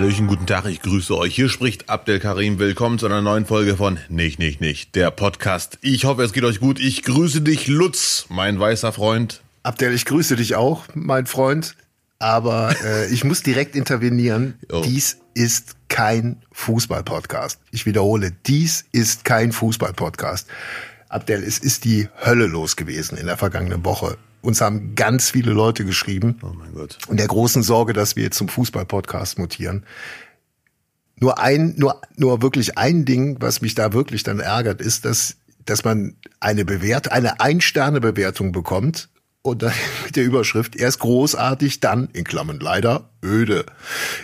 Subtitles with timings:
[0.00, 1.34] Hallöchen, guten Tag, ich grüße euch.
[1.34, 2.58] Hier spricht Abdel Karim.
[2.58, 5.76] Willkommen zu einer neuen Folge von Nicht, Nicht, Nicht, der Podcast.
[5.82, 6.80] Ich hoffe, es geht euch gut.
[6.80, 9.42] Ich grüße dich, Lutz, mein weißer Freund.
[9.62, 11.76] Abdel, ich grüße dich auch, mein Freund.
[12.18, 14.54] Aber äh, ich muss direkt intervenieren.
[14.72, 14.80] Oh.
[14.80, 17.60] Dies ist kein Fußball-Podcast.
[17.70, 20.48] Ich wiederhole, dies ist kein Fußball-Podcast.
[21.10, 24.16] Abdel, es ist die Hölle los gewesen in der vergangenen Woche.
[24.42, 26.38] Uns haben ganz viele Leute geschrieben.
[26.42, 26.98] Oh mein Gott.
[27.08, 29.84] Und der großen Sorge, dass wir jetzt zum Fußball-Podcast mutieren.
[31.16, 35.36] Nur ein, nur, nur wirklich ein Ding, was mich da wirklich dann ärgert, ist, dass,
[35.66, 39.10] dass man eine Bewert, eine Ein-Sterne-Bewertung bekommt
[39.42, 39.72] und dann
[40.04, 43.66] mit der Überschrift erst großartig, dann in Klammern leider öde.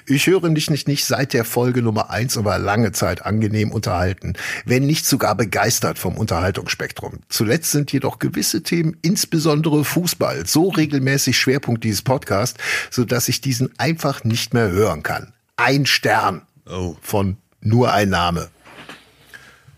[0.06, 4.34] Ich höre dich nicht, nicht seit der Folge Nummer eins war lange Zeit angenehm unterhalten,
[4.64, 7.20] wenn nicht sogar begeistert vom Unterhaltungsspektrum.
[7.28, 13.40] Zuletzt sind jedoch gewisse Themen, insbesondere Fußball, so regelmäßig Schwerpunkt dieses Podcasts, so dass ich
[13.40, 15.32] diesen einfach nicht mehr hören kann.
[15.56, 16.96] Ein Stern oh.
[17.00, 18.48] von nur ein Name.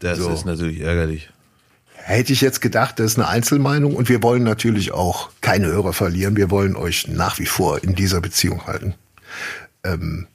[0.00, 0.30] Das so.
[0.30, 1.30] ist natürlich ärgerlich.
[2.08, 5.92] Hätte ich jetzt gedacht, das ist eine Einzelmeinung und wir wollen natürlich auch keine Hörer
[5.92, 6.36] verlieren.
[6.36, 8.94] Wir wollen euch nach wie vor in dieser Beziehung halten.
[9.84, 10.26] Ähm,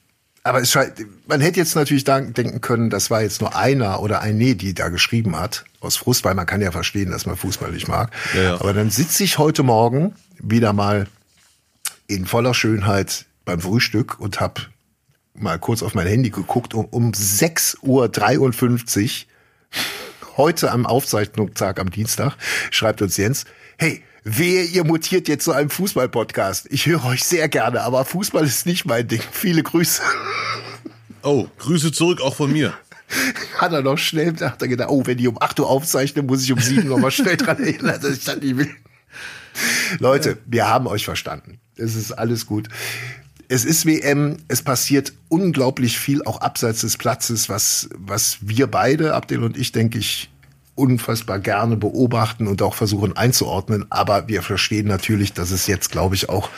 [0.44, 0.94] aber es scheint,
[1.26, 4.90] man hätte jetzt natürlich denken können, das war jetzt nur einer oder eine, die da
[4.90, 8.12] geschrieben hat, aus Frust, weil man kann ja verstehen, dass man Fußball nicht mag.
[8.36, 8.54] Ja, ja.
[8.62, 11.08] Aber dann sitze ich heute Morgen wieder mal
[12.06, 14.62] in voller Schönheit beim Frühstück und habe
[15.34, 18.12] mal kurz auf mein Handy geguckt um, um 6.53 Uhr
[20.38, 22.36] heute am Aufzeichnungstag am Dienstag,
[22.72, 23.46] schreibt uns Jens,
[23.78, 26.68] hey, Wehe, ihr mutiert jetzt zu einem Fußball-Podcast.
[26.70, 29.22] Ich höre euch sehr gerne, aber Fußball ist nicht mein Ding.
[29.32, 30.02] Viele Grüße.
[31.24, 32.74] Oh, Grüße zurück auch von mir.
[33.58, 36.42] Hat er noch schnell, hat er gedacht, oh, wenn die um 8 Uhr aufzeichnen, muss
[36.42, 38.74] ich um 7 Uhr mal schnell dran erinnern, dass ich das nicht will.
[40.00, 41.60] Leute, wir haben euch verstanden.
[41.76, 42.70] Es ist alles gut
[43.50, 49.14] es ist WM, es passiert unglaublich viel, auch abseits des Platzes, was, was wir beide,
[49.14, 50.32] Abdel und ich, denke ich,
[50.76, 53.86] unfassbar gerne beobachten und auch versuchen einzuordnen.
[53.90, 56.50] Aber wir verstehen natürlich, dass es jetzt, glaube ich, auch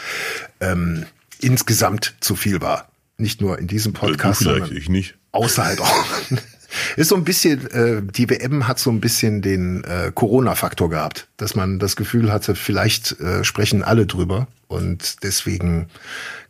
[0.60, 1.06] ähm,
[1.42, 2.90] insgesamt zu viel war.
[3.18, 5.16] Nicht nur in diesem Podcast, sondern ich nicht.
[5.32, 6.06] außerhalb auch.
[6.98, 11.28] Ist so ein bisschen, äh, die WM hat so ein bisschen den äh, Corona-Faktor gehabt,
[11.38, 15.88] dass man das Gefühl hatte, vielleicht äh, sprechen alle drüber und deswegen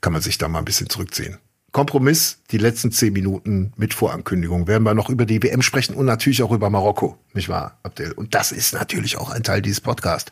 [0.02, 1.38] kann man sich da mal ein bisschen zurückziehen.
[1.76, 4.66] Kompromiss, die letzten zehn Minuten mit Vorankündigung.
[4.66, 8.14] Werden wir noch über die WM sprechen und natürlich auch über Marokko, nicht wahr, Abdel?
[8.14, 10.32] Und das ist natürlich auch ein Teil dieses Podcasts.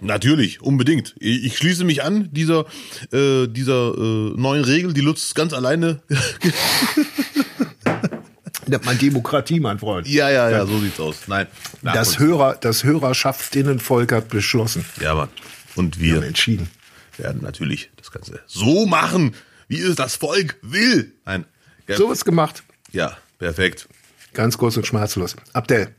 [0.00, 1.14] Natürlich, unbedingt.
[1.18, 2.64] Ich schließe mich an dieser,
[3.12, 6.00] äh, dieser äh, neuen Regel, die Lutz ganz alleine
[8.66, 10.08] nennt man Demokratie, mein Freund.
[10.08, 11.16] Ja, ja, ja, so sieht's aus.
[11.26, 11.48] Nein.
[11.82, 14.86] Das, Hörer, das Hörerschaftinnenvolk hat beschlossen.
[15.02, 15.28] Ja, Mann.
[15.74, 16.70] Und wir, wir entschieden.
[17.18, 19.34] werden natürlich das Ganze so machen,
[19.68, 21.12] wie es das Volk will.
[21.24, 21.44] Nein.
[21.86, 21.96] Ja.
[21.96, 22.62] So wird's gemacht.
[22.90, 23.88] Ja, perfekt.
[24.34, 25.36] Ganz kurz und schmerzlos.
[25.52, 25.94] Abdel,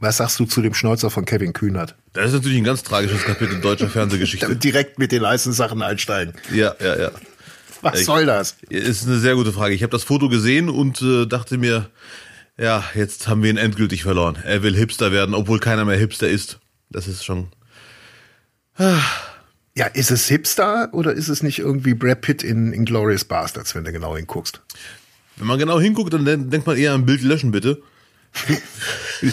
[0.00, 1.94] was sagst du zu dem Schnäuzer von Kevin Kühnert?
[2.12, 4.56] Das ist natürlich ein ganz tragisches Kapitel deutscher Fernsehgeschichte.
[4.56, 6.34] Direkt mit den heißen Sachen einsteigen.
[6.52, 7.10] Ja, ja, ja.
[7.80, 8.56] Was ich, soll das?
[8.70, 9.74] Ist eine sehr gute Frage.
[9.74, 11.90] Ich habe das Foto gesehen und äh, dachte mir,
[12.56, 14.38] ja, jetzt haben wir ihn endgültig verloren.
[14.42, 16.60] Er will Hipster werden, obwohl keiner mehr Hipster ist.
[16.90, 17.48] Das ist schon.
[18.76, 19.00] Ah.
[19.76, 23.84] Ja, ist es Hipster oder ist es nicht irgendwie Brad Pitt in Inglourious Bastards, wenn
[23.84, 24.60] du genau hinguckst?
[25.36, 27.82] Wenn man genau hinguckt, dann denkt man eher an Bild löschen, bitte.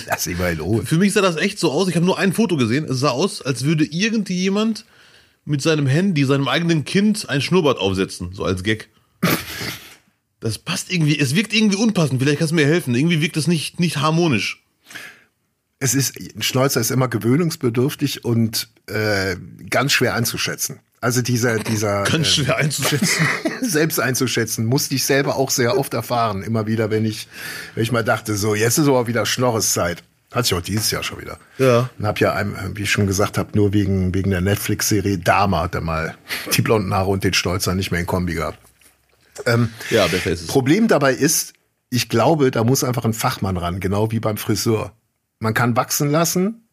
[0.08, 0.84] Lass ihn mal in Ruhe.
[0.84, 1.88] Für mich sah das echt so aus.
[1.88, 2.86] Ich habe nur ein Foto gesehen.
[2.86, 4.86] Es sah aus, als würde irgendjemand
[5.46, 8.90] mit seinem Handy seinem eigenen Kind ein Schnurrbart aufsetzen, so als Gag.
[10.44, 12.20] Das passt irgendwie, es wirkt irgendwie unpassend.
[12.20, 12.96] Vielleicht kannst du mir helfen.
[12.96, 14.61] Irgendwie wirkt das nicht, nicht harmonisch.
[15.84, 19.36] Es ist, ein Schnäuzer ist immer gewöhnungsbedürftig und äh,
[19.70, 20.80] ganz schwer einzuschätzen.
[21.02, 22.04] Also dieser, dieser.
[22.10, 23.28] Ganz äh, schwer einzuschätzen.
[23.62, 26.44] selbst einzuschätzen, musste ich selber auch sehr oft erfahren.
[26.44, 27.28] Immer wieder, wenn ich,
[27.74, 30.04] wenn ich mal dachte, so, jetzt ist aber wieder Schnorreszeit.
[30.32, 31.40] Hatte ich auch dieses Jahr schon wieder.
[31.58, 31.90] Ja.
[31.98, 32.42] Und hab ja,
[32.76, 36.16] wie ich schon gesagt habe, nur wegen, wegen der Netflix-Serie Dama hat er mal
[36.56, 38.60] die blonden Haare und den Stolzer nicht mehr in Kombi gehabt.
[39.48, 40.48] Ähm, ja, besser ist es.
[40.48, 41.54] Problem dabei ist,
[41.90, 44.94] ich glaube, da muss einfach ein Fachmann ran, genau wie beim Friseur.
[45.42, 46.68] Man kann wachsen lassen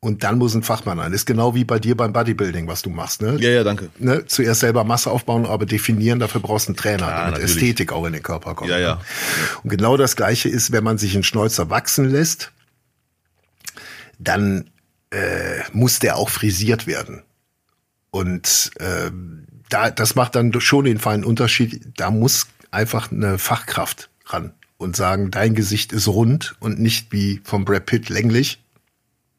[0.00, 1.12] und dann muss ein Fachmann rein.
[1.12, 3.22] ist genau wie bei dir beim Bodybuilding, was du machst.
[3.22, 3.36] Ne?
[3.38, 3.90] Ja, ja, danke.
[3.98, 4.26] Ne?
[4.26, 7.44] Zuerst selber Masse aufbauen, aber definieren, dafür brauchst du einen Trainer, ja, damit.
[7.44, 8.70] Ästhetik auch in den Körper kommt.
[8.70, 8.94] Ja, ja.
[8.96, 9.00] Ne?
[9.62, 12.50] Und genau das Gleiche ist, wenn man sich einen Schnäuzer wachsen lässt,
[14.18, 14.68] dann
[15.10, 17.22] äh, muss der auch frisiert werden.
[18.10, 19.12] Und äh,
[19.68, 21.92] da, das macht dann schon den feinen Unterschied.
[21.96, 27.40] Da muss einfach eine Fachkraft ran und sagen, dein Gesicht ist rund und nicht wie
[27.44, 28.64] vom Brad Pitt länglich.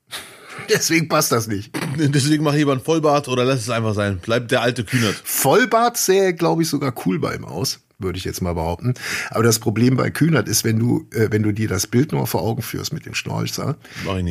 [0.69, 1.71] Deswegen passt das nicht.
[1.97, 4.19] Deswegen mach lieber einen Vollbart oder lass es einfach sein.
[4.19, 5.15] Bleibt der alte Kühnert.
[5.23, 7.79] Vollbart sähe, glaube ich, sogar cool bei ihm aus.
[7.97, 8.93] würde ich jetzt mal behaupten.
[9.29, 12.27] Aber das Problem bei Kühnert ist, wenn du, äh, wenn du dir das Bild nur
[12.27, 13.77] vor Augen führst mit dem Schnäuzer,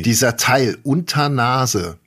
[0.05, 1.97] dieser Teil unter Nase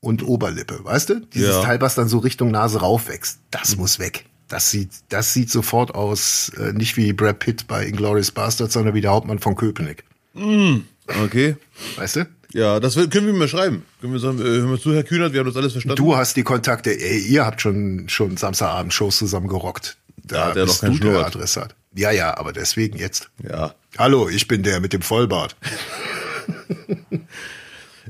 [0.00, 1.20] und Oberlippe, weißt du?
[1.20, 1.62] Dieses ja.
[1.62, 3.82] Teil, was dann so Richtung Nase raufwächst, das mhm.
[3.82, 4.24] muss weg.
[4.48, 8.94] Das sieht, das sieht sofort aus, äh, nicht wie Brad Pitt bei Inglourious Bastards, sondern
[8.94, 10.04] wie der Hauptmann von Köpenick.
[10.34, 10.78] Mm,
[11.24, 11.56] okay.
[11.96, 12.26] Weißt du?
[12.52, 13.84] Ja, das können wir mal schreiben.
[14.00, 15.96] Können wir sagen, äh, hören wir zu, Herr Kühnert, wir haben das alles verstanden.
[15.96, 19.96] Du hast die Kontakte, ey, ihr habt schon, schon Samstagabend Shows zusammen gerockt.
[20.16, 21.74] Da ja, der noch kein du der Adressat.
[21.94, 23.30] Ja, ja, aber deswegen jetzt.
[23.42, 23.74] Ja.
[23.98, 25.56] Hallo, ich bin der mit dem Vollbart.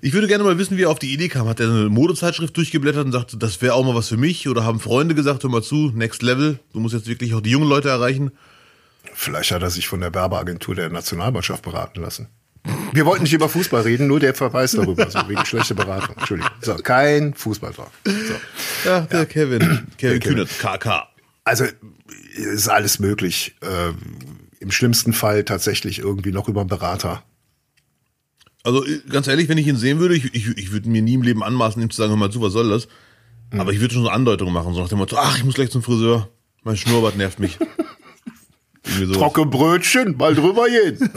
[0.02, 1.48] Ich würde gerne mal wissen, wie er auf die Idee kam.
[1.48, 4.48] Hat er eine Modezeitschrift durchgeblättert und sagte, das wäre auch mal was für mich?
[4.48, 7.50] Oder haben Freunde gesagt, hör mal zu, next level, du musst jetzt wirklich auch die
[7.50, 8.32] jungen Leute erreichen?
[9.14, 12.28] Vielleicht hat er sich von der Werbeagentur der Nationalmannschaft beraten lassen.
[12.92, 16.16] Wir wollten nicht über Fußball reden, nur der Verweis darüber, so wegen schlechter Beratung.
[16.16, 16.50] Entschuldigung.
[16.60, 17.90] So, kein Fußballtalk.
[18.04, 18.88] So.
[18.88, 19.24] Ja, der ja.
[19.24, 19.86] Kevin.
[19.98, 21.08] Kevin Kühnert, KK.
[21.44, 21.64] Also,
[22.34, 23.54] ist alles möglich.
[23.60, 23.92] Äh,
[24.58, 27.22] Im schlimmsten Fall tatsächlich irgendwie noch über einen Berater.
[28.66, 31.22] Also ganz ehrlich, wenn ich ihn sehen würde, ich, ich, ich würde mir nie im
[31.22, 32.88] Leben anmaßen, ihm zu sagen, hör mal zu, was soll das?
[33.52, 33.60] Mhm.
[33.60, 35.70] Aber ich würde schon so Andeutungen machen, so nach dem Motto, ach, ich muss gleich
[35.70, 36.28] zum Friseur,
[36.64, 37.58] mein Schnurrbart nervt mich.
[39.12, 40.98] Trocke Brötchen, mal drüber gehen.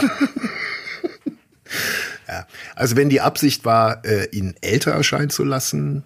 [2.27, 6.03] ja, also wenn die Absicht war, äh, ihn älter erscheinen zu lassen,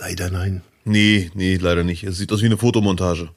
[0.00, 0.62] leider nein.
[0.84, 2.02] Nee, nee, leider nicht.
[2.04, 3.28] Es sieht aus wie eine Fotomontage.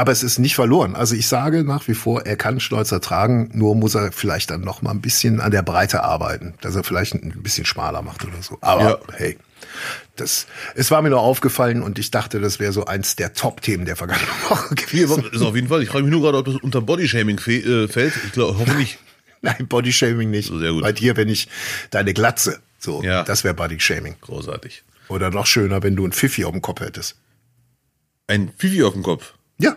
[0.00, 0.96] Aber es ist nicht verloren.
[0.96, 4.62] Also ich sage nach wie vor, er kann Schnäuzer tragen, nur muss er vielleicht dann
[4.62, 8.24] noch mal ein bisschen an der Breite arbeiten, dass er vielleicht ein bisschen schmaler macht
[8.24, 8.56] oder so.
[8.62, 8.98] Aber ja.
[9.18, 9.36] hey,
[10.16, 13.84] das, es war mir nur aufgefallen und ich dachte, das wäre so eins der Top-Themen
[13.84, 15.22] der vergangenen Woche gewesen.
[15.32, 15.82] Ist auf jeden Fall.
[15.82, 18.14] Ich frage mich nur gerade, ob das unter Bodyshaming äh, fällt.
[18.24, 18.96] Ich glaube, hoffentlich.
[19.42, 20.48] Nein, Bodyshaming nicht.
[20.48, 20.82] Sehr gut.
[20.82, 21.46] Bei dir, wenn ich
[21.90, 23.22] deine Glatze, so, ja.
[23.22, 24.16] das wäre Bodyshaming.
[24.22, 24.82] Großartig.
[25.08, 27.16] Oder noch schöner, wenn du ein Pfiffi auf dem Kopf hättest.
[28.28, 29.34] Ein Pfiffi auf dem Kopf?
[29.58, 29.76] Ja.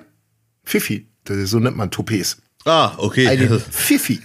[0.65, 1.07] Pfiffi.
[1.27, 2.37] So nennt man Toupets.
[2.65, 3.27] Ah, okay.
[3.27, 4.21] Eine Pfiffi.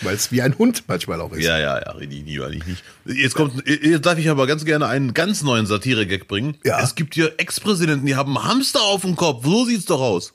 [0.00, 1.44] Weil es wie ein Hund manchmal auch ist.
[1.44, 2.84] Ja, ja, ja, richtig, nie, eigentlich nicht.
[3.04, 6.56] Jetzt kommt, jetzt darf ich aber ganz gerne einen ganz neuen Satire-Gag bringen.
[6.64, 6.82] Ja.
[6.82, 9.44] Es gibt hier Ex-Präsidenten, die haben Hamster auf dem Kopf.
[9.44, 10.34] So sieht's doch aus.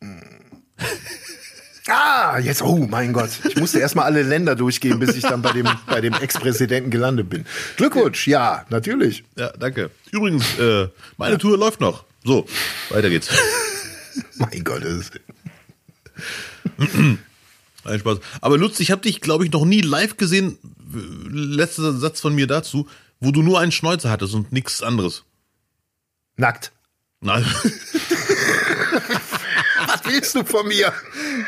[1.88, 3.30] Ah, jetzt, oh mein Gott.
[3.48, 7.28] Ich musste erstmal alle Länder durchgehen, bis ich dann bei dem, bei dem Ex-Präsidenten gelandet
[7.28, 7.44] bin.
[7.76, 9.24] Glückwunsch, ja, natürlich.
[9.36, 9.90] Ja, danke.
[10.12, 12.04] Übrigens, äh, meine Tour läuft noch.
[12.24, 12.46] So,
[12.90, 13.28] weiter geht's.
[14.36, 15.20] mein Gott, das ist.
[17.84, 18.18] Ein Spaß.
[18.40, 20.56] Aber Lutz, ich habe dich, glaube ich, noch nie live gesehen.
[21.28, 22.88] Letzter Satz von mir dazu,
[23.18, 25.24] wo du nur einen Schnäuzer hattest und nichts anderes.
[26.36, 26.70] Nackt.
[27.20, 27.44] Nein.
[29.86, 30.92] Was willst du von mir?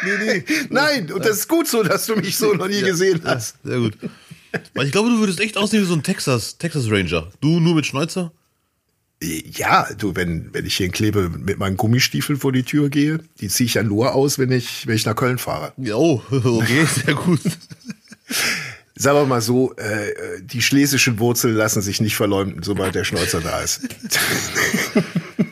[0.04, 0.44] Nee, nee.
[0.70, 3.58] Nein, und das ist gut so, dass du mich so noch nie ja, gesehen hast.
[3.64, 3.96] Ja, sehr gut.
[4.74, 7.30] Weil ich glaube, du würdest echt aussehen wie so ein Texas, Texas Ranger.
[7.40, 8.32] Du nur mit Schnäuzer?
[9.22, 13.20] Ja, du, wenn, wenn ich hier in Klebe mit meinen Gummistiefeln vor die Tür gehe,
[13.40, 15.72] die ziehe ich ja nur aus, wenn ich, wenn ich nach Köln fahre.
[15.76, 17.40] Ja, oh, okay, sehr gut.
[18.96, 23.40] Sagen wir mal so, äh, die schlesischen Wurzeln lassen sich nicht verleumden, sobald der Schnäuzer
[23.40, 23.80] da ist.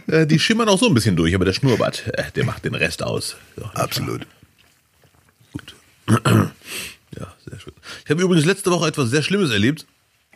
[0.09, 2.75] Äh, die schimmern auch so ein bisschen durch, aber der Schnurrbart, äh, der macht den
[2.75, 3.37] Rest aus.
[3.57, 4.27] So, Absolut.
[5.53, 5.75] Gut.
[6.09, 7.73] ja, sehr schön.
[8.05, 9.87] Ich habe übrigens letzte Woche etwas sehr Schlimmes erlebt.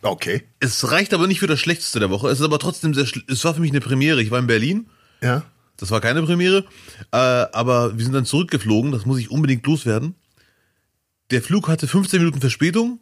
[0.02, 0.42] Okay.
[0.60, 2.28] Es reicht aber nicht für das Schlechteste der Woche.
[2.28, 4.22] Es ist aber trotzdem sehr, es war für mich eine Premiere.
[4.22, 4.88] Ich war in Berlin.
[5.22, 5.44] Ja.
[5.76, 6.64] Das war keine Premiere.
[7.12, 8.92] Äh, aber wir sind dann zurückgeflogen.
[8.92, 10.14] Das muss ich unbedingt loswerden.
[11.30, 13.00] Der Flug hatte 15 Minuten Verspätung.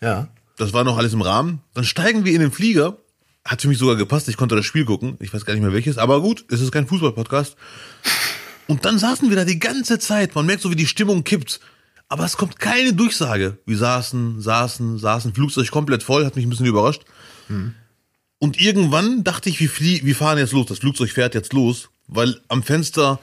[0.00, 0.28] Ja.
[0.56, 1.60] Das war noch alles im Rahmen.
[1.74, 2.98] Dann steigen wir in den Flieger.
[3.44, 4.28] Hat für mich sogar gepasst.
[4.28, 5.16] Ich konnte das Spiel gucken.
[5.20, 5.98] Ich weiß gar nicht mehr welches.
[5.98, 7.56] Aber gut, es ist kein Fußball-Podcast.
[8.66, 10.34] Und dann saßen wir da die ganze Zeit.
[10.34, 11.60] Man merkt so, wie die Stimmung kippt.
[12.08, 13.58] Aber es kommt keine Durchsage.
[13.66, 17.02] Wir saßen, saßen, saßen, Flugzeug komplett voll, hat mich ein bisschen überrascht.
[17.48, 17.74] Mhm.
[18.38, 21.88] Und irgendwann dachte ich, wir, flie wir fahren jetzt los, das Flugzeug fährt jetzt los,
[22.06, 23.18] weil am Fenster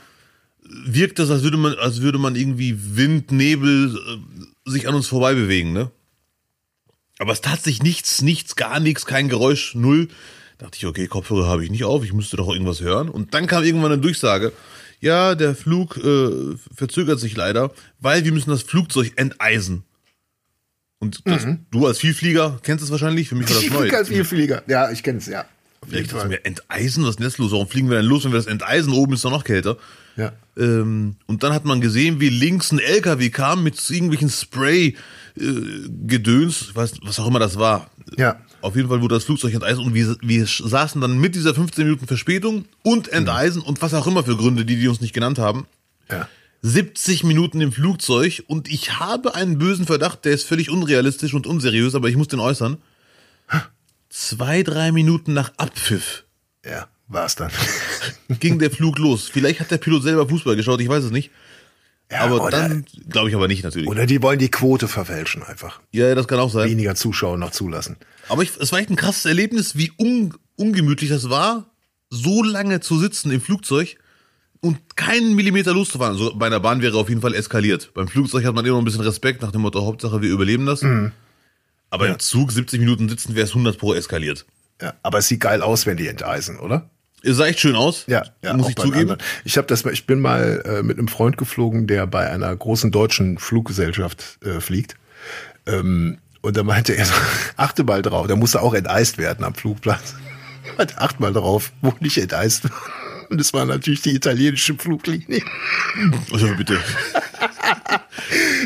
[0.64, 5.08] wirkt es, als würde man, als würde man irgendwie Wind, Nebel äh, sich an uns
[5.08, 5.92] vorbei bewegen, ne?
[7.20, 10.10] Aber es tat sich nichts, nichts, gar nichts, kein Geräusch, null.
[10.58, 13.08] dachte ich, okay, Kopfhörer habe ich nicht auf, ich müsste doch irgendwas hören.
[13.08, 14.52] Und dann kam irgendwann eine Durchsage
[15.04, 19.84] ja, der Flug äh, verzögert sich leider, weil wir müssen das Flugzeug enteisen.
[21.00, 21.66] Und das, mhm.
[21.72, 23.88] du als Vielflieger kennst es wahrscheinlich, für mich war das neu.
[23.88, 25.44] Ich als Vielflieger, ja, ich kenne es, ja.
[25.92, 27.52] Ich dachte mir, enteisen, was ist denn los?
[27.52, 28.94] Warum fliegen wir denn los, wenn wir das enteisen?
[28.94, 29.76] Oben ist doch noch kälter.
[30.16, 30.32] Ja.
[30.56, 36.76] Ähm, und dann hat man gesehen, wie links ein LKW kam mit irgendwelchen Spray-Gedöns, äh,
[36.76, 37.90] was, was auch immer das war.
[38.16, 38.40] Ja.
[38.64, 41.84] Auf jeden Fall wurde das Flugzeug enteisen und wir, wir saßen dann mit dieser 15
[41.84, 43.68] Minuten Verspätung und enteisen mhm.
[43.68, 45.68] und was auch immer für Gründe, die die uns nicht genannt haben.
[46.10, 46.30] Ja.
[46.62, 51.46] 70 Minuten im Flugzeug und ich habe einen bösen Verdacht, der ist völlig unrealistisch und
[51.46, 52.78] unseriös, aber ich muss den äußern.
[54.10, 56.24] Zwei, drei Minuten nach Abpfiff.
[56.66, 57.52] Ja war es dann.
[58.40, 59.30] ging der Flug los.
[59.32, 61.32] Vielleicht hat der Pilot selber Fußball geschaut, ich weiß es nicht.
[62.14, 63.88] Ja, aber dann glaube ich aber nicht natürlich.
[63.88, 65.82] oder die wollen die Quote verfälschen einfach.
[65.92, 66.70] Ja, das kann auch sein.
[66.70, 67.98] Weniger Zuschauer noch zulassen.
[68.30, 71.72] Aber ich, es war echt ein krasses Erlebnis, wie un, ungemütlich das war,
[72.10, 73.98] so lange zu sitzen im Flugzeug
[74.62, 76.14] und keinen Millimeter loszufahren.
[76.14, 77.92] Also bei einer Bahn wäre auf jeden Fall eskaliert.
[77.94, 80.84] Beim Flugzeug hat man immer ein bisschen Respekt nach dem Motto, Hauptsache wir überleben das.
[81.90, 84.46] Aber im Zug 70 Minuten sitzen wäre es 100 pro eskaliert.
[84.82, 86.90] Ja, aber es sieht geil aus, wenn die enteisen, oder?
[87.24, 88.04] Es sah echt schön aus.
[88.08, 89.18] Ja, ja muss ich zugeben.
[89.46, 92.92] Ich habe das, ich bin mal äh, mit einem Freund geflogen, der bei einer großen
[92.92, 94.98] deutschen Fluggesellschaft äh, fliegt.
[95.66, 97.14] Ähm, und da meinte er so,
[97.56, 100.16] achte mal drauf, der musste auch enteist werden am Flugplatz.
[100.78, 102.74] Meinte, Acht mal drauf, wo nicht enteist wird.
[103.30, 105.42] Und es war natürlich die italienische Fluglinie.
[106.32, 106.80] Also bitte.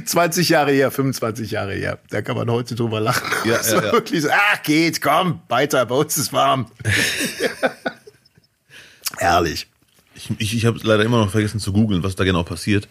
[0.03, 1.99] 20 Jahre her, 25 Jahre her.
[2.09, 3.29] Da kann man heute drüber lachen.
[3.45, 3.91] Ja, Das ja, war ja.
[3.93, 6.69] wirklich so, ach geht, komm, weiter, bei uns ist warm.
[9.17, 9.67] Herrlich.
[10.15, 12.87] Ich, ich, ich habe leider immer noch vergessen zu googeln, was da genau passiert.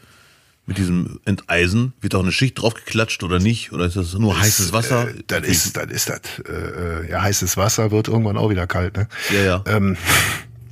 [0.68, 1.92] Mit diesem Enteisen.
[2.00, 3.72] Wird auch eine Schicht draufgeklatscht oder nicht?
[3.72, 5.08] Oder ist das nur heißes Wasser?
[5.08, 8.66] Äh, dann ist, dann ist das, äh, äh, ja, heißes Wasser wird irgendwann auch wieder
[8.66, 9.08] kalt, ne?
[9.32, 9.64] Ja, ja.
[9.66, 9.96] Ähm,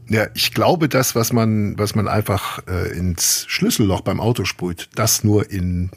[0.08, 4.88] ja, ich glaube, das, was man, was man einfach äh, ins Schlüsselloch beim Auto sprüht,
[4.96, 5.90] das nur in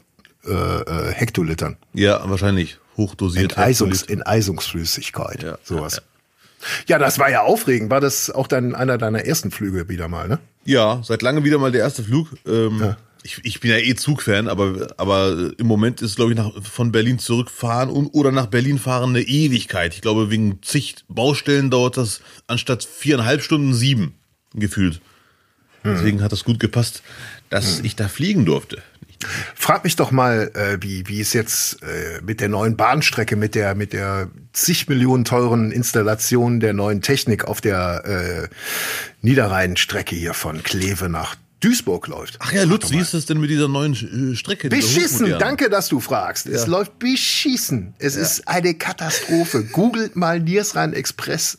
[0.46, 1.76] äh, äh, Hektolitern.
[1.92, 2.78] ja, wahrscheinlich.
[2.96, 3.52] Hochdosiert.
[3.52, 4.20] Enteisungs, Hektoliter.
[4.26, 5.42] Enteisungsflüssigkeit.
[5.42, 5.96] Ja, sowas.
[5.96, 6.08] ja, Ja,
[6.86, 7.90] das war ja aufregend.
[7.90, 10.38] War das auch dann einer deiner ersten Flüge wieder mal, ne?
[10.64, 12.28] Ja, seit langem wieder mal der erste Flug.
[12.46, 12.96] Ähm, Ja.
[13.22, 16.92] ich, ich bin ja eh Zugfan, aber, aber im Moment ist, glaube ich, nach, von
[16.92, 19.94] Berlin zurückfahren und, oder nach Berlin fahren eine Ewigkeit.
[19.94, 24.14] Ich glaube, wegen zig Baustellen dauert das anstatt viereinhalb Stunden sieben
[24.54, 25.00] gefühlt.
[25.84, 27.02] Deswegen hat das gut gepasst,
[27.50, 28.82] dass ich da fliegen durfte.
[29.54, 33.54] Frag mich doch mal, äh, wie, wie es jetzt äh, mit der neuen Bahnstrecke, mit
[33.54, 38.48] der, mit der zig Millionen teuren Installation der neuen Technik auf der äh,
[39.22, 42.36] Niederrheinstrecke hier von Kleve nach Duisburg läuft.
[42.38, 44.68] Ach ja, Lutz, wie ist das denn mit dieser neuen äh, Strecke?
[44.68, 46.46] Beschissen, danke, dass du fragst.
[46.46, 47.94] Es läuft beschissen.
[47.98, 49.64] Es ist eine Katastrophe.
[49.64, 51.58] Googelt mal Niersrhein Express.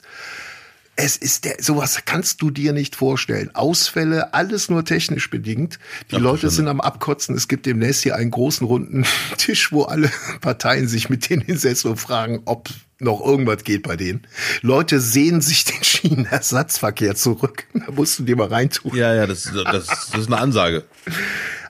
[1.01, 3.55] Es ist der, sowas kannst du dir nicht vorstellen.
[3.55, 5.79] Ausfälle, alles nur technisch bedingt.
[6.11, 7.37] Die Ach, Leute sind am Abkotzen.
[7.37, 9.05] Es gibt demnächst hier einen großen runden
[9.37, 12.67] Tisch, wo alle Parteien sich mit denen hinsetzen und fragen, ob
[12.99, 14.27] noch irgendwas geht bei denen.
[14.61, 17.65] Leute sehen sich den Schienenersatzverkehr zurück.
[17.73, 18.93] Da musst du dir mal reintun.
[18.93, 20.83] Ja, ja, das, das, das ist eine Ansage.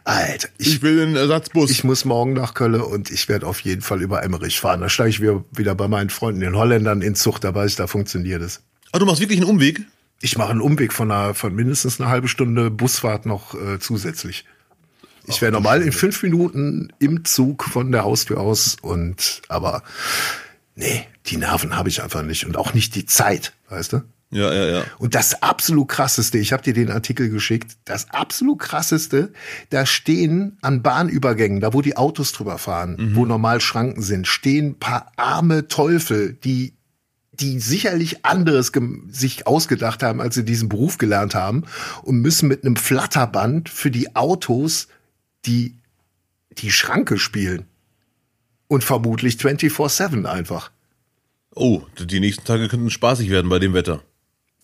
[0.06, 1.70] Alter, ich Ich will einen Ersatzbus.
[1.70, 4.82] Ich muss morgen nach Köln und ich werde auf jeden Fall über Emmerich fahren.
[4.82, 7.44] Da steige ich wieder, wieder bei meinen Freunden, den Holländern, in Zucht.
[7.44, 8.64] Da weiß ich, da funktioniert es.
[8.92, 9.82] Ah, du machst wirklich einen Umweg?
[10.22, 14.46] Ich mache einen Umweg von, einer, von mindestens einer halbe Stunde Busfahrt noch äh, zusätzlich.
[15.28, 19.84] Ich wäre normal in fünf Minuten im Zug von der Haustür aus und aber
[20.76, 24.02] nee, die Nerven habe ich einfach nicht und auch nicht die Zeit, weißt du?
[24.32, 24.84] Ja, ja, ja.
[24.98, 29.34] Und das absolut krasseste, ich habe dir den Artikel geschickt, das absolut krasseste,
[29.72, 34.78] da stehen an Bahnübergängen, da wo die Autos drüber fahren, wo normal Schranken sind, stehen
[34.78, 36.74] paar arme Teufel, die
[37.40, 38.72] die sicherlich anderes
[39.10, 41.64] sich ausgedacht haben, als sie diesen Beruf gelernt haben
[42.04, 44.88] und müssen mit einem Flatterband für die Autos
[45.46, 45.76] die
[46.58, 47.66] die Schranke spielen.
[48.68, 50.72] Und vermutlich 24/7 einfach.
[51.56, 54.04] Oh, die nächsten Tage könnten spaßig werden bei dem Wetter.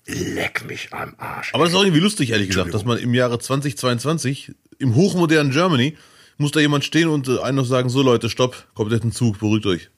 [0.05, 1.51] Leck mich am Arsch.
[1.53, 5.51] Aber das ist auch irgendwie lustig, ehrlich gesagt, dass man im Jahre 2022 im hochmodernen
[5.51, 5.97] Germany
[6.37, 9.11] muss da jemand stehen und äh, einem noch sagen, so Leute, stopp, kommt jetzt ein
[9.11, 9.89] Zug, beruhigt euch.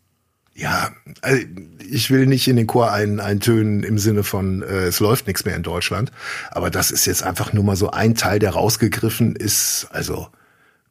[0.60, 0.90] Ja,
[1.22, 1.40] also
[1.88, 5.46] ich will nicht in den Chor ein, eintönen im Sinne von, äh, es läuft nichts
[5.46, 6.12] mehr in Deutschland.
[6.50, 9.88] Aber das ist jetzt einfach nur mal so ein Teil, der rausgegriffen ist.
[9.92, 10.30] Also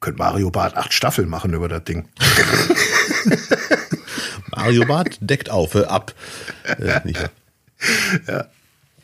[0.00, 2.08] könnte Mario Barth acht Staffeln machen über das Ding.
[4.54, 6.14] Mario Barth deckt auf, äh, ab.
[6.78, 7.28] Äh, nicht.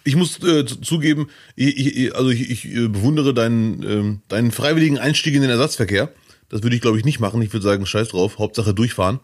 [0.04, 4.50] Ich muss äh, zu- zugeben, ich, ich, also ich, ich äh, bewundere deinen, ähm, deinen
[4.50, 6.08] freiwilligen Einstieg in den Ersatzverkehr.
[6.48, 7.40] Das würde ich, glaube ich, nicht machen.
[7.40, 9.20] Ich würde sagen, scheiß drauf, Hauptsache durchfahren.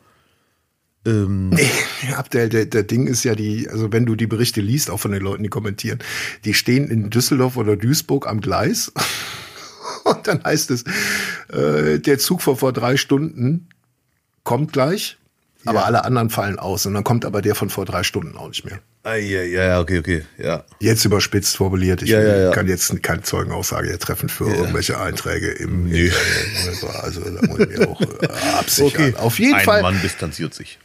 [1.06, 1.50] Ähm,
[2.10, 5.00] Ja, der, der, der Ding ist ja die, also wenn du die Berichte liest, auch
[5.00, 5.98] von den Leuten, die kommentieren,
[6.44, 8.92] die stehen in Düsseldorf oder Duisburg am Gleis.
[10.04, 10.84] Und dann heißt es,
[11.52, 13.68] äh, der Zug vor, vor drei Stunden
[14.44, 15.18] kommt gleich,
[15.64, 16.86] aber alle anderen fallen aus.
[16.86, 18.78] Und dann kommt aber der von vor drei Stunden auch nicht mehr.
[19.02, 20.64] ah, ja, ja, ja, okay, okay, ja.
[20.78, 22.02] Jetzt überspitzt formuliert.
[22.02, 22.50] Ich Ja, ja, ja.
[22.52, 26.12] kann jetzt keine Zeugenaussage hier treffen für irgendwelche Einträge im Nee.
[27.02, 28.28] Also da muss ich mir auch äh,
[28.58, 29.16] absichern.
[29.16, 30.78] Auf jeden Ein Fall Mann distanziert sich.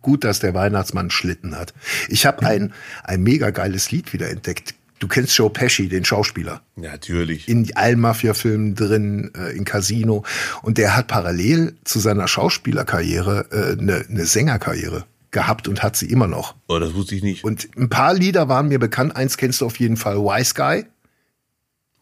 [0.00, 1.72] Gut, dass der Weihnachtsmann Schlitten hat.
[2.08, 2.72] Ich habe ein,
[3.04, 4.74] ein mega geiles Lied wieder entdeckt.
[4.98, 6.62] Du kennst Joe Pesci, den Schauspieler.
[6.76, 7.48] Ja, natürlich.
[7.48, 10.24] In allen Mafia-Filmen drin, äh, in Casino.
[10.62, 15.04] Und der hat parallel zu seiner Schauspielerkarriere äh, eine, eine Sängerkarriere.
[15.32, 16.54] gehabt und hat sie immer noch.
[16.68, 17.42] Oh, das wusste ich nicht.
[17.42, 19.16] Und ein paar Lieder waren mir bekannt.
[19.16, 20.84] Eins kennst du auf jeden Fall, Wise Guy.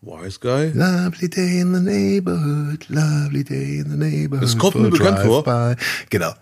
[0.02, 0.72] Wise Guy?
[0.74, 4.42] Lovely day in the neighborhood, lovely day in the neighborhood.
[4.42, 5.44] Das kommt mir bekannt vor.
[5.44, 5.76] By.
[6.08, 6.32] Genau.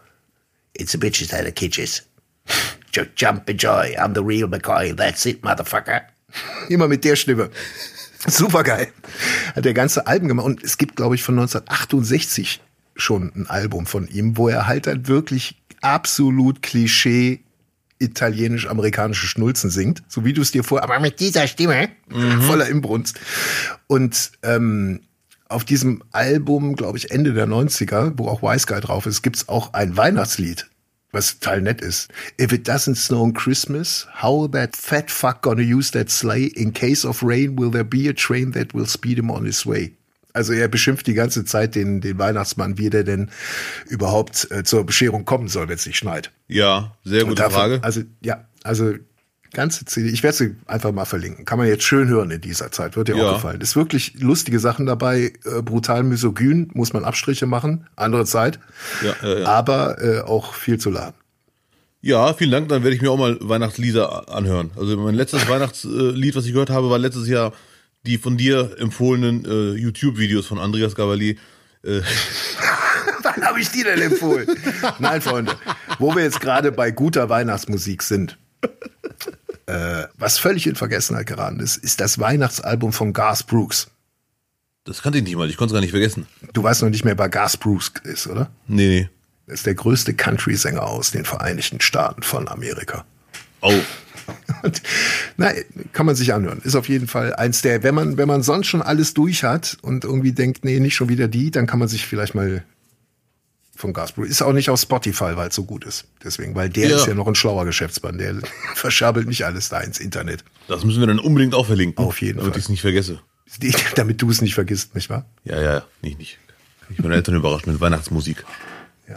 [0.75, 2.03] It's the bitches that are kitches.
[2.93, 6.03] Just jump and joy, I'm the real McCoy, that's it, motherfucker.
[6.69, 7.51] Immer mit der Stimme.
[8.27, 8.89] Super geil.
[9.55, 10.47] Hat der ganze Alben gemacht.
[10.47, 12.61] Und es gibt, glaube ich, von 1968
[12.97, 17.41] schon ein Album von ihm, wo er halt halt wirklich absolut Klischee
[17.99, 22.43] italienisch-amerikanische Schnulzen singt, so wie du es dir vor, aber mit dieser Stimme, mhm.
[22.43, 23.19] voller Imbrunst.
[23.87, 25.01] Und ähm,
[25.49, 29.49] auf diesem Album, glaube ich, Ende der 90er, wo auch Wise Guy drauf ist, gibt's
[29.49, 30.69] auch ein Weihnachtslied,
[31.11, 32.09] was total nett ist.
[32.41, 36.53] If it doesn't snow on Christmas, how that fat fuck gonna use that sleigh?
[36.55, 39.65] In case of rain, will there be a train that will speed him on his
[39.65, 39.98] way?
[40.39, 43.29] Also er beschimpft die ganze Zeit den, den Weihnachtsmann, wie der denn
[43.89, 46.31] überhaupt äh, zur Bescherung kommen soll, wenn es nicht schneit.
[46.47, 47.81] Ja, sehr gute davon, Frage.
[47.83, 48.95] Also ja, also
[49.53, 50.11] ganze CD.
[50.11, 51.45] Ich werde sie einfach mal verlinken.
[51.45, 52.97] Kann man jetzt schön hören in dieser Zeit.
[52.97, 53.31] Wird dir ja.
[53.31, 53.61] auch gefallen.
[53.61, 55.33] Ist wirklich lustige Sachen dabei.
[55.45, 57.89] Äh, brutal misogyn, muss man Abstriche machen.
[57.97, 58.61] Andere Zeit.
[59.03, 59.47] Ja, ja, ja.
[59.47, 61.15] Aber äh, auch viel zu laden.
[62.01, 62.69] Ja, vielen Dank.
[62.69, 64.71] Dann werde ich mir auch mal Weihnachtslieder anhören.
[64.77, 67.53] Also mein letztes Weihnachtslied, was ich gehört habe, war letztes Jahr
[68.07, 71.39] die von dir empfohlenen äh, YouTube-Videos von Andreas Gavali.
[71.83, 72.01] Äh.
[73.23, 74.49] Wann habe ich die denn empfohlen?
[74.99, 75.57] Nein, Freunde,
[75.99, 78.39] wo wir jetzt gerade bei guter Weihnachtsmusik sind.
[79.67, 83.89] Äh, was völlig in Vergessenheit geraten ist, ist das Weihnachtsalbum von Garth Brooks.
[84.85, 86.27] Das kannte ich nicht mal, ich konnte es gar nicht vergessen.
[86.55, 88.51] Du weißt noch nicht mehr, wer Garth Brooks ist, oder?
[88.67, 89.11] Nee, nee.
[89.47, 93.05] Das ist der größte Country-Sänger aus den Vereinigten Staaten von Amerika.
[93.61, 93.75] Oh.
[95.37, 95.53] Na,
[95.93, 96.61] kann man sich anhören.
[96.63, 99.79] Ist auf jeden Fall eins der, wenn man, wenn man sonst schon alles durch hat
[99.83, 102.65] und irgendwie denkt, nee, nicht schon wieder die, dann kann man sich vielleicht mal
[103.79, 104.25] von Gasbro.
[104.25, 106.05] Ist auch nicht auf Spotify, weil es so gut ist.
[106.23, 106.97] Deswegen, weil der ja.
[106.97, 108.19] ist ja noch ein schlauer Geschäftsmann.
[108.19, 108.35] Der
[108.75, 110.45] verschabelt nicht alles da ins Internet.
[110.67, 112.05] Das müssen wir dann unbedingt auch verlinken.
[112.05, 112.51] Auf jeden damit Fall.
[112.51, 113.21] Damit ich es nicht vergesse.
[113.95, 115.25] damit du es nicht vergisst, nicht wahr?
[115.45, 116.39] Ja, ja, nicht, nicht.
[116.91, 118.45] Ich bin Eltern überrascht mit Weihnachtsmusik.
[119.09, 119.17] Ja.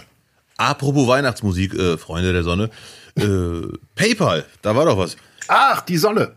[0.58, 2.70] Apropos Weihnachtsmusik, äh, Freunde der Sonne.
[3.16, 5.18] Äh, PayPal, da war doch was.
[5.48, 6.36] Ach, die Sonne.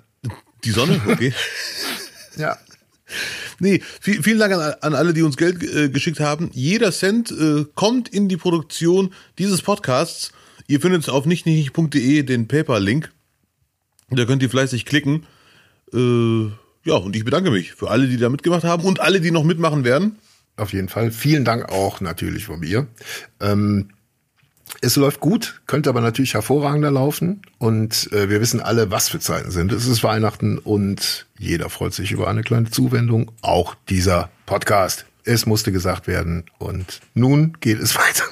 [0.64, 1.32] Die Sonne, okay.
[2.36, 2.56] ja.
[3.60, 6.50] Nee, viel, vielen Dank an, an, alle, die uns Geld äh, geschickt haben.
[6.52, 10.32] Jeder Cent äh, kommt in die Produktion dieses Podcasts.
[10.66, 13.12] Ihr findet auf nichtnichtig.de den PayPal-Link.
[14.10, 15.26] Da könnt ihr fleißig klicken.
[15.92, 16.46] Äh,
[16.84, 19.44] ja, und ich bedanke mich für alle, die da mitgemacht haben und alle, die noch
[19.44, 20.18] mitmachen werden.
[20.56, 21.10] Auf jeden Fall.
[21.10, 22.86] Vielen Dank auch natürlich von mir.
[23.40, 23.90] Ähm,
[24.80, 27.42] es läuft gut, könnte aber natürlich hervorragender laufen.
[27.58, 29.72] Und äh, wir wissen alle, was für Zeiten sind.
[29.72, 33.30] Es ist Weihnachten und jeder freut sich über eine kleine Zuwendung.
[33.42, 35.06] Auch dieser Podcast.
[35.24, 36.44] Es musste gesagt werden.
[36.58, 38.24] Und nun geht es weiter.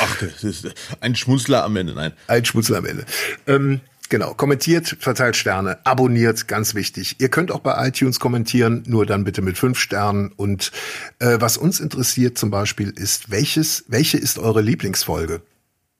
[0.00, 0.68] Ach, das ist
[1.00, 2.12] ein Schmunzler am Ende, nein.
[2.28, 3.04] Ein Schmunzler am Ende.
[3.46, 7.16] Ähm, Genau, kommentiert, verteilt Sterne, abonniert, ganz wichtig.
[7.18, 10.32] Ihr könnt auch bei iTunes kommentieren, nur dann bitte mit fünf Sternen.
[10.36, 10.70] Und
[11.18, 15.42] äh, was uns interessiert zum Beispiel ist, welches, welche ist eure Lieblingsfolge?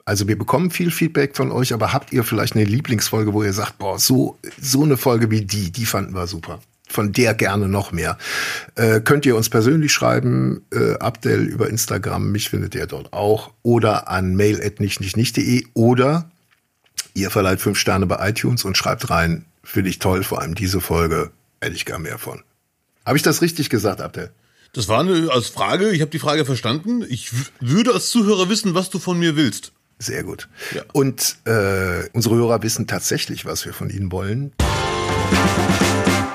[0.04, 3.52] Also wir bekommen viel Feedback von euch, aber habt ihr vielleicht eine Lieblingsfolge, wo ihr
[3.52, 6.60] sagt, boah, so, so eine Folge wie die, die fanden wir super.
[6.88, 8.16] Von der gerne noch mehr.
[8.76, 13.50] Äh, könnt ihr uns persönlich schreiben, äh, Abdel über Instagram, mich findet ihr dort auch,
[13.64, 16.30] oder an mail.nichtnichtnicht.de oder
[17.16, 20.82] Ihr verleiht fünf Sterne bei iTunes und schreibt rein, finde ich toll, vor allem diese
[20.82, 21.30] Folge,
[21.62, 22.42] hätte ich gar mehr von.
[23.06, 24.32] Habe ich das richtig gesagt, Abdel?
[24.74, 27.02] Das war eine als Frage, ich habe die Frage verstanden.
[27.08, 29.72] Ich würde als Zuhörer wissen, was du von mir willst.
[29.98, 30.50] Sehr gut.
[30.74, 30.82] Ja.
[30.92, 34.52] Und äh, unsere Hörer wissen tatsächlich, was wir von ihnen wollen.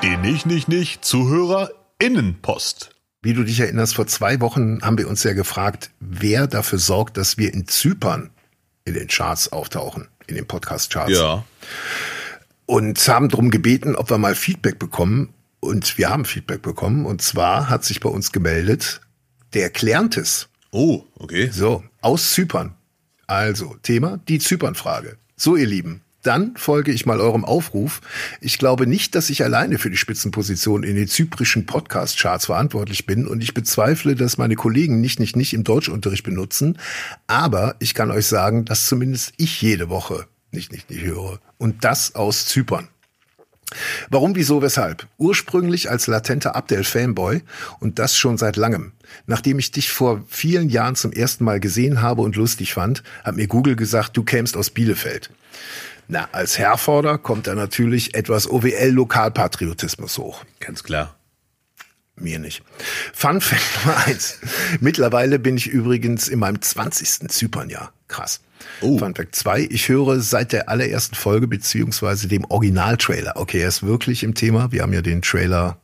[0.02, 2.90] Die nicht, nicht, nicht Zuhörerinnenpost.
[3.22, 7.18] Wie du dich erinnerst, vor zwei Wochen haben wir uns ja gefragt, wer dafür sorgt,
[7.18, 8.32] dass wir in Zypern
[8.84, 11.12] in den Charts auftauchen in den Podcast-Charts.
[11.12, 11.46] Ja.
[12.66, 15.34] Und haben darum gebeten, ob wir mal Feedback bekommen.
[15.60, 17.06] Und wir haben Feedback bekommen.
[17.06, 19.02] Und zwar hat sich bei uns gemeldet
[19.54, 20.48] der Klärntes.
[20.72, 21.50] Oh, okay.
[21.52, 22.76] So, aus Zypern.
[23.28, 25.18] Also, Thema, die Zypern-Frage.
[25.36, 28.02] So, ihr Lieben, dann folge ich mal eurem Aufruf.
[28.42, 33.28] Ich glaube nicht, dass ich alleine für die Spitzenposition in den zyprischen Podcast-Charts verantwortlich bin
[33.28, 36.78] und ich bezweifle, dass meine Kollegen nicht, nicht, nicht im Deutschunterricht benutzen.
[37.28, 41.40] Aber ich kann euch sagen, dass zumindest ich jede Woche nicht, nicht, nicht höre.
[41.58, 42.90] Und das aus Zypern.
[44.10, 45.08] Warum, wieso, weshalb?
[45.18, 47.42] Ursprünglich als latenter Abdel-Fanboy
[47.80, 48.92] und das schon seit langem.
[49.28, 53.38] Nachdem ich dich vor vielen Jahren zum ersten Mal gesehen habe und lustig fand, hat
[53.38, 55.30] mir Google gesagt, du kämst aus Bielefeld.
[56.08, 60.44] Na, als Herforder kommt da natürlich etwas OWL-Lokalpatriotismus hoch.
[60.60, 61.16] Ganz klar.
[62.16, 62.64] Mir nicht.
[63.14, 64.40] Fun Fact Nummer eins.
[64.80, 67.30] Mittlerweile bin ich übrigens in meinem 20.
[67.30, 67.94] Zypernjahr.
[68.08, 68.42] Krass.
[68.82, 68.98] Oh.
[68.98, 73.34] Fun Fact 2, ich höre seit der allerersten Folge beziehungsweise dem Originaltrailer.
[73.36, 74.72] Okay, er ist wirklich im Thema.
[74.72, 75.78] Wir haben ja den Trailer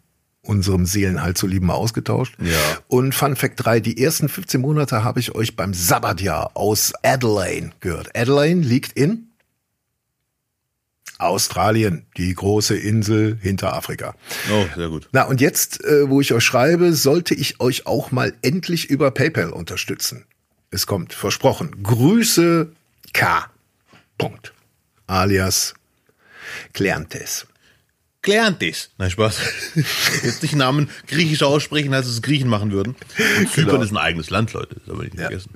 [0.44, 2.36] unserem Seelenhalt zu lieben mal ausgetauscht.
[2.40, 2.78] Ja.
[2.88, 7.72] Und Fun Fact 3, die ersten 15 Monate habe ich euch beim Sabbatjahr aus Adelaide
[7.80, 8.18] gehört.
[8.18, 9.27] Adelaide liegt in
[11.20, 14.16] Australien, die große Insel hinter Afrika.
[14.52, 15.10] Oh, sehr gut.
[15.12, 19.12] Na, und jetzt, äh, wo ich euch schreibe, sollte ich euch auch mal endlich über
[19.12, 20.26] PayPal unterstützen.
[20.70, 21.84] Es kommt, versprochen.
[21.84, 22.72] Grüße
[23.14, 23.50] K.
[24.18, 24.54] Punkt.
[25.08, 25.74] Alias
[26.74, 27.48] Kleantes.
[28.22, 28.90] Kleantes.
[28.98, 29.40] Nein, Spaß.
[30.24, 32.96] Jetzt nicht Namen griechisch aussprechen, als es Griechen machen würden.
[33.40, 33.84] Und Zypern genau.
[33.84, 34.76] ist ein eigenes Land, Leute.
[34.76, 35.28] Das soll man nicht ja.
[35.28, 35.52] vergessen.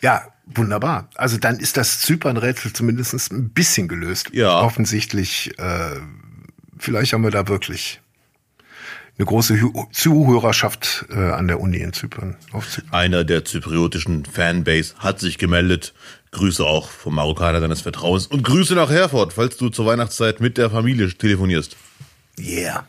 [0.00, 1.08] Ja, wunderbar.
[1.14, 4.30] Also dann ist das Zypern-Rätsel zumindest ein bisschen gelöst.
[4.32, 4.60] Ja.
[4.60, 5.96] Offensichtlich, äh,
[6.78, 8.00] vielleicht haben wir da wirklich
[9.18, 9.58] eine große
[9.92, 12.92] Zuhörerschaft äh, an der Uni in Zypern, Zypern.
[12.92, 15.94] Einer der zypriotischen Fanbase hat sich gemeldet.
[16.32, 20.58] Grüße auch vom Marokkaner deines Vertrauens und Grüße nach Herford, falls du zur Weihnachtszeit mit
[20.58, 21.76] der Familie telefonierst.
[22.38, 22.86] Yeah.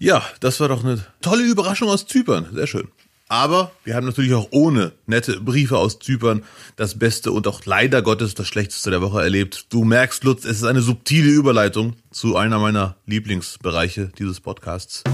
[0.00, 2.48] Ja, das war doch eine tolle Überraschung aus Zypern.
[2.52, 2.88] Sehr schön.
[3.28, 6.44] Aber wir haben natürlich auch ohne nette Briefe aus Zypern
[6.76, 9.66] das Beste und auch leider Gottes das Schlechteste der Woche erlebt.
[9.68, 15.04] Du merkst, Lutz, es ist eine subtile Überleitung zu einer meiner Lieblingsbereiche dieses Podcasts.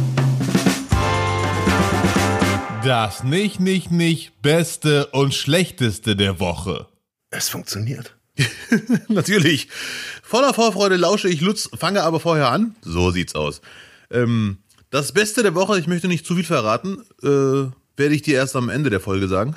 [2.84, 6.86] Das nicht, nicht, nicht Beste und Schlechteste der Woche.
[7.30, 8.16] Es funktioniert.
[9.08, 9.68] natürlich.
[10.22, 12.76] Voller Vorfreude lausche ich Lutz, fange aber vorher an.
[12.82, 13.60] So sieht's aus.
[14.10, 14.58] Ähm,
[14.90, 18.56] das Beste der Woche, ich möchte nicht zu viel verraten, äh, werde ich dir erst
[18.56, 19.54] am Ende der Folge sagen.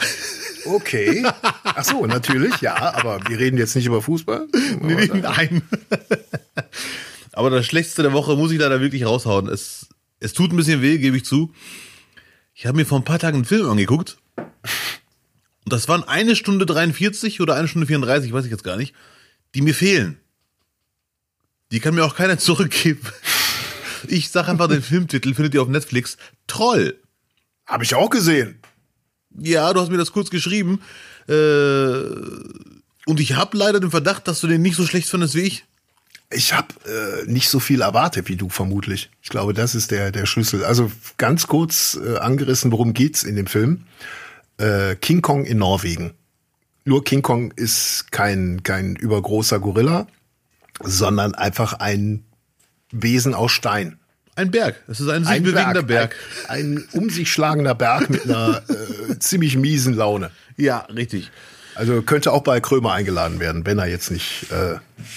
[0.65, 1.25] Okay.
[1.63, 4.47] Ach so, natürlich, ja, aber wir reden jetzt nicht über Fußball.
[4.81, 5.61] Nee, nein.
[7.31, 9.47] aber das Schlechteste der Woche muss ich leider wirklich raushauen.
[9.47, 9.87] Es,
[10.19, 11.53] es tut ein bisschen weh, gebe ich zu.
[12.53, 14.17] Ich habe mir vor ein paar Tagen einen Film angeguckt.
[14.35, 18.93] Und das waren eine Stunde 43 oder eine Stunde 34, weiß ich jetzt gar nicht,
[19.53, 20.17] die mir fehlen.
[21.71, 23.01] Die kann mir auch keiner zurückgeben.
[24.07, 26.17] Ich sag einfach den Filmtitel, findet ihr auf Netflix.
[26.47, 26.99] Troll.
[27.67, 28.59] Habe ich auch gesehen.
[29.37, 30.81] Ja, du hast mir das kurz geschrieben.
[31.27, 31.33] Äh,
[33.05, 35.65] und ich habe leider den Verdacht, dass du den nicht so schlecht findest wie ich.
[36.29, 39.09] Ich habe äh, nicht so viel erwartet wie du vermutlich.
[39.21, 40.65] Ich glaube, das ist der der Schlüssel.
[40.65, 43.85] Also ganz kurz äh, angerissen, worum geht's in dem Film?
[44.57, 46.13] Äh, King Kong in Norwegen.
[46.83, 50.07] Nur King Kong ist kein kein übergroßer Gorilla,
[50.83, 52.25] sondern einfach ein
[52.91, 53.99] Wesen aus Stein.
[54.37, 54.75] Ein Berg.
[54.87, 56.11] Es ist ein sich ein bewegender Berg.
[56.11, 56.15] Berg.
[56.47, 60.29] Ein, ein, um sich schlagender Berg mit einer äh, ziemlich miesen Laune.
[60.57, 61.31] Ja, richtig.
[61.73, 64.75] Also könnte auch bei Krömer eingeladen werden, wenn er jetzt nicht äh,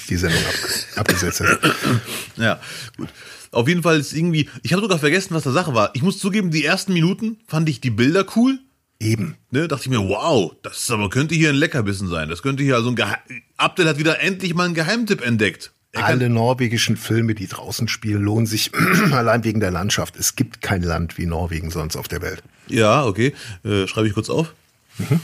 [0.09, 0.55] die Sendung ab,
[0.97, 1.59] abgesetzt hätte.
[2.37, 2.59] Ja,
[2.97, 3.11] gut.
[3.53, 5.91] Auf jeden Fall ist irgendwie, ich habe sogar vergessen, was der Sache war.
[5.93, 8.59] Ich muss zugeben, die ersten Minuten fand ich die Bilder cool.
[8.99, 9.37] Eben.
[9.51, 12.31] Ne, dachte ich mir, wow, das ist aber könnte hier ein Leckerbissen sein.
[12.31, 13.19] Das könnte hier also ein Geheim
[13.59, 15.73] Abdel hat wieder endlich mal einen Geheimtipp entdeckt.
[15.93, 18.71] Alle norwegischen Filme, die draußen spielen, lohnen sich
[19.13, 20.17] allein wegen der Landschaft.
[20.17, 22.43] Es gibt kein Land wie Norwegen sonst auf der Welt.
[22.69, 23.35] Ja, okay.
[23.65, 24.55] Äh, Schreibe ich kurz auf.
[24.99, 25.21] Mhm.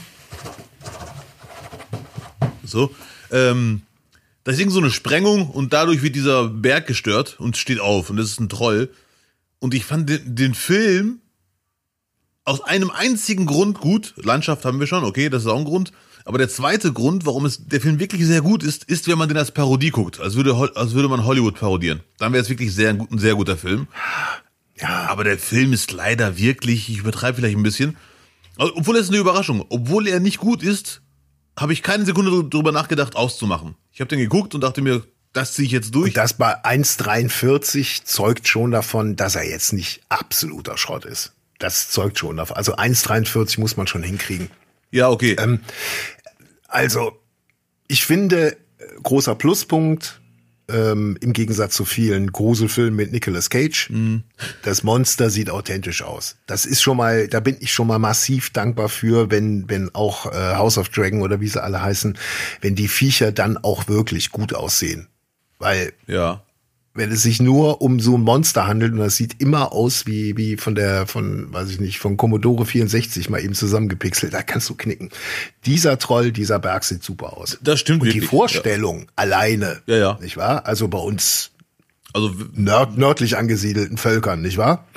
[2.63, 2.93] So.
[3.31, 3.81] Ähm,
[4.43, 8.09] da ist irgend so eine Sprengung und dadurch wird dieser Berg gestört und steht auf
[8.09, 8.89] und das ist ein Troll.
[9.59, 11.19] Und ich fand den, den Film
[12.43, 14.13] aus einem einzigen Grund gut.
[14.17, 15.91] Landschaft haben wir schon, okay, das ist auch ein Grund.
[16.27, 19.29] Aber der zweite Grund, warum es der Film wirklich sehr gut ist, ist, wenn man
[19.29, 22.01] den als Parodie guckt, als würde, als würde man Hollywood parodieren.
[22.17, 23.87] Dann wäre es wirklich sehr, ein sehr guter Film.
[24.77, 27.95] Ja, aber der Film ist leider wirklich, ich übertreibe vielleicht ein bisschen,
[28.57, 31.01] obwohl es eine Überraschung, obwohl er nicht gut ist,
[31.57, 33.75] habe ich keine Sekunde darüber nachgedacht, auszumachen.
[33.93, 36.09] Ich habe den geguckt und dachte mir, das ziehe ich jetzt durch.
[36.09, 41.31] Und das bei 1,43 zeugt schon davon, dass er jetzt nicht absoluter Schrott ist.
[41.57, 42.57] Das zeugt schon davon.
[42.57, 44.49] Also 1,43 muss man schon hinkriegen.
[44.91, 45.35] Ja, okay.
[45.37, 45.59] Ähm,
[46.67, 47.19] also,
[47.87, 48.57] ich finde,
[49.03, 50.21] großer Pluspunkt,
[50.69, 53.89] ähm, im Gegensatz zu vielen Gruselfilmen mit Nicolas Cage.
[53.89, 54.23] Mhm.
[54.63, 56.35] Das Monster sieht authentisch aus.
[56.45, 60.25] Das ist schon mal, da bin ich schon mal massiv dankbar für, wenn, wenn auch
[60.25, 62.17] äh, House of Dragon oder wie sie alle heißen,
[62.61, 65.07] wenn die Viecher dann auch wirklich gut aussehen.
[65.57, 66.43] Weil ja
[66.97, 70.35] wenn es sich nur um so ein Monster handelt und das sieht immer aus wie,
[70.35, 74.67] wie von der, von, weiß ich nicht, von Commodore 64 mal eben zusammengepixelt, da kannst
[74.69, 75.09] du knicken.
[75.65, 77.59] Dieser Troll, dieser Berg sieht super aus.
[77.61, 78.01] Das stimmt.
[78.01, 78.23] Und wirklich.
[78.23, 79.05] die Vorstellung ja.
[79.15, 80.19] alleine, ja, ja.
[80.21, 80.65] nicht wahr?
[80.65, 81.51] Also bei uns
[82.13, 84.87] also nörd, nördlich angesiedelten Völkern, nicht wahr?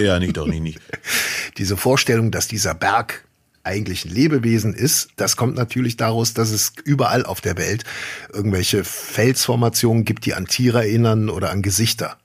[0.00, 0.80] Ja, nicht doch nicht, nicht.
[1.58, 3.24] Diese Vorstellung, dass dieser Berg
[3.64, 5.08] eigentlich ein Lebewesen ist.
[5.16, 7.84] Das kommt natürlich daraus, dass es überall auf der Welt
[8.32, 12.16] irgendwelche Felsformationen gibt, die an Tiere erinnern oder an Gesichter.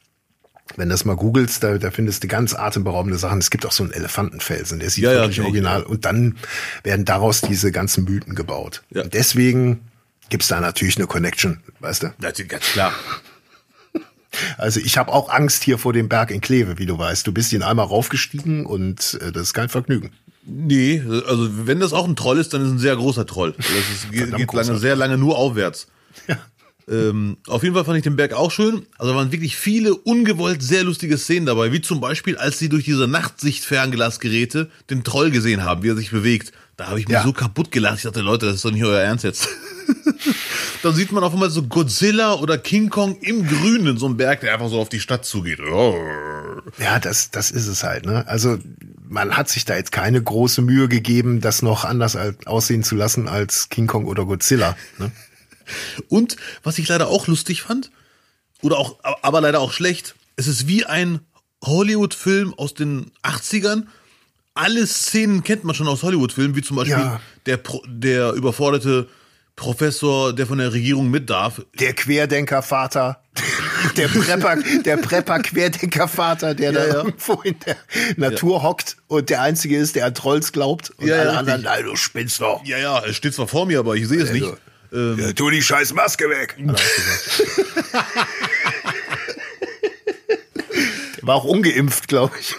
[0.76, 3.40] Wenn du das mal googelst, da, da findest du ganz atemberaubende Sachen.
[3.40, 5.82] Es gibt auch so einen Elefantenfelsen, der sieht Ja, ja, wirklich ich, original.
[5.82, 5.86] ja.
[5.88, 6.38] Und dann
[6.84, 8.84] werden daraus diese ganzen Mythen gebaut.
[8.92, 9.02] Ja.
[9.04, 9.82] Und deswegen
[10.30, 12.08] gibt's da natürlich eine Connection, weißt du?
[12.22, 12.94] Ist ganz klar.
[14.60, 17.26] Also ich habe auch Angst hier vor dem Berg in Kleve, wie du weißt.
[17.26, 20.12] Du bist ihn einmal raufgestiegen und äh, das ist kein Vergnügen.
[20.52, 23.54] Nee, also wenn das auch ein Troll ist, dann ist es ein sehr großer Troll.
[23.58, 25.88] Das ist, geht, geht lange, sehr lange nur aufwärts.
[26.28, 26.38] Ja.
[26.90, 28.88] Ähm, auf jeden Fall fand ich den Berg auch schön.
[28.98, 32.68] Also da waren wirklich viele ungewollt sehr lustige Szenen dabei, wie zum Beispiel, als sie
[32.68, 36.52] durch diese Nachtsicht-Fernglasgeräte den Troll gesehen haben, wie er sich bewegt.
[36.78, 37.24] Da habe ich mich Ja.
[37.24, 37.98] so kaputt gelacht.
[37.98, 39.48] Ich dachte, Leute, das ist doch nicht euer Ernst jetzt.
[40.84, 44.18] Dann sieht man auf einmal so Godzilla oder King Kong im Grünen in so einem
[44.18, 45.60] Berg, der einfach so auf die Stadt zugeht.
[46.80, 48.06] Ja, das, das ist es halt.
[48.06, 48.26] Ne?
[48.28, 48.58] Also
[49.10, 53.28] man hat sich da jetzt keine große Mühe gegeben, das noch anders aussehen zu lassen
[53.28, 54.78] als King Kong oder Godzilla.
[55.00, 55.12] Ne?
[56.10, 57.92] Und was ich leider auch lustig fand,
[58.62, 61.20] oder auch, aber leider auch schlecht, es ist wie ein
[61.64, 63.84] Hollywood-Film aus den 80ern.
[64.54, 67.22] Alle Szenen kennt man schon aus Hollywood-Filmen, wie zum Beispiel Ja.
[67.46, 69.08] der, Pro- der überforderte
[69.56, 71.62] Professor, der von der Regierung mit darf.
[71.80, 73.22] Der Querdenkervater,
[73.98, 76.94] der Prepper, der Prepper Querdenkervater, der da Ja, ja.
[76.96, 77.76] irgendwo in der
[78.18, 81.62] Natur hockt und der einzige ist, der an Trolls glaubt und Ja, ja, alle anderen,
[81.64, 82.64] nein, du spinnst doch.
[82.66, 84.46] Ja, ja, es steht zwar vor mir, aber ich sehe es nicht.
[84.92, 86.56] Also, ja, tu die scheiß Maske weg.
[86.58, 86.76] Er der
[91.28, 92.56] war auch ungeimpft, glaube ich.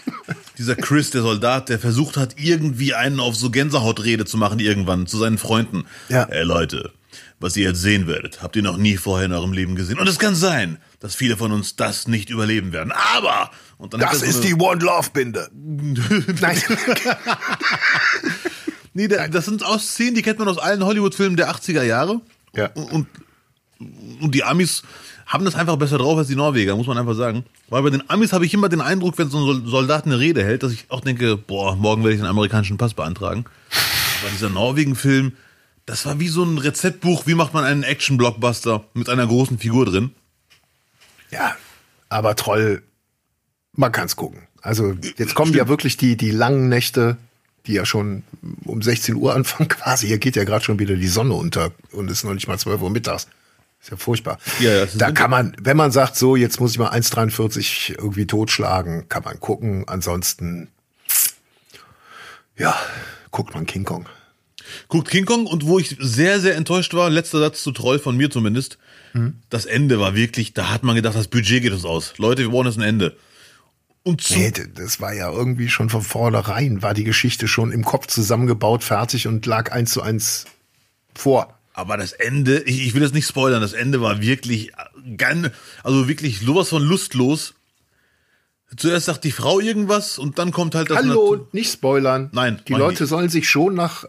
[0.59, 5.07] Dieser Chris, der Soldat, der versucht hat, irgendwie einen auf so Gänsehautrede zu machen irgendwann
[5.07, 5.87] zu seinen Freunden.
[6.09, 6.25] Ja.
[6.25, 6.93] Ey Leute,
[7.41, 9.99] was ihr jetzt sehen werdet, habt ihr noch nie vorher in eurem Leben gesehen.
[9.99, 12.93] Und es kann sein, dass viele von uns das nicht überleben werden.
[13.17, 15.49] Aber und dann Das so ist eine- die One Love Binde.
[16.41, 16.61] Nein.
[18.93, 22.21] Nee, da- das sind auch Szenen, die kennt man aus allen Hollywood-Filmen der 80er Jahre.
[22.57, 22.67] Ja.
[22.75, 23.07] Und,
[24.21, 24.83] und, die Amis
[25.27, 27.45] haben das einfach besser drauf als die Norweger, muss man einfach sagen.
[27.69, 30.19] Weil bei den Amis habe ich immer den Eindruck, wenn so ein Sol- Soldat eine
[30.19, 33.45] Rede hält, dass ich auch denke, boah, morgen werde ich den amerikanischen Pass beantragen.
[34.23, 35.33] Aber dieser Norwegen-Film,
[35.91, 39.87] das war wie so ein Rezeptbuch, wie macht man einen Action-Blockbuster mit einer großen Figur
[39.87, 40.13] drin.
[41.33, 41.57] Ja,
[42.09, 42.85] aber Troll,
[43.73, 44.47] man kann's gucken.
[44.63, 47.17] Also jetzt kommen ja wirklich die, die langen Nächte,
[47.67, 48.23] die ja schon
[48.67, 50.07] um 16 Uhr anfangen quasi.
[50.07, 52.57] Hier geht ja gerade schon wieder die Sonne unter und es ist noch nicht mal
[52.57, 53.27] 12 Uhr mittags.
[53.83, 54.39] Ist ja furchtbar.
[54.61, 59.09] Ja, da kann man, wenn man sagt, so, jetzt muss ich mal 1,43 irgendwie totschlagen,
[59.09, 59.89] kann man gucken.
[59.89, 60.69] Ansonsten,
[62.57, 62.79] ja,
[63.33, 64.07] guckt man King Kong.
[64.89, 68.17] Guckt King Kong und wo ich sehr, sehr enttäuscht war, letzter Satz zu Troll von
[68.17, 68.79] mir zumindest,
[69.51, 72.15] das Ende war wirklich, da hat man gedacht, das Budget geht uns aus.
[72.19, 73.17] Leute, wir brauchen jetzt ein Ende.
[74.03, 77.85] Und zu, Nee, das war ja irgendwie schon von vornherein, war die Geschichte schon im
[77.85, 80.47] Kopf zusammengebaut, fertig und lag eins zu eins
[81.15, 81.59] vor.
[81.75, 84.73] aber das Ende, ich, ich will das nicht spoilern, das Ende war wirklich
[85.17, 85.51] ganz,
[85.83, 87.55] also wirklich sowas von lustlos.
[88.77, 92.31] Zuerst sagt die Frau irgendwas und dann kommt halt das Hallo, Nat- nicht spoilern.
[92.33, 93.11] Nein, Die Leute nicht.
[93.11, 94.09] sollen sich schon nach, äh,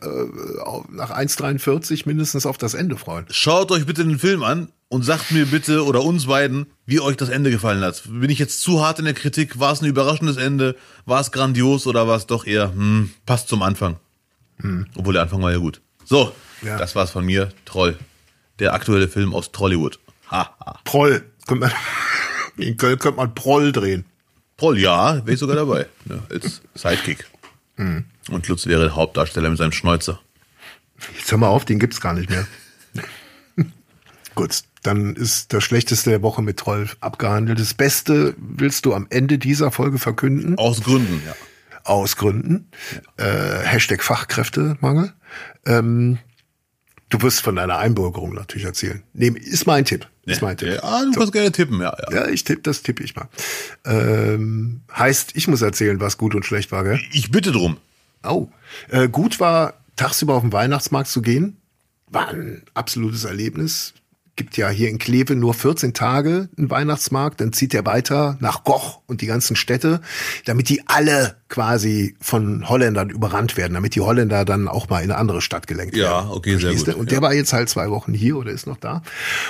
[0.92, 3.26] nach 1,43 mindestens auf das Ende freuen.
[3.32, 7.18] Schaut euch bitte den Film an und sagt mir bitte oder uns beiden, wie euch
[7.18, 8.04] das Ende gefallen hat.
[8.08, 9.60] Bin ich jetzt zu hart in der Kritik?
[9.60, 10.76] War es ein überraschendes Ende?
[11.06, 13.98] War es grandios oder war es doch eher, hm, passt zum Anfang?
[14.96, 15.82] Obwohl der Anfang war ja gut.
[16.06, 16.78] So, Ja.
[16.78, 17.50] das war's von mir.
[17.66, 17.98] Troll.
[18.60, 19.98] Der aktuelle Film aus Trollywood.
[20.30, 20.80] Ha, ha.
[20.84, 21.24] Proll.
[22.58, 24.06] In Köln könnte man Proll drehen.
[24.62, 25.88] Troll, ja, wäre ich sogar dabei.
[26.06, 27.26] Ne, als Sidekick.
[27.78, 30.20] Und Lutz wäre der Hauptdarsteller mit seinem Schnäuzer.
[31.18, 32.46] Jetzt hör mal auf, den gibt's gar nicht mehr.
[34.36, 37.60] Gut, dann ist das Schlechteste der Woche mit Troll abgehandelt.
[37.60, 40.60] Das Beste willst du am Ende dieser Folge verkünden?
[40.60, 41.34] Aus Gründen, ja.
[41.84, 42.70] Aus Gründen.
[43.18, 43.24] Äh,
[43.64, 45.12] Hashtag Fachkräftemangel.
[45.66, 46.20] Ähm,
[47.10, 49.02] du wirst von deiner Einbürgerung natürlich erzählen.
[49.14, 50.08] Nee, ist mein Tipp.
[50.26, 50.70] Ist mein Tipp.
[50.70, 51.96] Ja, ah, du kannst gerne tippen, ja.
[52.12, 52.16] ja.
[52.16, 53.28] Ja, ich tippe, das tippe ich mal.
[53.86, 57.00] Ähm, heißt, ich muss erzählen, was gut und schlecht war, gell?
[57.12, 57.78] Ich bitte drum.
[58.24, 58.48] Oh.
[58.90, 61.58] Äh, gut war, tagsüber auf den Weihnachtsmarkt zu gehen.
[62.08, 63.94] War ein absolutes Erlebnis.
[64.42, 67.40] Gibt ja hier in Kleve nur 14 Tage einen Weihnachtsmarkt.
[67.42, 70.02] Dann zieht er weiter nach Goch und die ganzen Städte,
[70.46, 75.12] damit die alle quasi von Holländern überrannt werden, damit die Holländer dann auch mal in
[75.12, 76.32] eine andere Stadt gelenkt Ja, werden.
[76.32, 77.20] okay, sehr gut, Und ja.
[77.20, 79.04] der war jetzt halt zwei Wochen hier oder ist noch da.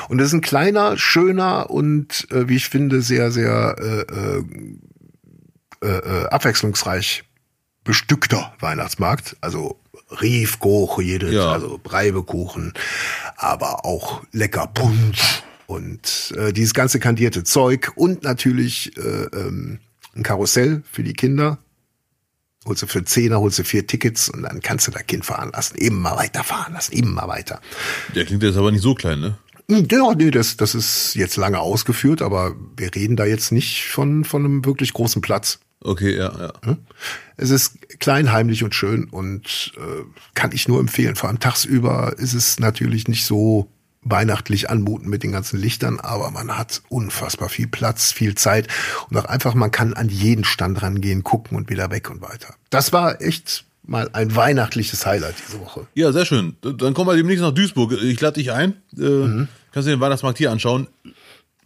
[0.10, 4.44] Und das ist ein kleiner, schöner und, äh, wie ich finde, sehr, sehr äh, äh,
[5.84, 7.24] äh, äh, abwechslungsreich
[7.86, 9.38] bestückter Weihnachtsmarkt.
[9.40, 9.81] Also
[10.22, 11.52] Riefkuchen, jedes, Ja.
[11.52, 12.74] also Breibekuchen,
[13.38, 19.02] aber auch lecker Punsch und äh, dieses ganze kandierte Zeug und natürlich äh,
[19.34, 19.80] ähm,
[20.16, 21.58] ein Karussell für die Kinder.
[22.66, 25.50] Holst du für Zehner, holst du vier Tickets und dann kannst du dein Kind fahren
[25.52, 25.78] lassen.
[26.00, 27.60] Mal weiter fahren lassen, mal weiter.
[28.14, 29.38] Der klingt jetzt aber nicht so klein, ne?
[29.68, 33.86] Hm, Ja, nee, das, das ist jetzt lange ausgeführt, aber wir reden da jetzt nicht
[33.88, 35.60] von, von einem wirklich großen Platz.
[35.84, 36.78] Okay, ja, ja.
[37.38, 40.04] Es ist klein, heimlich und schön und äh,
[40.36, 41.16] kann ich nur empfehlen.
[41.16, 43.68] Vor allem tagsüber ist es natürlich nicht so
[44.04, 48.68] weihnachtlich anmuten mit den ganzen Lichtern, aber man hat unfassbar viel Platz, viel Zeit
[49.10, 52.56] und auch einfach, man kann an jeden Stand rangehen, gucken und wieder weg und weiter.
[52.70, 55.88] Das war echt mal ein weihnachtliches Highlight diese Woche.
[55.94, 56.56] Ja, sehr schön.
[56.62, 57.94] Dann komm mal demnächst nach Duisburg.
[57.94, 58.74] Ich lade dich ein.
[58.98, 60.88] Äh, Kannst du den Weihnachtsmarkt hier anschauen.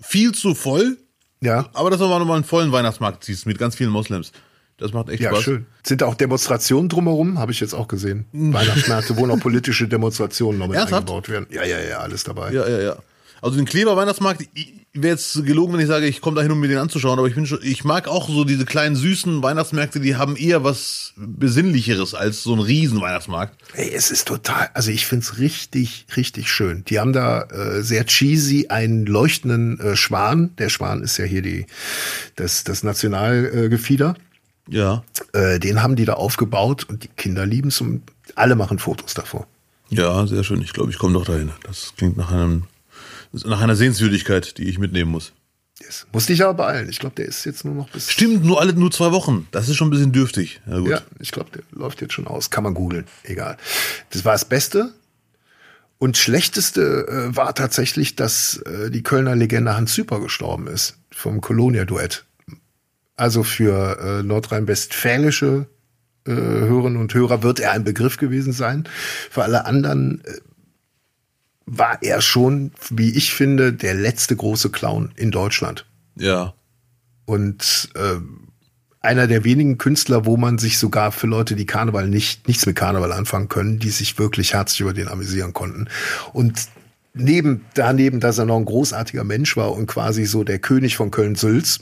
[0.02, 0.98] Viel zu voll,
[1.46, 4.32] Ja, aber dass du mal nochmal einen vollen Weihnachtsmarkt siehst mit ganz vielen Moslems.
[4.78, 5.44] Das macht echt ja, Spaß.
[5.44, 5.66] schön.
[5.84, 8.26] Sind auch Demonstrationen drumherum, habe ich jetzt auch gesehen.
[8.34, 11.04] Weihnachtsmärkte, wo noch politische Demonstrationen noch mit Ernsthaft?
[11.04, 11.48] eingebaut werden.
[11.50, 12.52] Ja, ja, ja, alles dabei.
[12.52, 12.98] Ja, ja, ja.
[13.46, 14.48] Also den Kleber Weihnachtsmarkt,
[14.94, 17.28] wäre jetzt gelogen, wenn ich sage, ich komme da hin, um mir den anzuschauen, aber
[17.28, 21.14] ich bin schon, ich mag auch so diese kleinen süßen Weihnachtsmärkte, die haben eher was
[21.16, 23.56] Besinnlicheres als so ein riesen Weihnachtsmarkt.
[23.76, 26.84] Ey, es ist total, also ich find's richtig, richtig schön.
[26.86, 30.56] Die haben da äh, sehr cheesy einen leuchtenden äh, Schwan.
[30.58, 31.68] Der Schwan ist ja hier die,
[32.38, 34.16] das, das Nationalgefieder.
[34.18, 34.74] Äh.
[34.76, 35.04] Ja.
[35.34, 38.02] äh, den haben die da aufgebaut und die Kinder lieben's und
[38.34, 39.46] alle machen Fotos davor.
[39.90, 40.64] Ja, sehr schön.
[40.64, 41.52] Ich glaube, ich komme doch dahin.
[41.62, 42.64] Das klingt nach einem,
[43.44, 45.34] nach einer Sehenswürdigkeit, die ich mitnehmen muss.
[45.82, 46.08] Yes.
[46.14, 46.88] Musste ich aber beeilen.
[46.90, 48.10] Ich glaube, der ist jetzt nur noch bis.
[48.10, 49.48] Stimmt, nur alle nur zwei Wochen.
[49.52, 50.62] Das ist schon ein bisschen dürftig.
[50.68, 50.90] Ja, gut.
[50.90, 52.50] Ja, ich glaube, der läuft jetzt schon aus.
[52.50, 53.06] Kann man googeln.
[53.24, 53.58] Egal.
[54.12, 54.94] Das war das Beste.
[55.98, 61.42] Und schlechteste äh, war tatsächlich, dass äh, die Kölner Legende Hans Süper gestorben ist vom
[61.42, 62.26] Colonia-Duett.
[63.18, 65.68] Also für äh, nordrhein-westfälische
[66.26, 68.88] äh, Hörerinnen und Hörer wird er ein Begriff gewesen sein.
[69.30, 70.32] Für alle anderen äh,
[71.66, 75.86] war er schon, wie ich finde, der letzte große Clown in Deutschland
[76.18, 76.54] Ja.
[77.26, 78.18] und äh,
[79.02, 82.76] einer der wenigen Künstler, wo man sich sogar für Leute, die Karneval nicht nichts mit
[82.76, 85.88] Karneval anfangen können, die sich wirklich herzlich über den amüsieren konnten.
[86.34, 86.60] Und
[87.14, 91.12] neben daneben, dass er noch ein großartiger Mensch war und quasi so der König von
[91.12, 91.80] Köln-Sülz,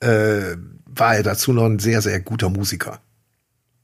[0.00, 3.00] äh, war er dazu noch ein sehr sehr guter Musiker.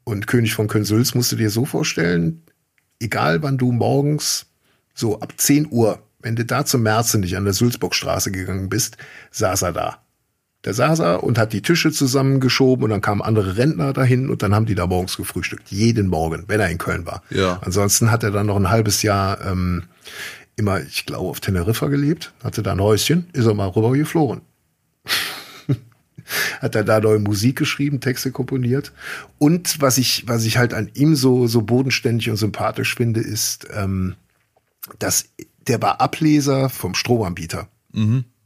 [0.05, 2.43] Und König von Köln-Sülz musst du dir so vorstellen,
[3.01, 4.47] egal wann du morgens
[4.97, 8.97] so ab 10 Uhr, wenn du da zum Märzen nicht an der Sülzburgstraße gegangen bist,
[9.31, 9.99] saß er da.
[10.63, 14.43] Da saß er und hat die Tische zusammengeschoben und dann kamen andere Rentner dahin und
[14.43, 15.69] dann haben die da morgens gefrühstückt.
[15.71, 17.23] Jeden Morgen, wenn er in Köln war.
[17.31, 17.61] Ja.
[17.63, 19.85] Ansonsten hat er dann noch ein halbes Jahr ähm,
[20.57, 24.41] immer, ich glaube, auf Teneriffa gelebt, hatte da ein Häuschen, ist er mal rüber geflogen.
[26.61, 28.93] hat er da neue Musik geschrieben, Texte komponiert.
[29.39, 33.69] Und was ich, was ich halt an ihm so, so bodenständig und sympathisch finde, ist,
[33.73, 34.17] ähm,
[34.99, 35.27] dass
[35.67, 37.69] der war Ableser vom Stromanbieter.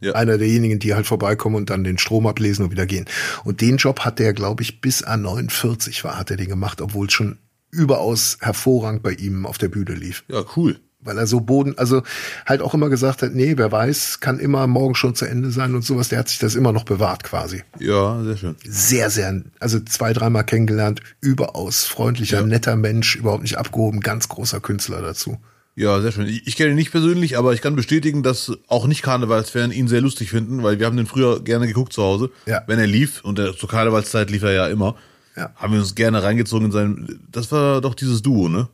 [0.00, 0.12] ja.
[0.14, 3.04] Einer derjenigen, die halt vorbeikommen und dann den Strom ablesen und wieder gehen.
[3.44, 6.80] Und den Job hat der, glaube ich, bis er 49 war, hat er den gemacht,
[6.80, 7.38] obwohl es schon
[7.70, 10.24] überaus hervorragend bei ihm auf der Bühne lief.
[10.28, 10.80] Ja, cool.
[11.02, 12.02] Weil er so Boden, also
[12.44, 15.74] halt auch immer gesagt hat, nee, wer weiß, kann immer morgen schon zu Ende sein
[15.74, 16.08] und sowas.
[16.10, 17.62] Der hat sich das immer noch bewahrt quasi.
[17.78, 18.56] Ja, sehr schön.
[18.66, 22.46] Sehr, sehr, also zwei, dreimal kennengelernt, überaus freundlicher, Ja.
[22.46, 25.38] netter Mensch, überhaupt nicht abgehoben, ganz großer Künstler dazu.
[25.80, 26.28] Ja, sehr schön.
[26.28, 30.02] Ich, kenne ihn nicht persönlich, aber ich kann bestätigen, dass auch nicht Karnevalsfans ihn sehr
[30.02, 32.30] lustig finden, weil wir haben den früher gerne geguckt zu Hause.
[32.44, 32.62] Ja.
[32.66, 34.96] Wenn er lief, und der, zur Karnevalszeit lief er ja immer,
[35.36, 35.52] Ja.
[35.56, 38.68] haben wir uns gerne reingezogen in sein, das war doch dieses Duo, ne?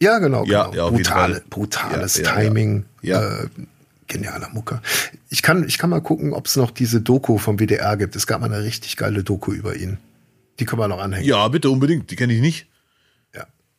[0.00, 0.44] Ja, genau.
[0.46, 0.76] Ja, genau.
[0.76, 2.86] ja, Brutale, brutales ja, Timing.
[3.02, 3.42] Ja.
[3.44, 3.48] Äh,
[4.08, 4.82] genialer Mucker.
[5.28, 8.16] Ich kann, ich kann mal gucken, ob es noch diese Doku vom WDR gibt.
[8.16, 9.98] Es gab mal eine richtig geile Doku über ihn.
[10.58, 11.24] Die können wir noch anhängen.
[11.28, 12.10] Ja, bitte unbedingt.
[12.10, 12.66] Die kenne ich nicht.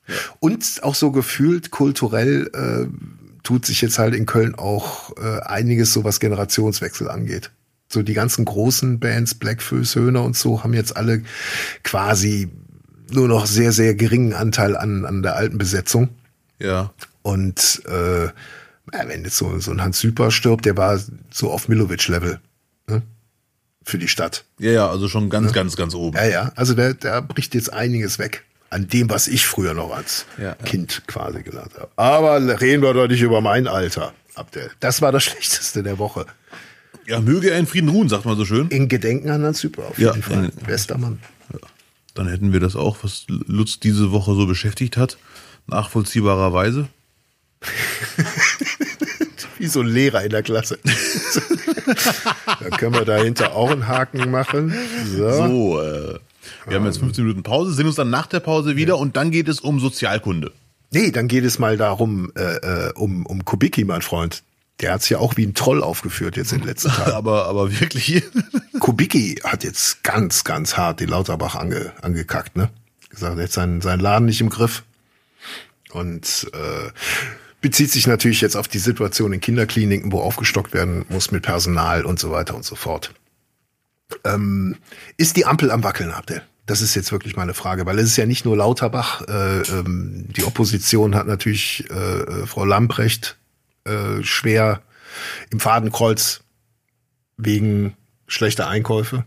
[0.10, 0.16] Ja.
[0.40, 5.94] Und auch so gefühlt kulturell äh, tut sich jetzt halt in Köln auch äh, einiges,
[5.94, 7.52] so was Generationswechsel angeht.
[7.92, 11.24] So die ganzen großen Bands, Blackfoes, Höhner und so, haben jetzt alle
[11.84, 12.50] quasi
[13.12, 16.10] nur noch sehr, sehr geringen Anteil an, an der alten Besetzung.
[16.60, 16.94] Ja.
[17.24, 18.28] Und äh,
[18.92, 21.00] wenn jetzt so, so ein Hans Süper stirbt, der war
[21.32, 22.40] so auf Milovic-Level
[22.88, 23.02] ne?
[23.84, 24.46] für die Stadt.
[24.60, 26.18] Ja, ja, also schon ganz, ganz, ganz oben.
[26.18, 29.92] Ja, ja, also da, da bricht jetzt einiges weg an dem, was ich früher noch
[29.96, 30.54] als Ja, ja.
[30.56, 31.90] Kind quasi gelernt habe.
[31.96, 34.70] Aber reden wir doch nicht über mein Alter, Abdel.
[34.80, 36.26] Das war das Schlechteste der Woche.
[37.08, 38.68] Ja, möge er in Frieden ruhen, sagt man so schön.
[38.70, 40.46] In Gedenken an Hans Süper auf Ja, jeden Fall.
[40.46, 41.20] in- Bester Mann.
[42.16, 45.18] Dann hätten wir das auch, was Lutz diese Woche so beschäftigt hat,
[45.68, 46.88] nachvollziehbarerweise.
[49.58, 50.80] Wie so ein Lehrer in der Klasse.
[52.62, 54.74] Dann können wir dahinter auch einen Haken machen.
[55.06, 55.32] So.
[55.32, 56.20] So, äh,
[56.68, 59.32] wir haben jetzt 15 Minuten Pause, sehen uns dann nach der Pause wieder und dann
[59.32, 60.52] geht es um Sozialkunde.
[60.92, 62.42] Nee, dann geht es mal darum, äh,
[62.88, 64.44] äh, um, um Kubicki, mein Freund.
[64.82, 67.12] Der hat's ja auch wie ein Troll aufgeführt jetzt in den letzten Tagen.
[67.16, 68.24] Aber, aber wirklich.
[68.80, 72.70] Kubicki hat jetzt ganz, ganz hart die Lauterbach ange, angekackt, ne?
[73.10, 74.84] Gesagt, er hat seinen, seinen Laden nicht im Griff.
[75.92, 76.92] Und äh,
[77.62, 82.06] bezieht sich natürlich jetzt auf die Situation in Kinderkliniken, wo aufgestockt werden muss mit Personal
[82.06, 83.12] und so weiter und so fort.
[84.24, 84.78] Ähm,
[85.18, 86.42] ist die Ampel am Wackeln, Abdel?
[86.66, 89.28] Das ist jetzt wirklich meine Frage, weil es ist ja nicht nur Lauterbach.
[89.28, 93.38] Äh, ähm, die Opposition hat natürlich äh, äh Frau Lamprecht
[93.86, 94.82] äh, schwer
[95.50, 96.42] im Fadenkreuz
[97.38, 97.96] wegen
[98.28, 99.26] schlechter Einkäufe.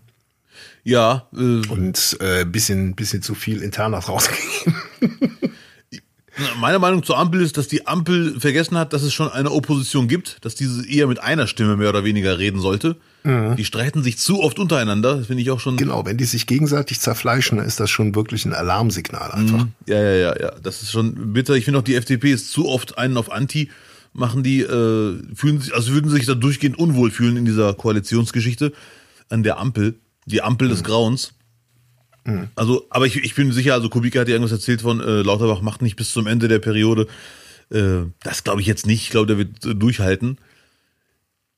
[0.85, 1.28] Ja.
[1.33, 4.76] Äh, und äh, bisschen, bisschen zu viel Internas rausgegeben.
[6.61, 10.09] Meine Meinung zur Ampel ist, dass die Ampel vergessen hat, dass es schon eine Opposition
[10.09, 12.97] gibt, dass diese eher mit einer Stimme mehr oder weniger reden sollte.
[13.25, 13.57] Mhm.
[13.57, 15.77] Die streiten sich zu oft untereinander, das finde ich auch schon.
[15.77, 19.64] Genau, wenn die sich gegenseitig zerfleischen, dann ist das schon wirklich ein Alarmsignal einfach.
[19.64, 19.73] Mhm.
[19.87, 20.51] Ja, ja, ja, ja.
[20.62, 21.55] Das ist schon bitter.
[21.55, 23.70] Ich finde auch, die FDP ist zu oft einen auf Anti,
[24.12, 28.73] machen die, äh, fühlen sich, also würden sich da durchgehend unwohl fühlen in dieser Koalitionsgeschichte
[29.29, 29.95] an der Ampel,
[30.27, 30.73] die Ampel mhm.
[30.73, 31.33] des Grauens.
[32.25, 32.49] Mhm.
[32.57, 35.61] Also, aber ich, ich bin sicher, also Kubika hat ja irgendwas erzählt von äh, Lauterbach
[35.61, 37.07] macht nicht bis zum Ende der Periode.
[37.70, 39.03] Äh, das glaube ich jetzt nicht.
[39.03, 40.39] Ich glaube, der wird äh, durchhalten.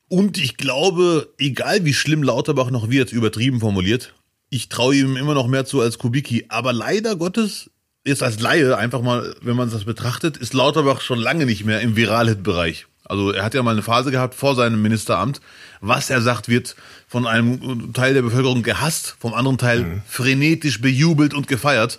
[0.08, 4.14] Und ich glaube, egal wie schlimm Lauterbach noch wird, übertrieben formuliert,
[4.50, 6.46] ich traue ihm immer noch mehr zu als Kubicki.
[6.48, 7.70] Aber leider Gottes,
[8.04, 11.80] jetzt als Laie, einfach mal, wenn man das betrachtet, ist Lauterbach schon lange nicht mehr
[11.80, 12.86] im Viralhit-Bereich.
[13.06, 15.40] Also er hat ja mal eine Phase gehabt vor seinem Ministeramt.
[15.80, 16.74] Was er sagt, wird
[17.06, 20.02] von einem Teil der Bevölkerung gehasst, vom anderen Teil mhm.
[20.06, 21.98] frenetisch bejubelt und gefeiert.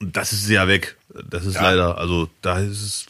[0.00, 0.96] Und das ist sehr weg.
[1.28, 1.62] Das ist ja.
[1.62, 3.06] leider, also da ist es,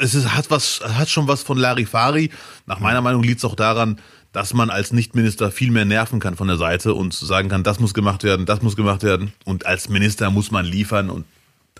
[0.00, 2.30] es ist, hat was, hat schon was von Larifari.
[2.66, 2.82] Nach mhm.
[2.82, 3.98] meiner Meinung liegt es auch daran,
[4.32, 7.80] dass man als Nichtminister viel mehr nerven kann von der Seite und sagen kann, das
[7.80, 9.32] muss gemacht werden, das muss gemacht werden.
[9.44, 11.24] Und als Minister muss man liefern und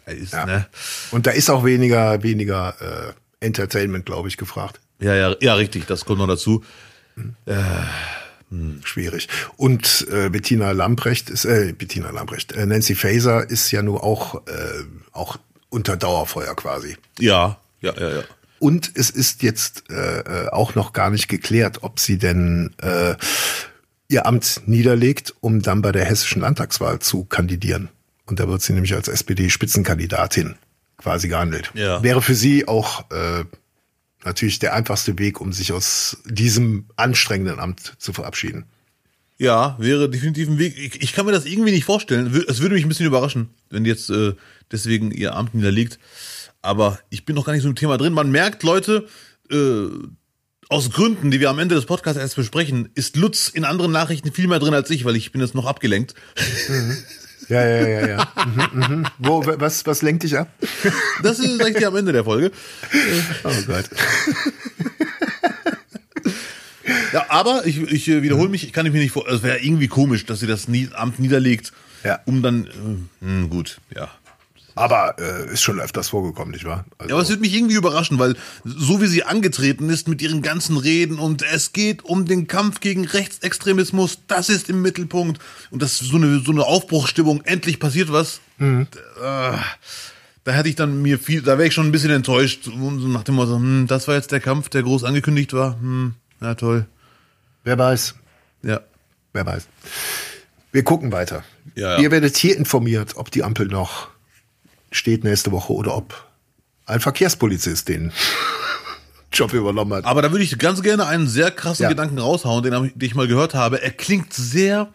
[0.05, 0.47] da ist, ja.
[0.47, 0.67] ne?
[1.11, 4.81] Und da ist auch weniger, weniger äh, Entertainment, glaube ich, gefragt.
[4.99, 6.65] Ja, ja, ja, richtig, das kommt noch dazu.
[7.17, 7.35] Mhm.
[7.47, 7.57] Äh,
[8.51, 8.81] hm.
[8.83, 9.29] Schwierig.
[9.57, 14.47] Und äh, Bettina Lamprecht ist, äh, Bettina Lamprecht, äh, Nancy Faeser ist ja nur auch,
[14.47, 15.39] äh, auch
[15.71, 16.97] unter Dauerfeuer quasi.
[17.19, 18.23] Ja, ja, ja, ja.
[18.59, 23.15] Und es ist jetzt äh, äh, auch noch gar nicht geklärt, ob sie denn äh,
[24.09, 27.89] ihr Amt niederlegt, um dann bei der hessischen Landtagswahl zu kandidieren.
[28.27, 30.57] Und da wird sie nämlich als SPD-Spitzenkandidatin
[30.99, 31.71] quasi gehandelt.
[31.75, 32.03] Ja.
[32.03, 33.45] Wäre für sie auch äh,
[34.25, 38.67] natürlich der einfachste Weg, um sich aus diesem anstrengenden Amt zu verabschieden.
[39.41, 40.77] Ja, wäre definitiv ein Weg.
[40.77, 42.27] Ich, ich kann mir das irgendwie nicht vorstellen.
[42.47, 44.35] Es würde mich ein bisschen überraschen, wenn jetzt äh,
[44.71, 45.99] deswegen ihr Amt niederlegt.
[46.61, 48.13] Aber ich bin noch gar nicht so im Thema drin.
[48.13, 49.07] Man merkt, Leute,
[49.51, 49.87] äh,
[50.69, 54.31] aus Gründen, die wir am Ende des Podcasts erst besprechen, ist Lutz in anderen Nachrichten
[54.31, 56.15] viel mehr drin als ich, weil ich bin jetzt noch abgelenkt.
[56.69, 56.99] Mhm.
[57.49, 58.33] Ja, ja, ja, ja.
[58.45, 59.07] Mhm, mhm.
[59.19, 60.53] Wo, was, was lenkt dich ab?
[61.23, 62.53] Das ist gleich am Ende der Folge.
[63.43, 63.87] Oh Gott.
[67.13, 69.29] Ja, aber ich, ich wiederhole mich, ich kann mich nicht vor.
[69.29, 71.73] Es wäre irgendwie komisch, dass sie das Amt niederlegt,
[72.05, 72.21] ja.
[72.25, 72.67] um dann.
[72.67, 74.11] Äh, hm, gut, ja.
[74.77, 76.85] Aber äh, ist schon öfters vorgekommen, nicht wahr?
[76.97, 80.23] Also ja, aber es wird mich irgendwie überraschen, weil so wie sie angetreten ist mit
[80.23, 85.41] ihren ganzen Reden und es geht um den Kampf gegen Rechtsextremismus, das ist im Mittelpunkt
[85.71, 88.41] und das ist so eine, so eine Aufbruchsstimmung, endlich passiert was.
[88.59, 88.87] Mhm.
[89.23, 89.57] Äh,
[90.45, 93.35] da hätte ich dann mir viel, da wäre ich schon ein bisschen enttäuscht, nach dem
[93.35, 95.79] Motto, hm, das war jetzt der Kampf, der groß angekündigt war.
[95.81, 96.87] Hm, ja, toll.
[97.65, 98.15] Wer weiß.
[98.63, 98.81] Ja.
[99.33, 99.69] Wer weiß.
[100.73, 101.45] Wir gucken weiter.
[101.75, 101.99] Ja, ja.
[101.99, 104.09] Ihr werdet hier informiert, ob die Ampel noch
[104.93, 106.29] steht nächste Woche oder ob
[106.87, 108.13] ein Verkehrspolizist den
[109.33, 110.05] Job übernommen hat.
[110.05, 111.89] Aber da würde ich ganz gerne einen sehr krassen ja.
[111.89, 113.81] Gedanken raushauen, den, ich mal gehört habe.
[113.83, 114.93] Er klingt sehr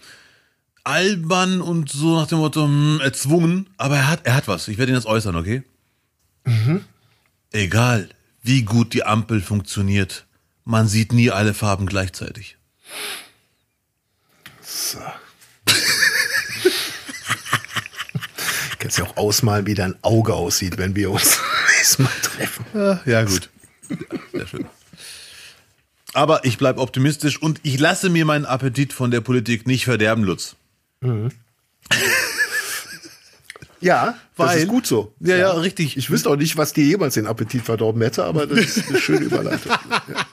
[0.84, 4.68] albern und so nach dem Motto hm, erzwungen, aber er hat, er hat was.
[4.68, 5.64] Ich werde ihn jetzt äußern, okay?
[6.46, 6.82] Mhm.
[7.52, 8.10] Egal,
[8.44, 10.26] wie gut die Ampel funktioniert,
[10.66, 12.58] man sieht nie alle Farben gleichzeitig.
[14.62, 15.00] So.
[18.80, 21.40] Kannst ja auch ausmalen, wie dein Auge aussieht, wenn wir uns
[21.98, 22.66] mal treffen.
[23.06, 23.50] Ja, gut.
[24.34, 24.66] Sehr schön.
[26.14, 30.24] Aber ich bleibe optimistisch und ich lasse mir meinen Appetit von der Politik nicht verderben,
[30.24, 30.56] Lutz.
[31.02, 31.30] Mhm.
[33.82, 35.14] Ja, Weil, das ist gut so.
[35.20, 35.98] Ja, ja, ja, richtig.
[35.98, 39.00] Ich wüsste auch nicht, was dir jemals den Appetit verdorben hätte, aber das ist eine
[39.00, 39.72] schöne Überleitung.
[39.72, 40.26] Ja.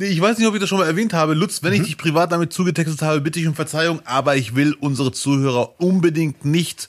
[0.00, 1.34] Nee, ich weiß nicht, ob ich das schon mal erwähnt habe.
[1.34, 1.80] Lutz, wenn mhm.
[1.80, 5.80] ich dich privat damit zugetextet habe, bitte ich um Verzeihung, aber ich will unsere Zuhörer
[5.80, 6.88] unbedingt nicht,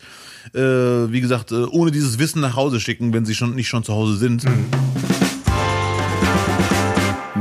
[0.54, 3.84] äh, wie gesagt, äh, ohne dieses Wissen nach Hause schicken, wenn sie schon nicht schon
[3.84, 4.44] zu Hause sind.
[4.44, 4.66] Mhm.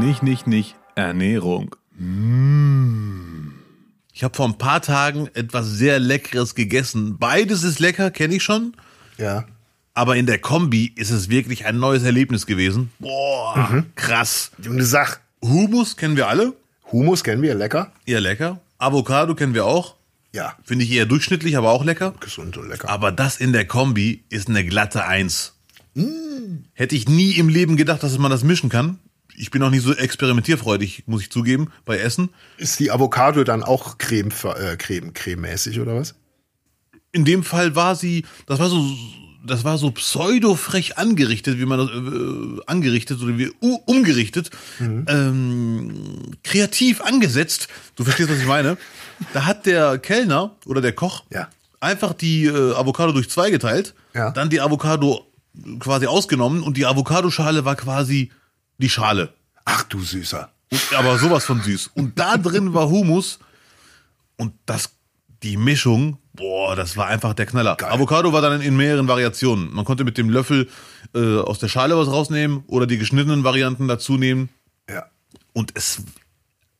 [0.00, 0.74] Nicht, nicht, nicht.
[0.94, 1.76] Ernährung.
[1.98, 3.52] Mmh.
[4.14, 7.18] Ich habe vor ein paar Tagen etwas sehr Leckeres gegessen.
[7.18, 8.74] Beides ist lecker, kenne ich schon.
[9.18, 9.44] Ja.
[9.92, 12.90] Aber in der Kombi ist es wirklich ein neues Erlebnis gewesen.
[13.00, 13.86] Boah, mhm.
[13.96, 14.50] krass.
[14.62, 15.18] Junge Sach.
[15.42, 16.54] Humus kennen wir alle.
[16.90, 17.92] Humus kennen wir, lecker.
[18.06, 18.60] Eher lecker.
[18.78, 19.96] Avocado kennen wir auch.
[20.32, 20.56] Ja.
[20.62, 22.14] Finde ich eher durchschnittlich, aber auch lecker.
[22.20, 22.88] Gesund und lecker.
[22.88, 25.54] Aber das in der Kombi ist eine glatte Eins.
[25.94, 26.64] Mm.
[26.74, 28.98] Hätte ich nie im Leben gedacht, dass man das mischen kann.
[29.36, 32.30] Ich bin auch nicht so experimentierfreudig, muss ich zugeben, bei Essen.
[32.56, 36.16] Ist die Avocado dann auch creme, äh, creme, crememäßig oder was?
[37.12, 38.84] In dem Fall war sie, das war so,
[39.44, 45.04] das war so pseudo-frech angerichtet, wie man das äh, angerichtet oder wie uh, umgerichtet, mhm.
[45.08, 45.92] ähm,
[46.42, 47.68] kreativ angesetzt.
[47.96, 48.76] Du verstehst, was ich meine?
[49.32, 51.48] Da hat der Kellner oder der Koch ja.
[51.80, 54.30] einfach die äh, Avocado durch zwei geteilt, Ja.
[54.30, 55.26] dann die Avocado
[55.80, 58.30] quasi ausgenommen und die Avocadoschale war quasi
[58.78, 59.32] die Schale.
[59.64, 60.50] Ach du Süßer.
[60.70, 61.90] Und, aber sowas von süß.
[61.94, 63.38] Und da drin war Humus
[64.36, 64.90] und das,
[65.42, 67.76] die Mischung, boah, das war einfach der Knaller.
[67.76, 67.90] Geil.
[67.90, 69.74] Avocado war dann in mehreren Variationen.
[69.74, 70.68] Man konnte mit dem Löffel
[71.14, 74.48] äh, aus der Schale was rausnehmen oder die geschnittenen Varianten dazu nehmen.
[74.88, 75.06] Ja.
[75.52, 76.02] Und es,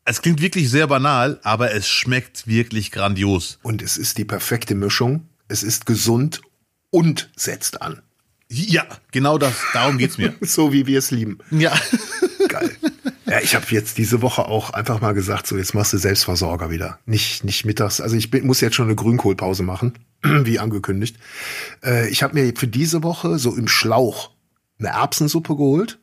[0.05, 3.59] es klingt wirklich sehr banal, aber es schmeckt wirklich grandios.
[3.63, 5.29] Und es ist die perfekte Mischung.
[5.49, 6.41] Es ist gesund
[6.91, 8.01] und setzt an.
[8.51, 9.55] Ja, genau das.
[9.75, 10.35] Darum geht's mir.
[10.41, 11.39] So wie wir es lieben.
[11.51, 11.79] Ja.
[13.29, 16.71] Ja, ich habe jetzt diese Woche auch einfach mal gesagt, so jetzt machst du Selbstversorger
[16.71, 16.99] wieder.
[17.05, 18.01] Nicht, nicht mittags.
[18.01, 21.17] Also ich bin, muss jetzt schon eine Grünkohlpause machen, wie angekündigt.
[21.85, 24.31] Äh, ich habe mir für diese Woche so im Schlauch
[24.79, 25.99] eine Erbsensuppe geholt.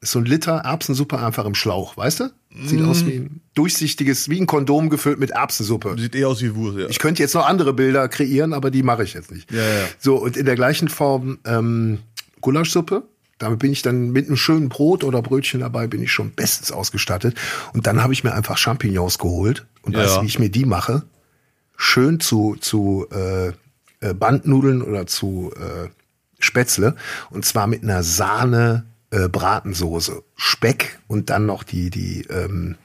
[0.00, 2.30] Ist so ein Liter Erbsensuppe einfach im Schlauch, weißt du?
[2.64, 5.96] Sieht aus wie ein durchsichtiges, wie ein Kondom gefüllt mit Erbsensuppe.
[5.98, 6.86] Sieht eher aus wie Wurst, ja.
[6.88, 9.50] Ich könnte jetzt noch andere Bilder kreieren, aber die mache ich jetzt nicht.
[9.52, 9.84] Ja, ja.
[9.98, 11.98] So, und in der gleichen Form ähm,
[12.40, 13.02] Gulaschsuppe.
[13.38, 16.72] Damit bin ich dann mit einem schönen Brot oder Brötchen dabei, bin ich schon bestens
[16.72, 17.36] ausgestattet.
[17.72, 19.66] Und dann habe ich mir einfach Champignons geholt.
[19.82, 20.00] Und Ja.
[20.02, 21.02] weißt du, wie ich mir die mache?
[21.76, 23.48] Schön zu, zu äh,
[24.00, 25.88] äh, Bandnudeln oder zu äh,
[26.40, 26.96] Spätzle.
[27.30, 30.22] Und zwar mit einer Sahne äh, Bratensoße.
[30.36, 32.76] Speck und dann noch die, die ähm,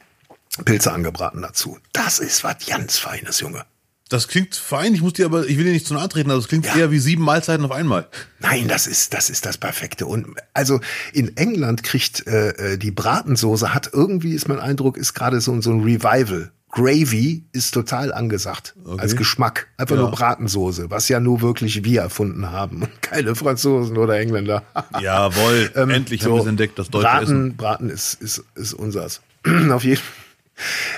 [0.65, 1.79] Pilze angebraten dazu.
[1.93, 3.65] Das ist was ganz Feines, Junge.
[4.09, 6.41] Das klingt fein, ich muss dir aber, ich will dir nicht zu nahe treten, also
[6.41, 6.75] es klingt Ja.
[6.75, 8.07] eher wie sieben Mahlzeiten auf einmal.
[8.39, 10.05] Nein, das ist das ist das Perfekte.
[10.05, 10.79] Und also
[11.13, 15.59] in England kriegt äh, äh, die Bratensoße hat irgendwie ist mein Eindruck ist gerade so,
[15.61, 16.51] so ein Revival.
[16.75, 19.67] Gravy ist total angesagt als Geschmack.
[19.77, 20.01] Einfach Ja.
[20.01, 24.63] nur Bratensoße, was ja nur wirklich wir erfunden haben keine Franzosen oder Engländer.
[24.99, 27.57] Jawohl, Ähm, endlich haben so, wir es entdeckt, das deutsche Braten, Essen.
[27.57, 29.21] Braten ist, ist, ist unsers.
[29.71, 30.01] Auf jeden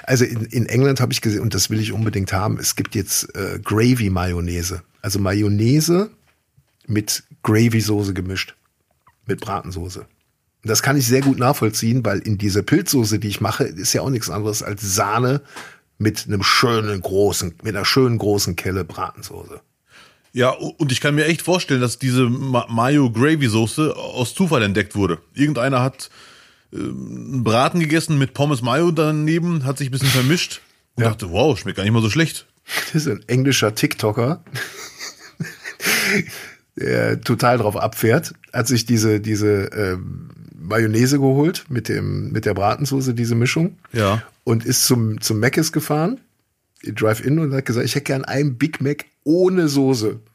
[0.03, 2.95] Also in, in England habe ich gesehen, und das will ich unbedingt haben, es gibt
[2.95, 4.81] jetzt äh, Gravy-Mayonnaise.
[5.01, 6.09] Also Mayonnaise
[6.87, 8.55] mit Gravy-Soße gemischt.
[9.25, 10.05] Mit Bratensoße.
[10.63, 14.01] Das kann ich sehr gut nachvollziehen, weil in dieser Pilzsoße, die ich mache, ist ja
[14.01, 15.41] auch nichts anderes als Sahne
[15.97, 19.61] mit einem schönen großen, mit einer schönen großen Kelle Bratensoße.
[20.33, 24.63] Ja, und ich kann mir echt vorstellen, dass diese Ma- Mayo Gravy Soße aus Zufall
[24.63, 25.19] entdeckt wurde.
[25.33, 26.09] Irgendeiner hat
[26.73, 30.61] einen Braten gegessen mit Pommes Mayo daneben, hat sich ein bisschen vermischt
[30.95, 31.09] und Ja.
[31.09, 32.45] dachte, wow, schmeckt gar nicht mal so schlecht.
[32.93, 34.43] Das ist ein englischer TikToker,
[36.75, 42.53] der total drauf abfährt, hat sich diese, diese ähm, Mayonnaise geholt mit, dem, mit der
[42.53, 43.77] Bratensoße, diese Mischung.
[43.93, 44.23] Ja.
[44.43, 46.19] Und ist zum, zum Mc's gefahren,
[46.81, 50.19] in Drive-In, und hat gesagt, ich hätte gern einen Big Mac ohne Soße.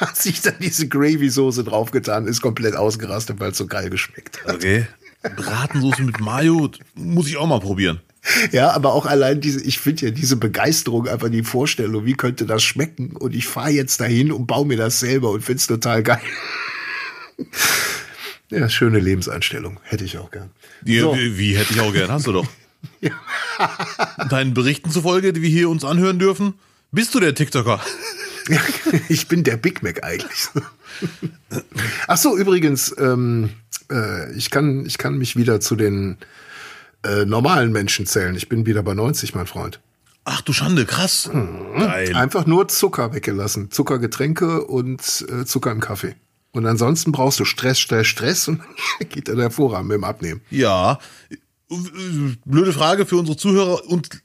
[0.00, 4.56] Hat sich dann diese Gravy-Soße draufgetan, ist komplett ausgerastet, weil es so geil geschmeckt hat.
[4.56, 4.86] Okay.
[5.22, 8.00] Bratensoße mit Mayo, muss ich auch mal probieren.
[8.52, 12.46] Ja, aber auch allein diese, ich finde ja diese Begeisterung, einfach die Vorstellung, wie könnte
[12.46, 13.16] das schmecken?
[13.16, 16.20] Und ich fahre jetzt dahin und baue mir das selber und find's total geil.
[18.50, 19.80] Ja, schöne Lebenseinstellung.
[19.82, 20.50] Hätte ich auch gern.
[20.82, 21.16] Die, So.
[21.16, 22.46] wie, wie hätte ich auch gern, hast du doch.
[24.28, 26.52] Deinen Berichten zufolge, die wir hier uns anhören dürfen,
[26.90, 27.80] bist du der TikToker.
[29.08, 30.48] Ich bin der Big Mac eigentlich.
[32.08, 33.50] Ach so, übrigens, ähm,
[33.92, 36.16] äh, ich, kann, ich kann mich wieder zu den
[37.04, 38.34] äh, normalen Menschen zählen.
[38.34, 39.80] Ich bin wieder bei 90, mein Freund.
[40.24, 41.28] Ach du Schande, krass.
[41.32, 41.78] Mhm.
[41.80, 42.14] Geil.
[42.14, 43.70] Einfach nur Zucker weggelassen.
[43.70, 46.14] Zuckergetränke und äh, Zucker im Kaffee.
[46.52, 48.60] Und ansonsten brauchst du Stress, Stress, Stress und
[49.08, 50.40] geht dann hervorragend mit dem Abnehmen.
[50.50, 50.98] Ja,
[52.44, 54.22] blöde Frage für unsere Zuhörer und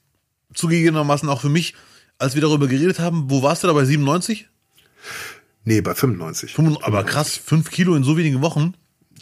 [0.53, 1.73] zugegebenermaßen auch für mich,
[2.17, 4.47] als wir darüber geredet haben, wo warst du da bei 97?
[5.63, 6.53] Nee, bei 95.
[6.53, 8.73] Fünf- Aber krass, fünf Kilo in so wenigen Wochen.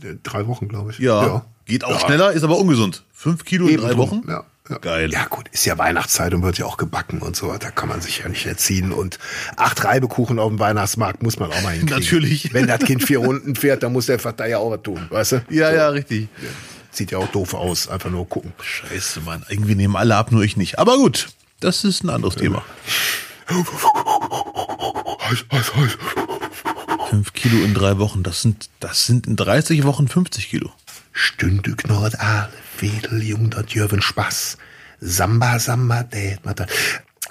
[0.04, 1.00] Äh, Drei Wochen, glaube ich.
[1.00, 2.06] Ja, geht auch Ja.
[2.06, 3.04] schneller, ist aber ungesund.
[3.14, 4.00] Fünf Kilo in Eben drei drum.
[4.00, 4.24] Wochen?
[4.28, 4.78] Ja, ja.
[4.80, 5.12] Geil.
[5.12, 7.56] Ja, gut, ist ja Weihnachtszeit und wird ja auch gebacken und so.
[7.58, 8.92] Da kann man sich ja nicht erziehen.
[8.92, 9.20] Und
[9.58, 12.00] acht Reibekuchen auf dem Weihnachtsmarkt muss man auch mal hinkriegen.
[12.04, 12.50] Natürlich.
[12.54, 15.32] Wenn das Kind vier Runden fährt, dann muss der Vater ja auch was tun, weißt
[15.34, 15.46] du?
[15.50, 15.76] Ja, So.
[15.76, 16.28] ja, richtig.
[16.92, 17.88] Sieht ja auch doof aus.
[17.90, 18.54] Einfach nur gucken.
[18.62, 19.44] Scheiße, Mann.
[19.50, 20.80] Irgendwie nehmen alle ab, nur ich nicht.
[20.80, 21.28] Aber gut,
[21.60, 22.64] das ist ein anderes Thema.
[23.50, 25.98] Heiß, heiß, heiß.
[27.16, 30.74] Fünf Kilo in drei Wochen, das sind, das sind in 30 Wochen 50 Kilo.
[31.14, 32.50] Stünde knurrt alle,
[32.80, 34.58] Wedel, Jung, dat Jürgen Spaß.
[35.00, 36.04] Samba, Samba,
[36.44, 36.66] mata.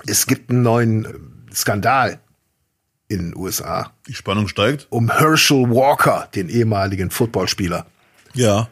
[0.07, 2.19] Es gibt einen neuen äh, Skandal.
[3.09, 3.93] in den USA.
[4.09, 4.87] Die Spannung steigt.
[4.89, 7.85] Um Herschel Walker, den ehemaligen Footballspieler.
[8.33, 8.71] Ja.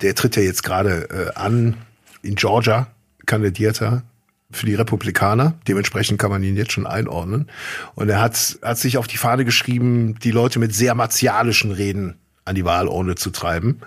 [0.00, 1.76] Der tritt ja jetzt gerade äh, an
[2.22, 2.86] in Georgia,
[3.26, 4.04] kandidiert er
[4.50, 5.54] für die Republikaner.
[5.68, 7.48] Dementsprechend kann man ihn jetzt schon einordnen.
[7.94, 12.16] Und er hat, hat sich auf die Fahne geschrieben, die Leute mit sehr martialischen Reden
[12.44, 13.80] an die Wahlurne zu treiben.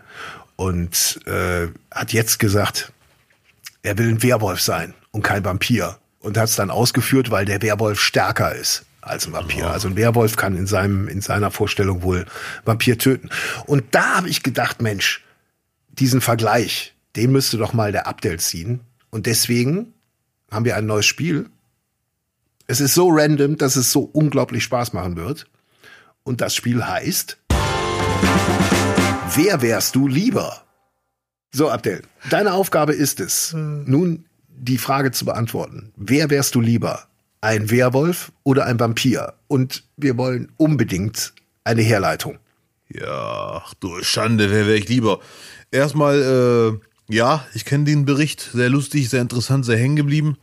[0.55, 2.93] Und äh, hat jetzt gesagt,
[3.81, 5.97] er will ein Werwolf sein und kein Vampir.
[6.19, 9.69] Und hat es dann ausgeführt, weil der Werwolf stärker ist als ein Vampir.
[9.69, 12.25] Also ein Werwolf kann in seinem in seiner Vorstellung wohl
[12.63, 13.29] Vampir töten.
[13.65, 15.23] Und da habe ich gedacht, Mensch,
[15.89, 18.79] diesen Vergleich, den müsste doch mal der Abdel ziehen.
[19.09, 19.93] Und deswegen
[20.53, 21.49] haben wir ein neues Spiel.
[22.67, 25.47] Es ist so random, dass es so unglaublich Spaß machen wird.
[26.23, 27.37] Und das Spiel heißt
[29.35, 30.61] Wer wärst du lieber?
[31.51, 35.91] So, Abdel, deine Aufgabe ist es, nun die Frage zu beantworten.
[35.95, 37.07] Wer wärst du lieber?
[37.41, 39.33] Ein Werwolf oder ein Vampir?
[39.47, 41.33] Und wir wollen unbedingt
[41.63, 42.39] eine Herleitung.
[42.89, 45.19] Ja, ach du Schande, wer wäre ich lieber?
[45.71, 50.37] Erstmal, äh, ja, ich kenne den Bericht, sehr lustig, sehr interessant, sehr hängen geblieben.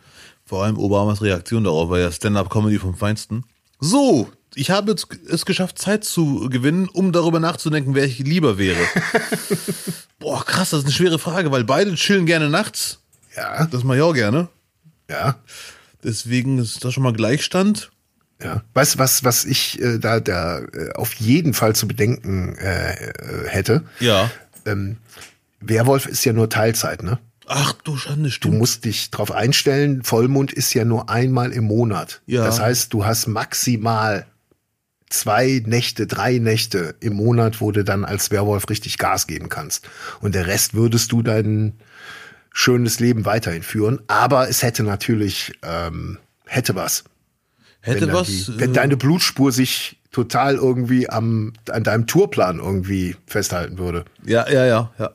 [0.45, 3.45] Vor allem Obamas Reaktion darauf war ja Stand-up-Comedy vom Feinsten.
[3.79, 4.95] So, ich habe
[5.29, 8.81] es geschafft, Zeit zu gewinnen, um darüber nachzudenken, wer ich lieber wäre.
[10.19, 13.01] Boah, krass, das ist eine schwere Frage, weil beide chillen gerne nachts.
[13.37, 13.67] Ja.
[13.67, 14.49] Das mache ich auch gerne.
[15.09, 15.37] Ja.
[16.03, 17.91] Deswegen ist das schon mal Gleichstand.
[18.43, 18.63] Ja.
[18.75, 22.93] Weißt du, was, was ich äh, da, da äh, auf jeden Fall zu bedenken äh,
[22.93, 23.85] äh, hätte?
[24.01, 24.31] Ja.
[24.67, 24.97] Ähm,
[25.61, 27.19] Werwolf ist ja nur Teilzeit, ne?
[27.47, 28.59] Ach du Schande, Du stimmt.
[28.59, 32.23] musst dich drauf einstellen, Vollmond ist ja nur einmal im Monat.
[32.27, 32.45] Ja.
[32.45, 34.27] Das heißt, du hast maximal
[35.09, 39.89] zwei Nächte, drei Nächte im Monat, wo du dann als Werwolf richtig Gas geben kannst.
[40.21, 41.75] Und der Rest würdest du dein
[42.53, 44.01] schönes Leben weiterhin führen.
[44.07, 47.05] Aber es hätte natürlich, ähm, hätte was.
[47.81, 48.29] Hätte wenn was.
[48.29, 54.05] Die, äh, wenn deine Blutspur sich total irgendwie am, an deinem Tourplan irgendwie festhalten würde.
[54.25, 55.11] Ja, ja, ja, ja.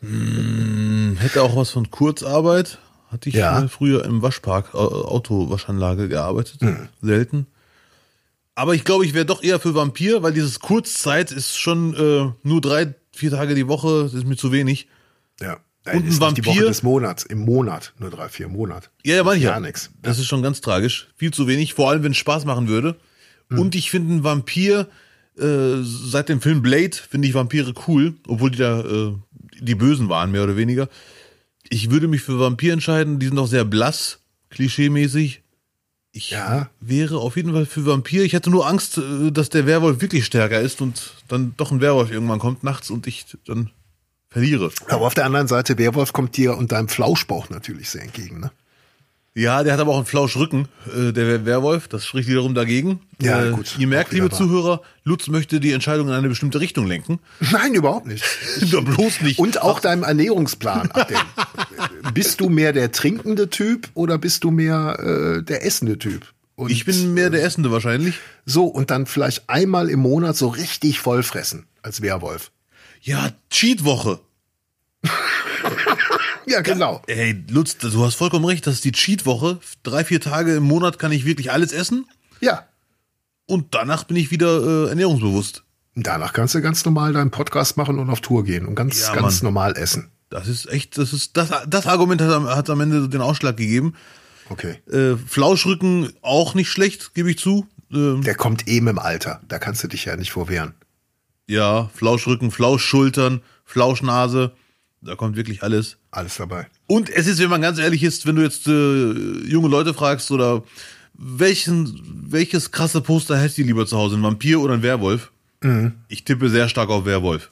[0.00, 2.78] Hm, hätte auch was von Kurzarbeit.
[3.10, 3.66] Hatte ich Ja.
[3.68, 6.60] früher im Waschpark, Au- Autowaschanlage gearbeitet.
[7.02, 7.46] Selten.
[8.54, 12.32] Aber ich glaube, ich wäre doch eher für Vampir, weil dieses Kurzzeit ist schon äh,
[12.42, 14.88] nur drei, vier Tage die Woche, das ist mir zu wenig.
[15.40, 15.54] Ja.
[15.86, 16.68] Und ein ist nicht die Woche Vampir?
[16.68, 18.90] des Monats, im Monat, nur drei, vier Monat.
[19.04, 19.90] Ja, ja, ich Gar nix.
[20.00, 21.08] Das ist schon ganz tragisch.
[21.16, 22.96] Viel zu wenig, vor allem wenn es Spaß machen würde.
[23.50, 23.58] Hm.
[23.58, 24.88] Und ich finde einen Vampir,
[25.38, 29.14] äh, seit dem Film Blade finde ich Vampire cool, obwohl die da äh,
[29.60, 30.88] die Bösen waren, mehr oder weniger.
[31.68, 34.18] Ich würde mich für Vampir entscheiden, die sind auch sehr blass,
[34.50, 35.42] klischeemäßig.
[36.14, 36.68] Ich Ja.
[36.80, 38.22] wäre auf jeden Fall für Vampir.
[38.24, 41.80] Ich hätte nur Angst, äh, dass der Werwolf wirklich stärker ist und dann doch ein
[41.80, 43.70] Werwolf irgendwann kommt nachts und ich dann
[44.28, 44.70] verliere.
[44.88, 48.50] Aber auf der anderen Seite, Werwolf kommt dir und deinem Flauschbauch natürlich sehr entgegen, ne?
[49.34, 51.88] Ja, der hat aber auch einen Flauschrücken, äh, der Werwolf.
[51.88, 53.00] Das spricht wiederum dagegen.
[53.20, 54.28] Ja, äh, gut, Ihr merkt, liebe.
[54.28, 57.18] Zuhörer, Lutz möchte die Entscheidung in eine bestimmte Richtung lenken.
[57.50, 58.24] Nein, überhaupt nicht.
[58.70, 59.38] Doch bloß nicht.
[59.38, 60.90] Und auch deinem Ernährungsplan.
[62.14, 66.26] Bist du mehr der trinkende Typ oder bist du mehr äh, der essende Typ?
[66.54, 68.16] Und ich bin mehr der Essende wahrscheinlich.
[68.44, 72.50] so und dann vielleicht einmal im Monat so richtig vollfressen als Werwolf.
[73.00, 74.20] Ja, Cheat-Woche.
[76.46, 77.02] Ja, genau.
[77.06, 78.66] Ey, Lutz, du hast vollkommen recht.
[78.66, 79.58] Das ist die Cheat-Woche.
[79.82, 82.06] Drei, vier Tage im Monat kann ich wirklich alles essen.
[82.40, 82.66] Ja.
[83.46, 85.64] Und danach bin ich wieder äh, ernährungsbewusst.
[85.94, 89.14] Danach kannst du ganz normal deinen Podcast machen und auf Tour gehen und ganz, Ja,
[89.14, 89.52] ganz Mann.
[89.52, 90.10] normal essen.
[90.30, 93.56] Das ist echt, das ist, das, das Argument hat, am- hat am Ende den Ausschlag
[93.58, 93.94] gegeben.
[94.48, 94.76] Okay.
[94.90, 97.66] Äh, Flauschrücken auch nicht schlecht, gebe ich zu.
[97.92, 99.42] Ähm, Der kommt eben im Alter.
[99.48, 100.74] Da kannst du dich ja nicht vorwehren.
[101.46, 104.52] Ja, Flauschrücken, Flauschschultern, Flauschnase,
[105.02, 105.98] da kommt wirklich alles.
[106.12, 106.66] Alles dabei.
[106.86, 110.30] Und es ist, wenn man ganz ehrlich ist, wenn du jetzt äh, junge Leute fragst
[110.30, 110.62] oder
[111.14, 112.00] welchen,
[112.30, 115.32] welches krasse Poster hättest du lieber zu Hause, ein Vampir oder ein Werwolf?
[116.08, 117.50] Ich tippe sehr stark auf Werwolf.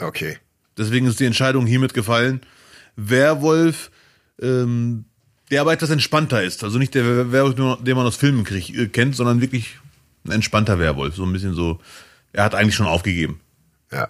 [0.00, 0.38] Okay.
[0.78, 2.42] Deswegen ist die Entscheidung hiermit gefallen.
[2.94, 3.90] Werwolf,
[4.40, 5.06] ähm,
[5.50, 6.62] der aber etwas entspannter ist.
[6.62, 9.78] Also nicht der Werwolf, den man aus Filmen krieg, äh, kennt, sondern wirklich
[10.24, 11.16] ein entspannter Werwolf.
[11.16, 11.80] So ein bisschen so,
[12.32, 13.40] er hat eigentlich schon aufgegeben.
[13.90, 14.08] Ja.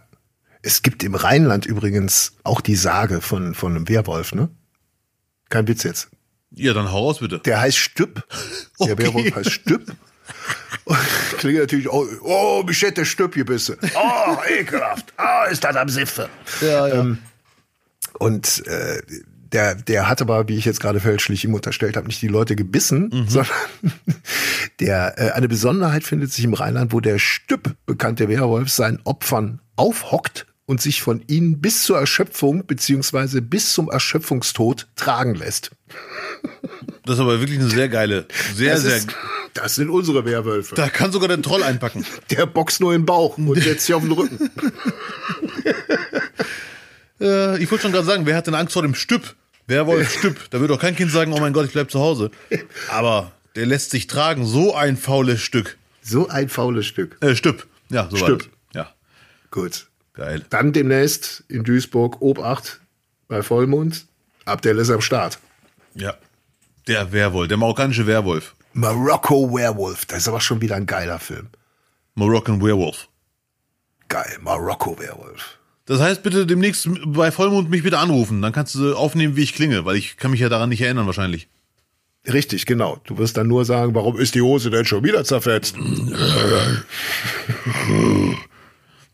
[0.66, 4.48] Es gibt im Rheinland übrigens auch die Sage von, von einem Werwolf, ne?
[5.48, 6.08] Kein Witz jetzt.
[6.50, 7.38] Ja, dann hau raus bitte.
[7.38, 8.26] Der heißt Stüpp.
[8.80, 9.04] Der Okay.
[9.04, 9.94] Werwolf heißt Stüpp.
[11.38, 13.76] Klingt natürlich, oh, oh mich hätte der Stüpp gebissen.
[13.94, 15.12] Oh, ekelhaft.
[15.16, 16.28] Ah, ist das am Siffe.
[16.60, 17.16] Ja, ja.
[18.18, 19.02] Und äh,
[19.52, 22.56] der, der hat aber, wie ich jetzt gerade fälschlich ihm unterstellt habe, nicht die Leute
[22.56, 23.28] gebissen, Mhm.
[23.28, 23.54] sondern
[24.80, 29.60] der äh, eine Besonderheit findet sich im Rheinland, wo der Stüpp, bekannte Werwolf, seinen Opfern
[29.76, 35.70] aufhockt und sich von ihnen bis zur Erschöpfung beziehungsweise bis zum Erschöpfungstod tragen lässt.
[37.04, 38.96] Das ist aber wirklich eine sehr geile, sehr, Das sehr.
[38.96, 39.08] ist,
[39.54, 40.74] Das sind unsere Werwölfe.
[40.74, 42.04] Da kann sogar der Troll einpacken.
[42.30, 44.50] Der boxt nur den Bauch und setzt sich auf den Rücken.
[47.20, 49.34] Äh, ich wollte schon gerade sagen, wer hat denn Angst vor dem Stüpp?
[49.68, 50.50] Werwolf Stüpp.
[50.50, 52.30] Da würde doch kein Kind sagen, oh mein Gott, ich bleib zu Hause.
[52.90, 54.44] Aber der lässt sich tragen.
[54.46, 55.76] So ein faules Stück.
[56.02, 57.16] So ein faules Stück.
[57.20, 57.66] Äh, Stüpp.
[57.88, 58.48] Ja, so Stüpp.
[58.74, 58.92] Ja,
[59.50, 59.86] Gut.
[60.16, 60.44] Geil.
[60.50, 62.80] Dann demnächst in Duisburg Obacht
[63.28, 64.06] bei Vollmond.
[64.44, 65.38] Abdel ist am Start.
[65.94, 66.14] Ja.
[66.86, 68.54] Der Werwolf, der marokkanische Werwolf.
[68.72, 70.04] Morocco Werewolf.
[70.06, 71.48] Das ist aber schon wieder ein geiler Film.
[72.14, 73.08] Moroccan Werewolf.
[74.08, 74.38] Geil.
[74.40, 75.58] Morocco Werewolf.
[75.86, 78.42] Das heißt, bitte demnächst bei Vollmond mich bitte anrufen.
[78.42, 81.06] Dann kannst du aufnehmen, wie ich klinge, weil ich kann mich ja daran nicht erinnern
[81.06, 81.48] wahrscheinlich.
[82.26, 83.00] Richtig, genau.
[83.04, 85.76] Du wirst dann nur sagen, warum ist die Hose denn schon wieder zerfetzt?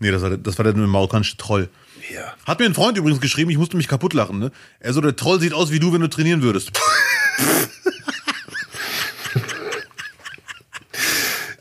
[0.03, 1.69] Nee, das war, der- das war der marokkanische Troll.
[2.13, 2.35] Ja.
[2.45, 4.51] Hat mir ein Freund übrigens geschrieben, ich musste mich kaputt lachen, ne?
[4.81, 6.73] Er so, der Troll sieht aus wie du, wenn du trainieren würdest.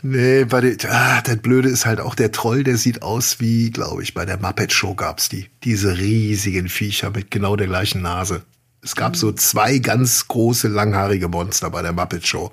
[0.04, 3.70] Nee, bei der, ah, das Blöde ist halt auch der Troll, der sieht aus wie,
[3.70, 5.48] glaube ich, bei der Muppet Show gab's die.
[5.64, 8.42] Diese riesigen Viecher mit genau der gleichen Nase.
[8.82, 12.52] Es gab so zwei ganz große, langhaarige Monster bei der Muppet Show.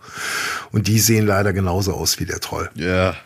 [0.72, 2.68] Und die sehen leider genauso aus wie der Troll.
[2.74, 3.16] Ja.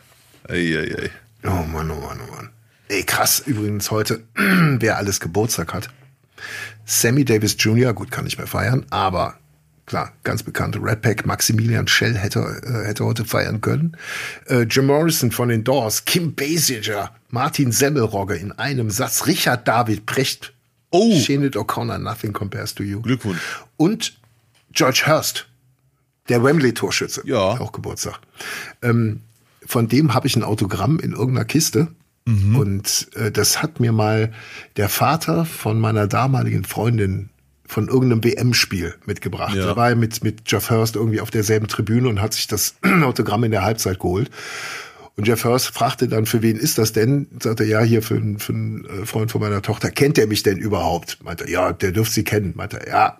[0.46, 1.10] Ey, ey, ey.
[1.44, 2.50] Oh Mann, oh Mann, oh Mann.
[2.88, 5.88] Ey, krass, übrigens heute, wer alles Geburtstag hat.
[6.84, 9.34] Sammy Davis Jr., gut, kann nicht mehr feiern, aber
[9.86, 13.96] klar, ganz bekannte Red Pack, Maximilian Schell hätte, äh, hätte heute feiern können.
[14.48, 20.06] Äh, Jim Morrison von den Doors, Kim Basinger, Martin Semmelrogge in einem Satz, Richard David
[20.06, 20.52] Precht,
[20.94, 21.18] Oh.
[21.18, 23.00] Shannon O'Connor, Nothing Compares to You.
[23.00, 23.40] Glückwunsch.
[23.78, 24.18] Und
[24.72, 25.48] George Hurst,
[26.28, 27.22] der Wembley-Torschütze.
[27.24, 27.38] Ja.
[27.58, 28.18] Auch Geburtstag.
[28.82, 29.22] Ähm,
[29.66, 31.88] von dem habe ich ein Autogramm in irgendeiner Kiste.
[32.24, 34.30] Und äh, das hat mir mal
[34.76, 37.30] der Vater von meiner damaligen Freundin
[37.66, 39.56] von irgendeinem WM-Spiel mitgebracht.
[39.56, 39.66] Ja.
[39.70, 43.42] Er war mit, mit Jeff Hurst irgendwie auf derselben Tribüne und hat sich das Autogramm
[43.44, 44.30] in der Halbzeit geholt.
[45.16, 47.26] Und Jeff Hurst fragte dann, für wen ist das denn?
[47.42, 49.90] Sagte, ja, hier für, einen- für einen äh, Freund von meiner Tochter.
[49.90, 51.18] Kennt er mich denn überhaupt?
[51.24, 52.52] Meinte, er, ja, der dürfte sie kennen.
[52.56, 53.18] Meinte, er, ja,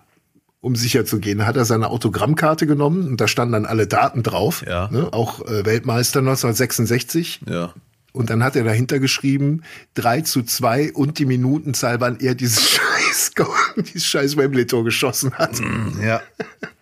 [0.63, 4.23] um sicher zu gehen, hat er seine Autogrammkarte genommen und da standen dann alle Daten
[4.23, 4.63] drauf.
[4.65, 4.87] Ja.
[4.89, 5.11] Ne?
[5.11, 7.41] Auch äh, Weltmeister 1966.
[7.49, 7.73] Ja.
[8.13, 9.63] Und dann hat er dahinter geschrieben,
[9.95, 13.31] 3 zu 2 und die Minutenzahl, wann er dieses scheiß,
[13.77, 15.59] dieses scheiß Wembley-Tor geschossen hat.
[16.01, 16.21] Ja.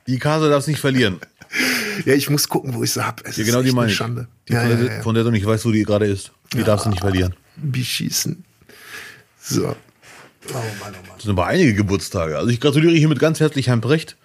[0.06, 1.20] Die Karte darfst nicht verlieren.
[2.06, 3.26] Ja, ich muss gucken, wo ich sie hab.
[3.26, 3.92] Es Ja, ist genau die meine.
[3.92, 4.28] Schande.
[4.48, 5.02] Die, ja, von, ja, der, ja.
[5.02, 6.32] von der du nicht weißt, wo die gerade ist.
[6.54, 7.34] Die darfst du nicht verlieren.
[7.56, 8.44] Beschießen.
[9.42, 9.76] So.
[10.50, 10.94] Oh Mann, oh Mann.
[11.16, 12.38] Das sind aber einige Geburtstage.
[12.38, 14.18] Also ich gratuliere hiermit ganz herzlich Herrn Brecht.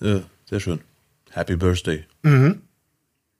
[0.00, 0.80] Äh, sehr schön.
[1.30, 2.04] Happy Birthday.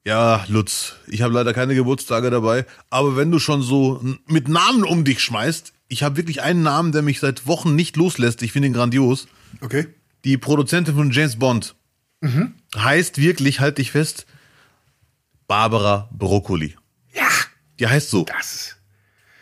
[0.05, 4.84] Ja, Lutz, ich habe leider keine Geburtstage dabei, aber wenn du schon so mit Namen
[4.84, 8.43] um dich schmeißt, ich habe wirklich einen Namen, der mich seit Wochen nicht loslässt.
[8.43, 9.26] Ich finde ihn grandios.
[9.61, 9.86] Okay.
[10.24, 11.74] Die Produzentin von James Bond
[12.76, 14.26] heißt wirklich, halt dich fest,
[15.47, 16.74] Barbara Broccoli.
[17.14, 17.28] Ja,
[17.78, 18.24] Die heißt so.
[18.24, 18.76] das.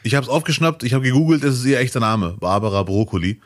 [0.06, 3.40] Ich habe es aufgeschnappt, ich habe gegoogelt, das ist ihr echter Name, Barbara Broccoli.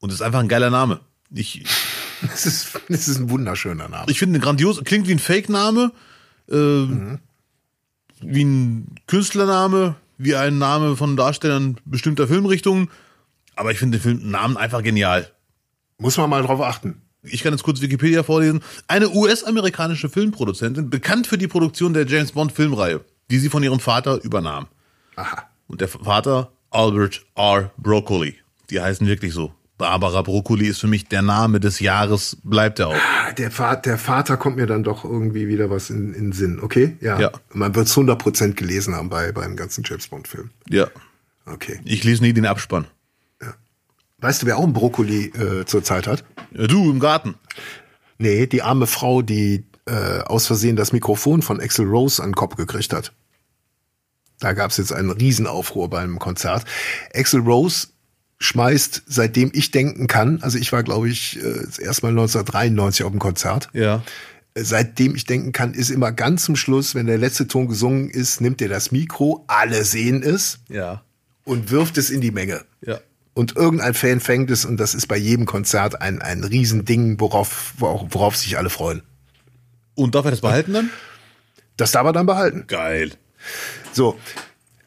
[0.00, 0.98] Und es ist einfach ein geiler Name.
[1.32, 1.62] Ich,
[2.22, 4.10] Das ist, das ist ein wunderschöner Name.
[4.10, 5.92] ich finde grandios, klingt wie ein Fake-Name,
[6.50, 6.54] äh,
[8.22, 12.90] wie ein Künstlername, wie ein Name von Darstellern bestimmter Filmrichtungen.
[13.54, 15.30] Aber ich finde den Film, Namen einfach genial.
[15.98, 17.02] Muss man mal drauf achten.
[17.22, 18.62] Ich kann jetzt kurz Wikipedia vorlesen.
[18.88, 23.78] Eine US-amerikanische Filmproduzentin, bekannt für die Produktion der James Bond Filmreihe, die sie von ihrem
[23.78, 24.66] Vater übernahm.
[25.14, 25.44] Aha.
[25.74, 27.72] Und der Vater Albert R.
[27.78, 28.36] Broccoli.
[28.70, 29.52] Die heißen wirklich so.
[29.76, 32.94] Barbara Broccoli ist für mich der Name des Jahres, bleibt er auch.
[32.94, 36.32] Ah, Der, Va- der Vater kommt mir dann doch irgendwie wieder was in, in den
[36.32, 36.96] Sinn, okay?
[37.00, 37.18] Ja.
[37.18, 37.32] Ja.
[37.52, 40.50] Man wird es 100% gelesen haben bei, beim ganzen James Bond-Film.
[40.70, 40.86] Ja.
[41.44, 41.80] Okay.
[41.84, 42.86] Ich lese nie den Abspann.
[44.18, 46.22] Weißt du, wer auch einen Brokkoli äh, zurzeit hat?
[46.52, 47.34] Ja, du im Garten.
[48.18, 52.36] Nee, die arme Frau, die äh, aus Versehen das Mikrofon von Axel Rose an den
[52.36, 53.12] Kopf gekriegt hat.
[54.44, 56.66] Da gab es jetzt einen Riesenaufruhr beim Konzert.
[57.14, 57.88] Axel Rose
[58.40, 63.04] schmeißt, seitdem ich denken kann, also ich war, glaube ich, äh, das erste Mal 1993
[63.06, 63.70] auf dem Konzert.
[63.72, 64.02] Ja.
[64.54, 68.42] Seitdem ich denken kann, ist immer ganz zum Schluss, wenn der letzte Ton gesungen ist,
[68.42, 71.02] nimmt er das Mikro, alle sehen es Ja.
[71.44, 72.60] und wirft es in die Menge.
[72.82, 73.00] Ja.
[73.32, 77.72] Und irgendein Fan fängt es und das ist bei jedem Konzert ein, ein Riesending, worauf,
[77.78, 79.00] worauf sich alle freuen.
[79.94, 80.90] Und darf er das behalten dann?
[81.78, 82.64] Das darf er dann behalten.
[82.66, 83.12] Geil.
[83.94, 84.18] So,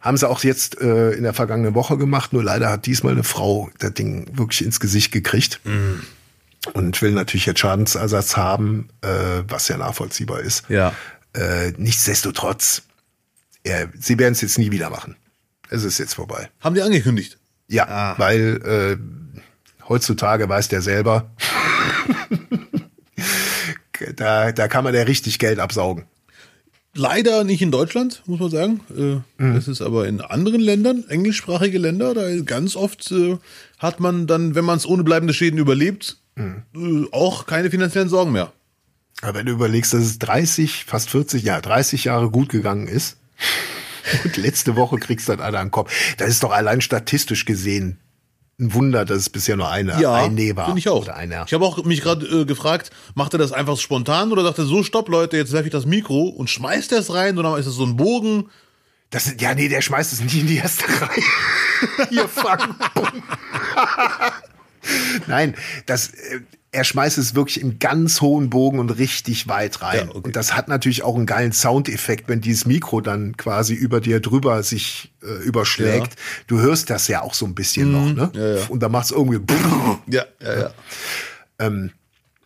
[0.02, 3.24] haben sie auch jetzt äh, in der vergangenen Woche gemacht, nur leider hat diesmal eine
[3.24, 5.60] Frau das Ding wirklich ins Gesicht gekriegt.
[6.74, 9.08] Und will natürlich jetzt Schadensersatz haben, äh,
[9.48, 10.64] was ja nachvollziehbar ist.
[10.70, 10.94] Ja.
[11.34, 12.84] Äh, nichtsdestotrotz,
[13.64, 15.16] er, sie werden es jetzt nie wieder machen.
[15.70, 16.50] Es ist jetzt vorbei.
[16.62, 17.38] Haben die angekündigt?
[17.68, 18.16] Ja, Ah.
[18.18, 21.30] weil äh, heutzutage weiß der selber,
[24.16, 26.06] da, da kann man ja richtig Geld absaugen.
[26.98, 28.82] Leider nicht in Deutschland, muss man sagen.
[28.90, 29.54] Äh, mhm.
[29.54, 33.38] Das ist aber in anderen Ländern, englischsprachige Länder, da ganz oft äh,
[33.78, 36.64] hat man dann, wenn man es ohne bleibende Schäden überlebt, mhm.
[36.76, 38.52] äh, auch keine finanziellen Sorgen mehr.
[39.22, 43.18] Aber wenn du überlegst, dass es 30, fast 40 Jahre, 30 Jahre gut gegangen ist
[44.24, 47.46] und letzte Woche kriegst du dann einer an den Kopf, das ist doch allein statistisch
[47.46, 48.00] gesehen
[48.60, 50.66] ein Wunder, dass es bisher nur eine ja, eine war.
[50.66, 51.06] Finde ich auch.
[51.06, 54.66] Ich habe auch mich gerade äh, gefragt, macht er das einfach spontan oder sagt er
[54.66, 57.68] so, stopp Leute, jetzt werfe ich das Mikro und schmeißt er es rein oder ist
[57.68, 58.50] es so ein Bogen?
[59.12, 61.24] Das, ja, nee, der schmeißt es nicht in die erste Reihe.
[62.10, 62.58] Hier, fuck.
[65.28, 65.56] Nein,
[65.86, 66.42] das, äh,
[66.72, 70.08] er schmeißt es wirklich im ganz hohen Bogen und richtig weit rein.
[70.08, 70.22] Ja, okay.
[70.24, 74.20] Und das hat natürlich auch einen geilen Soundeffekt, wenn dieses Mikro dann quasi über dir
[74.20, 76.14] drüber sich äh, überschlägt.
[76.14, 76.44] Ja.
[76.48, 78.16] Du hörst das ja auch so ein bisschen mhm.
[78.16, 78.58] noch, ne?
[78.58, 79.40] Ja, und dann macht es irgendwie.
[80.08, 80.72] Ja, ja, ja.
[81.60, 81.92] Ähm,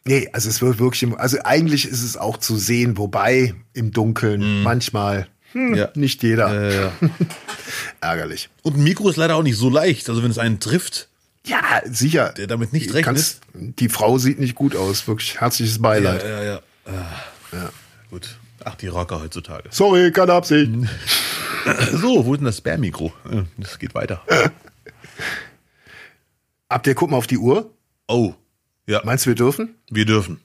[0.06, 4.60] nee, also es wird wirklich, also eigentlich ist es auch zu sehen, wobei im Dunkeln
[4.60, 4.64] mhm.
[4.64, 5.90] manchmal hm, ja.
[5.96, 6.94] nicht jeder.
[8.02, 8.50] Ärgerlich.
[8.62, 10.10] Und ein Mikro ist leider auch nicht so leicht.
[10.10, 11.10] Also wenn es einen trifft,
[11.46, 12.34] ja, sicher.
[12.38, 13.06] Der damit nicht rechnet.
[13.06, 15.08] Kannst, die Frau sieht nicht gut aus.
[15.08, 16.24] Wirklich herzliches Beileid.
[16.24, 16.62] Ja, ja, ja.
[16.86, 17.22] Ah,
[17.52, 17.70] ja.
[18.10, 18.38] Gut.
[18.64, 19.70] Ach, die Rocker heutzutage.
[19.72, 20.72] Sorry, keine Absicht.
[21.94, 23.12] so, wo ist denn das Sperrmikro?
[23.58, 24.22] Das geht weiter.
[26.70, 27.74] Habt ihr, guck mal auf die Uhr.
[28.08, 28.34] Oh,
[28.88, 29.02] ja.
[29.04, 29.76] Meinst du, wir dürfen?
[29.90, 30.40] Wir dürfen.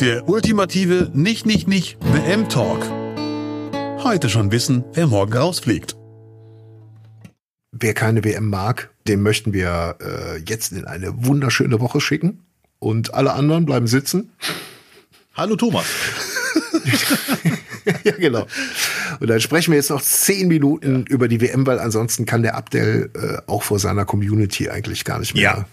[0.00, 3.03] Der ultimative Nicht-Nicht-Nicht WM-Talk.
[4.04, 5.96] Heute schon wissen, wer morgen rausfliegt.
[7.72, 12.44] Wer keine WM mag, dem möchten wir äh, jetzt in eine wunderschöne Woche schicken.
[12.78, 14.30] Und alle anderen bleiben sitzen.
[15.32, 15.86] Hallo Thomas.
[18.04, 18.46] ja, genau.
[19.20, 21.14] Und dann sprechen wir jetzt noch zehn Minuten ja.
[21.14, 25.18] über die WM, weil ansonsten kann der Abdel äh, auch vor seiner Community eigentlich gar
[25.18, 25.66] nicht mehr ja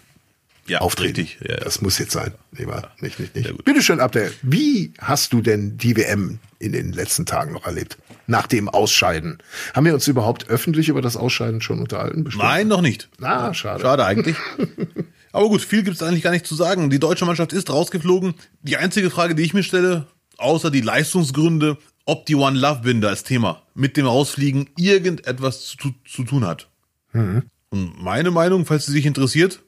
[0.68, 1.22] ja, auftreten.
[1.22, 1.40] Richtig.
[1.48, 2.32] Ja, das muss jetzt sein.
[2.52, 3.66] Nee, war nicht, nicht, nicht.
[3.66, 4.32] Bitte schön, Abdel.
[4.42, 7.98] Wie hast du denn die WM in den letzten Tagen noch erlebt?
[8.32, 9.38] Nach dem Ausscheiden.
[9.74, 12.24] Haben wir uns überhaupt öffentlich über das Ausscheiden schon unterhalten?
[12.24, 12.44] Bestimmt?
[12.44, 13.10] Nein, noch nicht.
[13.22, 13.82] Ah, schade.
[13.82, 14.36] Schade eigentlich.
[15.32, 16.90] Aber gut, viel gibt es eigentlich gar nicht zu sagen.
[16.90, 18.34] Die deutsche Mannschaft ist rausgeflogen.
[18.64, 20.08] Die einzige Frage, die ich mir stelle,
[20.38, 25.94] außer die Leistungsgründe, ob die One Love Binde als Thema mit dem Rausfliegen irgendetwas zu,
[26.06, 26.70] zu tun hat.
[27.14, 27.44] Mhm.
[27.70, 29.62] Und meine Meinung, falls sie sich interessiert,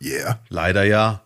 [0.00, 0.40] Yeah.
[0.48, 1.22] Leider ja.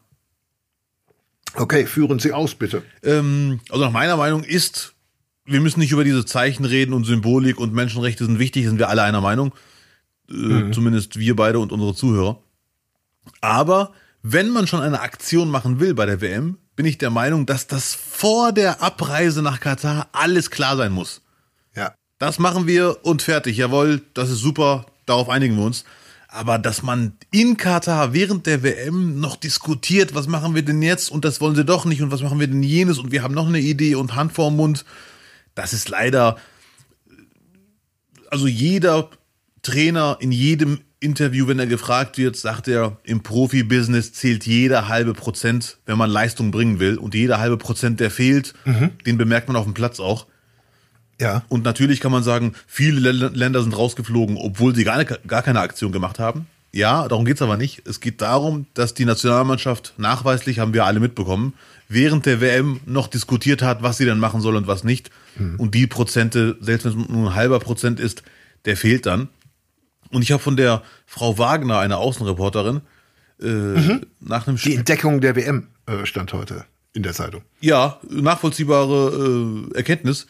[1.55, 2.83] Okay, führen Sie aus, bitte.
[3.03, 4.92] Ähm, also nach meiner Meinung ist,
[5.45, 8.89] wir müssen nicht über diese Zeichen reden und Symbolik und Menschenrechte sind wichtig, sind wir
[8.89, 9.53] alle einer Meinung.
[10.29, 10.73] Äh, mhm.
[10.73, 12.43] Zumindest wir beide und unsere Zuhörer.
[13.41, 17.45] Aber wenn man schon eine Aktion machen will bei der WM, bin ich der Meinung,
[17.45, 21.23] dass das vor der Abreise nach Katar alles klar sein muss.
[21.75, 21.95] Ja.
[22.19, 23.57] Das machen wir und fertig.
[23.57, 24.87] Jawohl, das ist super.
[25.07, 25.85] Darauf einigen wir uns.
[26.29, 31.11] Aber dass man in Katar während der WM noch diskutiert, was machen wir denn jetzt
[31.11, 33.35] und das wollen sie doch nicht und was machen wir denn jenes und wir haben
[33.35, 34.87] noch eine Idee und Hand vorm Mund,
[35.55, 36.37] das ist leider,
[38.31, 39.11] also jeder
[39.63, 45.15] Trainer in jedem Interview, wenn er gefragt wird, sagt er, im Profibusiness zählt jeder halbe
[45.15, 46.97] Prozent, wenn man Leistung bringen will.
[46.97, 48.91] Und jeder halbe Prozent, der fehlt, mhm.
[49.05, 50.27] den bemerkt man auf dem Platz auch.
[51.21, 51.43] Ja.
[51.49, 55.61] Und natürlich kann man sagen, viele Länder sind rausgeflogen, obwohl sie gar, ne, gar keine
[55.61, 56.47] Aktion gemacht haben.
[56.73, 57.87] Ja, darum geht's aber nicht.
[57.87, 61.53] Es geht darum, dass die Nationalmannschaft nachweislich, haben wir alle mitbekommen,
[61.93, 65.11] während der WM noch diskutiert hat, was sie denn machen soll und was nicht.
[65.37, 65.57] Mhm.
[65.59, 68.23] Und die Prozente, selbst wenn es nur ein halber Prozent ist,
[68.65, 69.29] der fehlt dann.
[70.11, 72.83] Und ich habe von der Frau Wagner, einer Außenreporterin,
[73.41, 74.07] äh, mhm.
[74.21, 77.43] nach einem Die Entdeckung der WM äh, stand heute in der Zeitung.
[77.61, 80.27] Ja, nachvollziehbare äh, Erkenntnis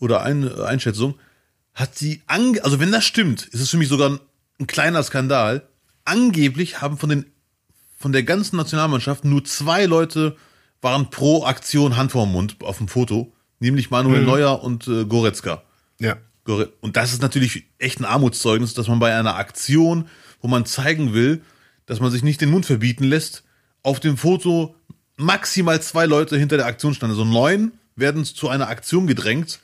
[0.00, 1.16] oder ein, Einschätzung,
[1.74, 4.20] hat sie, ange also wenn das stimmt, ist es für mich sogar ein,
[4.58, 5.68] ein kleiner Skandal.
[6.04, 7.26] Angeblich haben von den,
[7.98, 10.36] von der ganzen Nationalmannschaft nur zwei Leute
[10.80, 14.26] waren pro Aktion Hand vor Mund auf dem Foto, nämlich Manuel mhm.
[14.26, 15.62] Neuer und äh, Goretzka.
[15.98, 16.16] Ja.
[16.80, 20.08] Und das ist natürlich echt ein Armutszeugnis, dass man bei einer Aktion,
[20.40, 21.42] wo man zeigen will,
[21.86, 23.42] dass man sich nicht den Mund verbieten lässt,
[23.82, 24.76] auf dem Foto
[25.16, 27.18] maximal zwei Leute hinter der Aktion standen.
[27.18, 29.58] Also neun werden zu einer Aktion gedrängt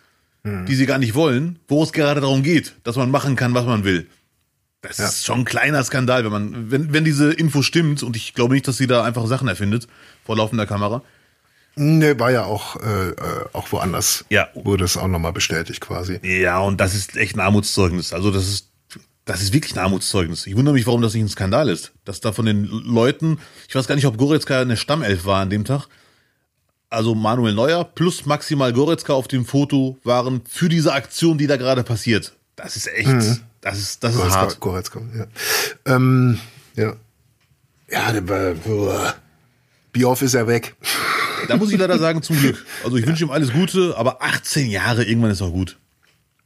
[0.44, 0.66] hm.
[0.66, 3.64] die sie gar nicht wollen, wo es gerade darum geht, dass man machen kann, was
[3.64, 4.08] man will.
[4.82, 5.06] Das ja.
[5.06, 8.54] ist schon ein kleiner Skandal, wenn man, wenn, wenn diese Info stimmt, und ich glaube
[8.54, 9.86] nicht, dass sie da einfach Sachen erfindet
[10.24, 11.02] vor laufender Kamera.
[11.76, 13.14] Ne, war ja auch, äh, äh,
[13.52, 14.24] auch woanders.
[14.28, 14.48] Ja.
[14.54, 16.20] Wurde es auch nochmal bestätigt quasi.
[16.22, 18.12] Ja, und das ist echt ein Armutszeugnis.
[18.12, 18.68] Also das ist,
[19.24, 20.46] das ist wirklich ein Armutszeugnis.
[20.46, 21.92] Ich wundere mich, warum das nicht ein Skandal ist.
[22.04, 25.48] Dass da von den Leuten, ich weiß gar nicht, ob Goretzka eine Stammelf war an
[25.48, 25.86] dem Tag,
[26.90, 31.56] also Manuel Neuer plus maximal Goretzka auf dem Foto waren für diese Aktion, die da
[31.56, 32.34] gerade passiert.
[32.54, 33.40] Das ist echt, mhm.
[33.62, 34.60] Das ist, das ist Goretzka, hart.
[34.60, 35.26] Goretzka, ja.
[35.86, 36.38] Ähm,
[36.76, 36.94] ja.
[37.90, 38.54] Ja, der
[39.92, 40.74] Bioff ist ja weg.
[41.48, 42.64] Da muss ich leider sagen, zum Glück.
[42.84, 45.78] Also ich wünsche ihm alles Gute, aber 18 Jahre, irgendwann ist auch gut.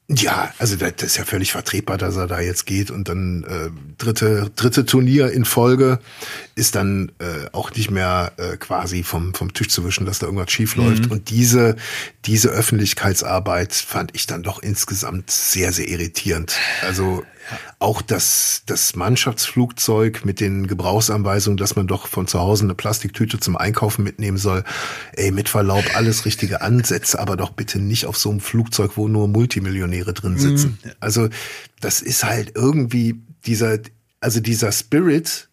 [0.09, 3.71] Ja, also das ist ja völlig vertretbar, dass er da jetzt geht und dann äh,
[3.99, 5.99] dritte dritte Turnier in Folge
[6.55, 10.27] ist dann äh, auch nicht mehr äh, quasi vom vom Tisch zu wischen, dass da
[10.27, 11.07] irgendwas schief läuft.
[11.07, 11.11] Mhm.
[11.11, 11.75] Und diese
[12.25, 16.55] diese Öffentlichkeitsarbeit fand ich dann doch insgesamt sehr sehr irritierend.
[16.83, 17.25] Also
[17.79, 23.41] auch das, das Mannschaftsflugzeug mit den Gebrauchsanweisungen, dass man doch von zu Hause eine Plastiktüte
[23.41, 24.65] zum Einkaufen mitnehmen soll.
[25.15, 29.09] Ey, mit Verlaub, alles richtige Ansätze, aber doch bitte nicht auf so einem Flugzeug, wo
[29.09, 30.79] nur Multimillionäre drin sitzen.
[30.83, 30.91] Mhm.
[31.01, 31.29] Also,
[31.81, 33.79] das ist halt irgendwie dieser,
[34.21, 35.49] also dieser Spirit,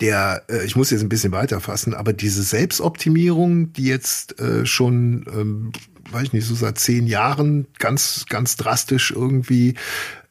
[0.00, 5.26] der, äh, ich muss jetzt ein bisschen weiterfassen, aber diese Selbstoptimierung, die jetzt äh, schon,
[5.32, 5.72] ähm,
[6.10, 9.74] weiß ich nicht, so seit zehn Jahren ganz, ganz drastisch irgendwie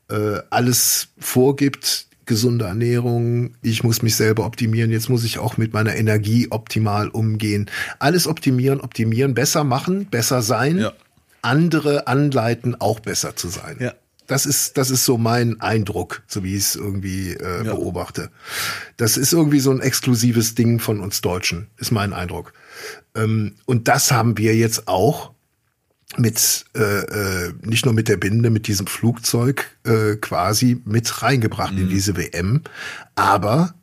[0.09, 5.73] äh, alles vorgibt, gesunde Ernährung, ich muss mich selber optimieren, jetzt muss ich auch mit
[5.73, 7.69] meiner Energie optimal umgehen.
[7.99, 10.93] Alles optimieren, optimieren, besser machen, besser sein, ja.
[11.41, 13.77] andere anleiten, auch besser zu sein.
[13.79, 13.93] Ja.
[14.27, 17.73] Das ist, das ist so mein Eindruck, so wie ich es irgendwie äh, ja.
[17.73, 18.29] beobachte.
[18.97, 22.51] Das ist irgendwie so ein exklusives Ding von uns Deutschen, ist mein Eindruck.
[23.15, 25.31] Ähm, und das haben wir jetzt auch
[26.17, 31.73] mit äh, äh, nicht nur mit der Binde, mit diesem Flugzeug äh, quasi mit reingebracht
[31.73, 31.83] mhm.
[31.83, 32.61] in diese WM,
[33.15, 33.73] aber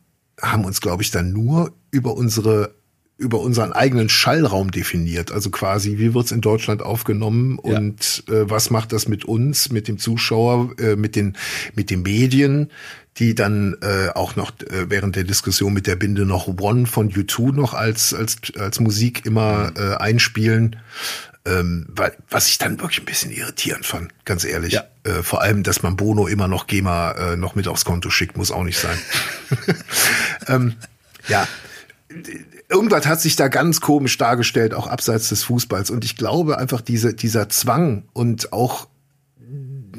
[0.41, 2.75] haben uns, glaube ich, dann nur über unsere
[3.17, 5.31] über unseren eigenen Schallraum definiert.
[5.31, 7.77] Also quasi, wie wird's in Deutschland aufgenommen ja.
[7.77, 11.37] und äh, was macht das mit uns, mit dem Zuschauer, äh, mit den
[11.75, 12.71] mit den Medien,
[13.17, 17.09] die dann äh, auch noch äh, während der Diskussion mit der Binde noch One von
[17.09, 19.77] U2 noch als als als Musik immer mhm.
[19.77, 20.75] äh, einspielen
[21.45, 24.73] ähm, weil, was ich dann wirklich ein bisschen irritierend fand, ganz ehrlich.
[24.73, 24.85] Ja.
[25.03, 28.37] Äh, vor allem, dass man Bono immer noch GEMA äh, noch mit aufs Konto schickt,
[28.37, 28.97] muss auch nicht sein.
[30.47, 30.75] ähm,
[31.27, 31.47] ja,
[32.69, 35.89] irgendwas hat sich da ganz komisch dargestellt, auch abseits des Fußballs.
[35.89, 38.87] Und ich glaube einfach, diese, dieser Zwang und auch,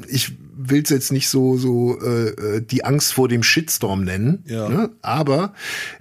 [0.07, 0.33] ich
[0.69, 4.69] will es jetzt nicht so so äh, äh, die Angst vor dem Shitstorm nennen, ja.
[4.69, 4.89] ne?
[5.01, 5.53] aber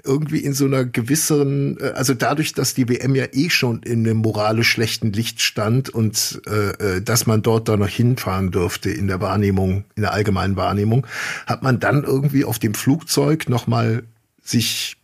[0.04, 4.06] irgendwie in so einer gewissen, äh, also dadurch, dass die WM ja eh schon in
[4.06, 8.90] einem moralisch schlechten Licht stand und äh, äh, dass man dort da noch hinfahren dürfte
[8.90, 11.06] in der Wahrnehmung, in der allgemeinen Wahrnehmung,
[11.46, 14.02] hat man dann irgendwie auf dem Flugzeug noch mal
[14.42, 14.96] sich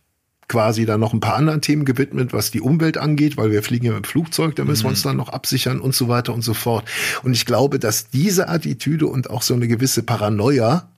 [0.47, 3.85] quasi dann noch ein paar anderen Themen gewidmet, was die Umwelt angeht, weil wir fliegen
[3.85, 4.85] ja mit dem Flugzeug, da müssen mhm.
[4.85, 5.09] wir uns mhm.
[5.09, 6.85] dann noch absichern und so weiter und so fort.
[7.23, 10.89] Und ich glaube, dass diese Attitüde und auch so eine gewisse Paranoia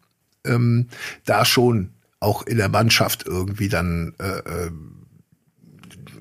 [0.45, 0.87] ähm,
[1.25, 1.89] da schon
[2.19, 4.71] auch in der Mannschaft irgendwie dann äh, äh,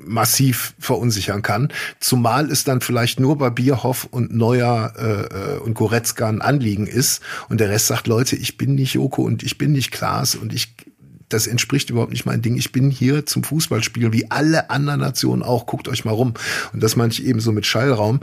[0.06, 1.72] massiv verunsichern kann.
[2.00, 6.86] Zumal es dann vielleicht nur bei Bierhoff und Neuer äh, äh, und Goretzka ein Anliegen
[6.86, 10.34] ist und der Rest sagt, Leute, ich bin nicht Joko und ich bin nicht Klaas
[10.34, 10.74] und ich
[11.34, 12.56] das entspricht überhaupt nicht mein Ding.
[12.56, 15.66] Ich bin hier zum Fußballspielen, wie alle anderen Nationen auch.
[15.66, 16.34] Guckt euch mal rum.
[16.72, 18.20] Und das meine ich eben so mit Schallraum.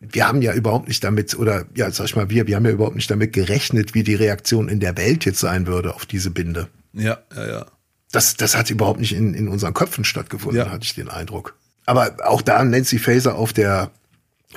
[0.00, 2.70] Wir haben ja überhaupt nicht damit, oder ja, sag ich mal, wir, wir haben ja
[2.70, 6.30] überhaupt nicht damit gerechnet, wie die Reaktion in der Welt jetzt sein würde auf diese
[6.30, 6.68] Binde.
[6.92, 7.66] Ja, ja, ja.
[8.12, 10.70] Das, das hat überhaupt nicht in, in unseren Köpfen stattgefunden, ja.
[10.70, 11.56] hatte ich den Eindruck.
[11.86, 13.90] Aber auch da Nancy Faeser auf der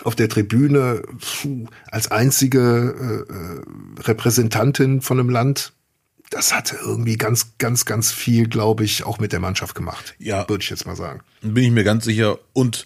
[0.03, 5.73] auf der Tribüne pfuh, als einzige äh, äh Repräsentantin von einem Land
[6.31, 10.15] das hatte irgendwie ganz, ganz, ganz viel, glaube ich, auch mit der Mannschaft gemacht.
[10.17, 10.47] Ja.
[10.49, 11.19] Würde ich jetzt mal sagen.
[11.41, 12.39] Bin ich mir ganz sicher.
[12.53, 12.85] Und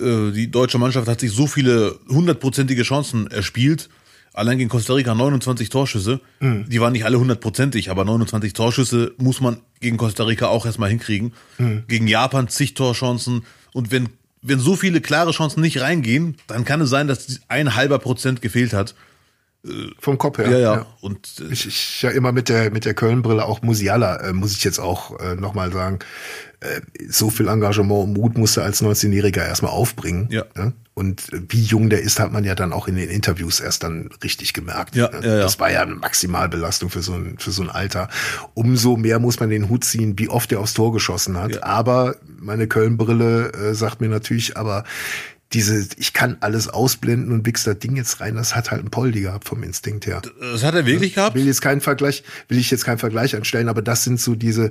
[0.00, 3.90] äh, die deutsche Mannschaft hat sich so viele hundertprozentige Chancen erspielt.
[4.32, 6.20] Allein gegen Costa Rica 29 Torschüsse.
[6.40, 6.66] Mhm.
[6.68, 10.88] Die waren nicht alle hundertprozentig, aber 29 Torschüsse muss man gegen Costa Rica auch erstmal
[10.88, 11.34] hinkriegen.
[11.58, 11.84] Mhm.
[11.88, 13.44] Gegen Japan zig Torchancen.
[13.74, 14.08] Und wenn,
[14.40, 18.40] wenn so viele klare Chancen nicht reingehen, dann kann es sein, dass ein halber Prozent
[18.40, 18.94] gefehlt hat.
[19.98, 20.50] Vom Kopf her.
[20.50, 20.74] Ja, ja.
[20.76, 20.86] ja.
[21.00, 24.52] Und äh, ich, ich ja immer mit der mit der Köln-Brille auch Musiala, äh, muss
[24.52, 25.98] ich jetzt auch äh, nochmal sagen.
[26.60, 30.28] Äh, so viel Engagement und Mut musste als 19-Jähriger erstmal aufbringen.
[30.30, 30.44] Ja.
[30.54, 30.72] Ne?
[30.94, 33.82] Und äh, wie jung der ist, hat man ja dann auch in den Interviews erst
[33.82, 34.94] dann richtig gemerkt.
[34.94, 35.20] Ja, ne?
[35.22, 35.40] ja, ja.
[35.40, 38.08] Das war ja eine Maximalbelastung für so ein für so ein Alter.
[38.54, 41.56] Umso mehr muss man den Hut ziehen, wie oft er aufs Tor geschossen hat.
[41.56, 41.62] Ja.
[41.64, 44.84] Aber meine Köln-Brille äh, sagt mir natürlich, aber
[45.52, 48.90] diese, ich kann alles ausblenden und wichs das Ding jetzt rein, das hat halt ein
[48.90, 50.20] Poldi gehabt vom Instinkt her.
[50.40, 51.36] Das hat er wirklich gehabt?
[51.36, 54.70] Will jetzt keinen Vergleich, will ich jetzt keinen Vergleich anstellen, aber das sind so diese,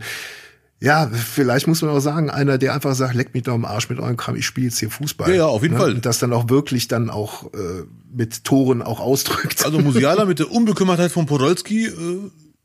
[0.79, 3.89] ja, vielleicht muss man auch sagen, einer, der einfach sagt, leck mich doch am Arsch
[3.89, 5.29] mit eurem Kram, ich spiele jetzt hier Fußball.
[5.29, 5.79] Ja, ja, auf jeden ne?
[5.79, 5.93] Fall.
[5.93, 9.65] Und das dann auch wirklich dann auch äh, mit Toren auch ausdrückt.
[9.65, 11.87] Also Musiala mit der Unbekümmertheit von Podolski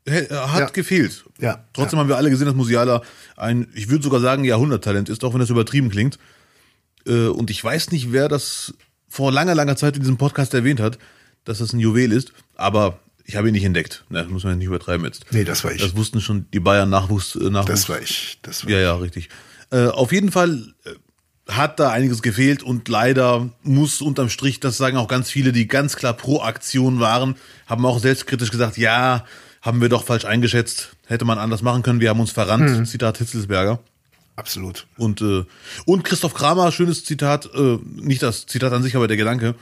[0.05, 0.65] äh, hat ja.
[0.67, 1.25] gefehlt.
[1.39, 1.65] Ja.
[1.73, 2.01] Trotzdem ja.
[2.01, 3.01] haben wir alle gesehen, dass Musiala
[3.35, 6.19] ein, ich würde sogar sagen, Jahrhunderttalent ist, auch wenn das übertrieben klingt.
[7.07, 8.73] Äh, und ich weiß nicht, wer das
[9.09, 10.97] vor langer, langer Zeit in diesem Podcast erwähnt hat,
[11.43, 12.33] dass das ein Juwel ist.
[12.55, 14.03] Aber Ich habe ihn nicht entdeckt.
[14.09, 15.25] Das muss man nicht übertreiben jetzt.
[15.31, 15.81] Nee, das war ich.
[15.81, 17.35] Das wussten schon die Bayern Nachwuchs.
[17.35, 17.67] Äh, Nachwuchs.
[17.67, 18.37] Das war ich.
[18.41, 19.29] Das war ja, ja, richtig.
[19.71, 20.91] Äh, auf jeden Fall äh,
[21.51, 25.67] hat da einiges gefehlt und leider muss unterm Strich, das sagen auch ganz viele, die
[25.67, 27.35] ganz klar pro Aktion waren,
[27.65, 29.25] haben auch selbstkritisch gesagt, ja,
[29.61, 32.85] haben wir doch falsch eingeschätzt, hätte man anders machen können, wir haben uns verrannt, hm.
[32.85, 33.79] Zitat Hitzelsberger.
[34.35, 34.87] Absolut.
[34.97, 35.45] Und, äh,
[35.85, 39.55] und Christoph Kramer, schönes Zitat, äh, nicht das Zitat an sich, aber der Gedanke.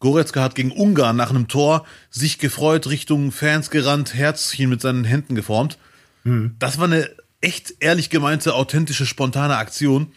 [0.00, 5.04] Goretzka hat gegen Ungarn nach einem Tor sich gefreut, Richtung Fans gerannt, Herzchen mit seinen
[5.04, 5.78] Händen geformt.
[6.24, 6.56] Hm.
[6.58, 7.10] Das war eine
[7.40, 10.12] echt ehrlich gemeinte, authentische, spontane Aktion.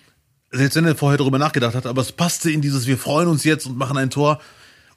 [0.51, 3.43] Selbst wenn er vorher darüber nachgedacht hat, aber es passte in dieses, wir freuen uns
[3.43, 4.39] jetzt und machen ein Tor.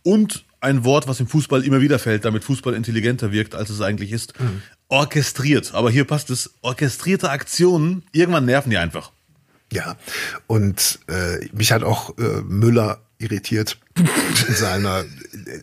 [0.02, 3.80] Und ein Wort, was im Fußball immer wieder fällt, damit Fußball intelligenter wirkt, als es
[3.80, 4.38] eigentlich ist.
[4.38, 4.62] Mhm.
[4.88, 5.72] Orchestriert.
[5.74, 6.54] Aber hier passt es.
[6.60, 9.12] Orchestrierte Aktionen, irgendwann nerven die einfach.
[9.72, 9.96] Ja,
[10.46, 15.04] und äh, mich hat auch äh, Müller irritiert in seiner,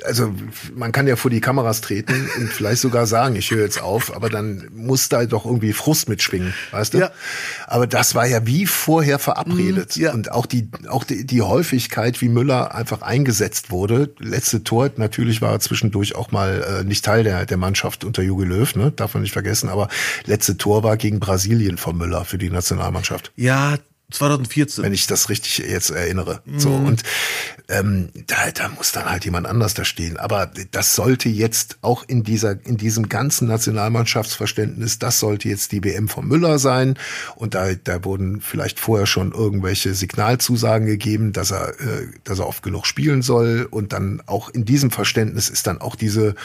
[0.05, 0.33] also
[0.75, 4.15] man kann ja vor die Kameras treten und vielleicht sogar sagen, ich höre jetzt auf,
[4.15, 6.99] aber dann muss da doch irgendwie Frust mitschwingen, weißt du?
[6.99, 7.11] Ja.
[7.65, 10.13] Aber das war ja wie vorher verabredet mm, ja.
[10.13, 14.13] und auch die auch die, die Häufigkeit, wie Müller einfach eingesetzt wurde.
[14.19, 18.21] Letzte Tor natürlich war er zwischendurch auch mal äh, nicht Teil der der Mannschaft unter
[18.21, 18.91] Jogi Löw, ne?
[18.91, 19.89] Darf man nicht vergessen, aber
[20.25, 23.31] letzte Tor war gegen Brasilien von Müller für die Nationalmannschaft.
[23.35, 23.77] Ja,
[24.09, 24.85] 2014.
[24.85, 26.41] Wenn ich das richtig jetzt erinnere.
[26.45, 26.59] Mhm.
[26.59, 27.03] So, und
[27.67, 30.15] ähm, da, da muss dann halt jemand anders da stehen.
[30.15, 35.83] Aber das sollte jetzt auch in dieser, in diesem ganzen Nationalmannschaftsverständnis, das sollte jetzt die
[35.83, 36.97] WM von Müller sein.
[37.35, 42.47] Und da, da wurden vielleicht vorher schon irgendwelche Signalzusagen gegeben, dass er, äh, dass er
[42.47, 43.67] oft genug spielen soll.
[43.69, 46.35] Und dann auch in diesem Verständnis ist dann auch diese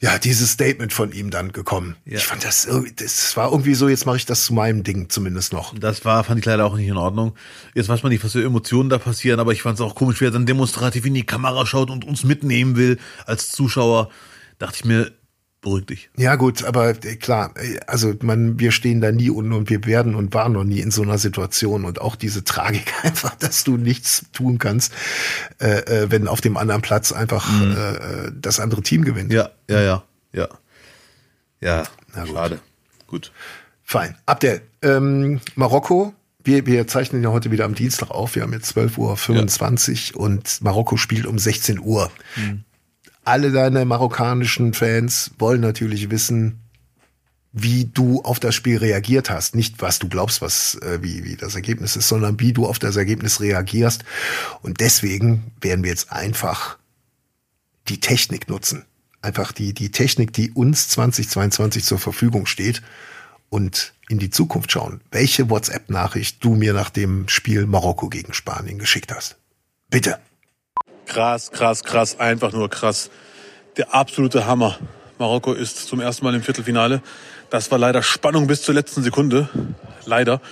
[0.00, 1.96] ja, dieses Statement von ihm dann gekommen.
[2.04, 2.18] Ja.
[2.18, 5.08] Ich fand das irgendwie, das war irgendwie so, jetzt mache ich das zu meinem Ding
[5.08, 5.74] zumindest noch.
[5.76, 7.34] Das war, fand ich leider auch nicht in Ordnung.
[7.74, 10.20] Jetzt weiß man nicht, was für Emotionen da passieren, aber ich fand es auch komisch,
[10.20, 14.10] wie er dann demonstrativ in die Kamera schaut und uns mitnehmen will als Zuschauer.
[14.58, 15.12] Dachte ich mir,
[15.60, 16.10] beruhig dich.
[16.16, 19.84] Ja gut, aber äh, klar, äh, also man, wir stehen da nie unten und wir
[19.86, 23.64] werden und waren noch nie in so einer Situation und auch diese Tragik einfach, dass
[23.64, 24.92] du nichts tun kannst,
[25.60, 27.76] äh, äh, wenn auf dem anderen Platz einfach mhm.
[27.76, 29.32] äh, das andere Team gewinnt.
[29.32, 30.48] Ja, ja, ja, ja.
[31.60, 31.84] Ja,
[32.14, 32.28] gut.
[32.28, 32.60] schade.
[33.08, 33.32] Gut.
[33.82, 34.16] Fein.
[34.26, 38.36] Abdel, ähm, Marokko, wir, wir zeichnen ja heute wieder am Dienstag auf.
[38.36, 40.24] Wir haben jetzt 12.25 Uhr ja.
[40.24, 42.10] und Marokko spielt um 16 Uhr.
[42.36, 42.64] Mhm
[43.28, 46.60] alle deine marokkanischen Fans wollen natürlich wissen,
[47.52, 49.54] wie du auf das Spiel reagiert hast.
[49.54, 52.78] Nicht, was du glaubst, was, äh, wie, wie das Ergebnis ist, sondern wie du auf
[52.78, 54.04] das Ergebnis reagierst.
[54.62, 56.78] Und deswegen werden wir jetzt einfach
[57.88, 58.86] die Technik nutzen.
[59.20, 62.82] Einfach die, die Technik, die uns 2022 zur Verfügung steht
[63.50, 65.02] und in die Zukunft schauen.
[65.10, 69.36] Welche WhatsApp-Nachricht du mir nach dem Spiel Marokko gegen Spanien geschickt hast.
[69.90, 70.18] Bitte.
[71.08, 73.10] Krass, krass, krass, einfach nur krass.
[73.78, 74.78] Der absolute Hammer.
[75.18, 77.00] Marokko ist zum ersten Mal im Viertelfinale.
[77.48, 79.48] Das war leider Spannung bis zur letzten Sekunde.
[80.04, 80.42] Leider.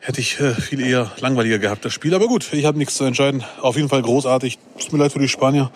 [0.00, 2.14] Hätte ich äh, viel eher langweiliger gehabt, das Spiel.
[2.14, 3.44] Aber gut, ich habe nichts zu entscheiden.
[3.60, 4.58] Auf jeden Fall großartig.
[4.76, 5.70] Tut mir leid für die Spanier.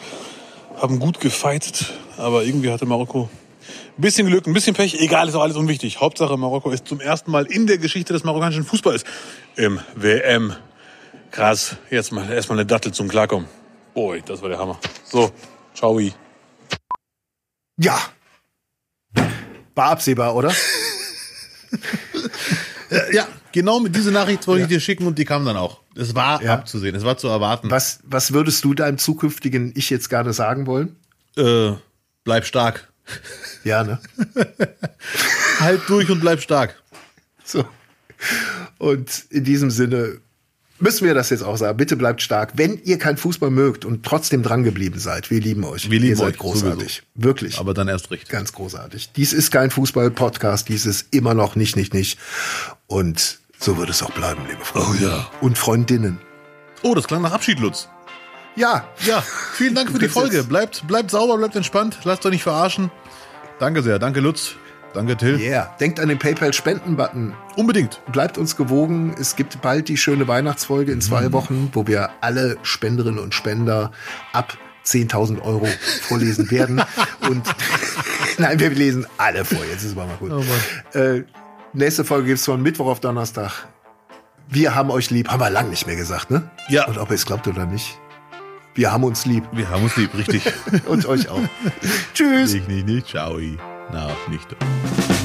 [0.83, 1.93] Haben gut gefeitet.
[2.17, 3.31] Aber irgendwie hatte Marokko
[3.97, 5.01] ein bisschen Glück, ein bisschen Pech.
[5.01, 6.01] Egal, ist auch alles unwichtig.
[6.01, 9.05] Hauptsache, Marokko ist zum ersten Mal in der Geschichte des marokkanischen Fußballs
[9.55, 10.55] im WM.
[11.31, 11.77] Krass.
[11.91, 13.60] Jetzt mal erstmal eine Dattel zum Klarkommen.
[14.01, 14.81] Boy, das war der Hammer.
[15.05, 15.31] So,
[15.75, 16.01] ciao.
[17.77, 17.99] Ja.
[19.75, 20.51] War absehbar, oder?
[23.13, 24.65] ja, genau mit dieser Nachricht wollte ja.
[24.65, 25.83] ich dir schicken und die kam dann auch.
[25.95, 26.55] Es war ja.
[26.55, 27.71] abzusehen, es war zu erwarten.
[27.71, 30.97] Was, was würdest du deinem zukünftigen Ich jetzt gerade sagen wollen?
[31.37, 31.73] Äh,
[32.25, 32.91] bleib stark.
[33.65, 34.01] Ja, ne?
[35.61, 36.83] halt durch und bleib stark.
[37.45, 37.67] So.
[38.79, 40.23] Und in diesem Sinne
[40.81, 41.77] müssen wir das jetzt auch sagen.
[41.77, 42.53] Bitte bleibt stark.
[42.57, 45.91] Wenn ihr kein Fußball mögt und trotzdem dran geblieben seid, wir lieben euch.
[45.91, 46.95] Wir lieben ihr seid euch großartig.
[46.97, 47.27] Sowieso.
[47.27, 47.59] Wirklich.
[47.59, 48.29] Aber dann erst recht.
[48.29, 49.13] Ganz großartig.
[49.17, 50.69] Dies ist kein Fußball-Podcast.
[50.69, 52.19] Dies ist immer noch nicht, nicht, nicht.
[52.87, 54.89] Und so wird es auch bleiben, liebe Freunde.
[54.91, 55.31] Oh ja.
[55.41, 56.19] Und Freundinnen.
[56.83, 57.89] Oh, das klang nach Abschied, Lutz.
[58.57, 58.89] Ja.
[59.07, 59.23] Ja.
[59.55, 60.45] Vielen Dank für die Folge.
[60.45, 61.99] Bleibt, bleibt sauber, bleibt entspannt.
[62.05, 62.91] Lasst euch nicht verarschen.
[63.59, 63.99] Danke sehr.
[63.99, 64.55] Danke, Lutz.
[64.93, 65.39] Danke, Till.
[65.39, 65.75] Yeah.
[65.79, 67.35] Denkt an den PayPal-Spenden-Button.
[67.57, 68.01] Unbedingt.
[68.13, 69.15] Bleibt uns gewogen.
[69.19, 71.33] Es gibt bald die schöne Weihnachtsfolge in zwei mhm.
[71.33, 73.93] Wochen, wo wir alle Spenderinnen und Spender
[74.33, 75.67] ab 10.000 Euro
[76.03, 76.83] vorlesen werden.
[77.29, 77.43] und
[78.39, 79.61] nein, wir lesen alle vor.
[79.71, 80.33] Jetzt ist es mal gut.
[80.33, 81.25] Oh äh,
[81.73, 83.69] nächste Folge gibt es von Mittwoch auf Donnerstag.
[84.49, 85.29] Wir haben euch lieb.
[85.29, 86.51] Haben wir lang nicht mehr gesagt, ne?
[86.69, 86.87] Ja.
[86.89, 87.99] Und ob ihr es glaubt oder nicht.
[88.75, 89.45] Wir haben uns lieb.
[89.53, 90.43] Wir haben uns lieb, richtig.
[90.87, 91.43] und euch auch.
[92.15, 92.55] Tschüss.
[92.55, 93.09] Ich nicht, nicht.
[93.09, 93.39] Ciao.
[93.93, 95.20] Na, nicht.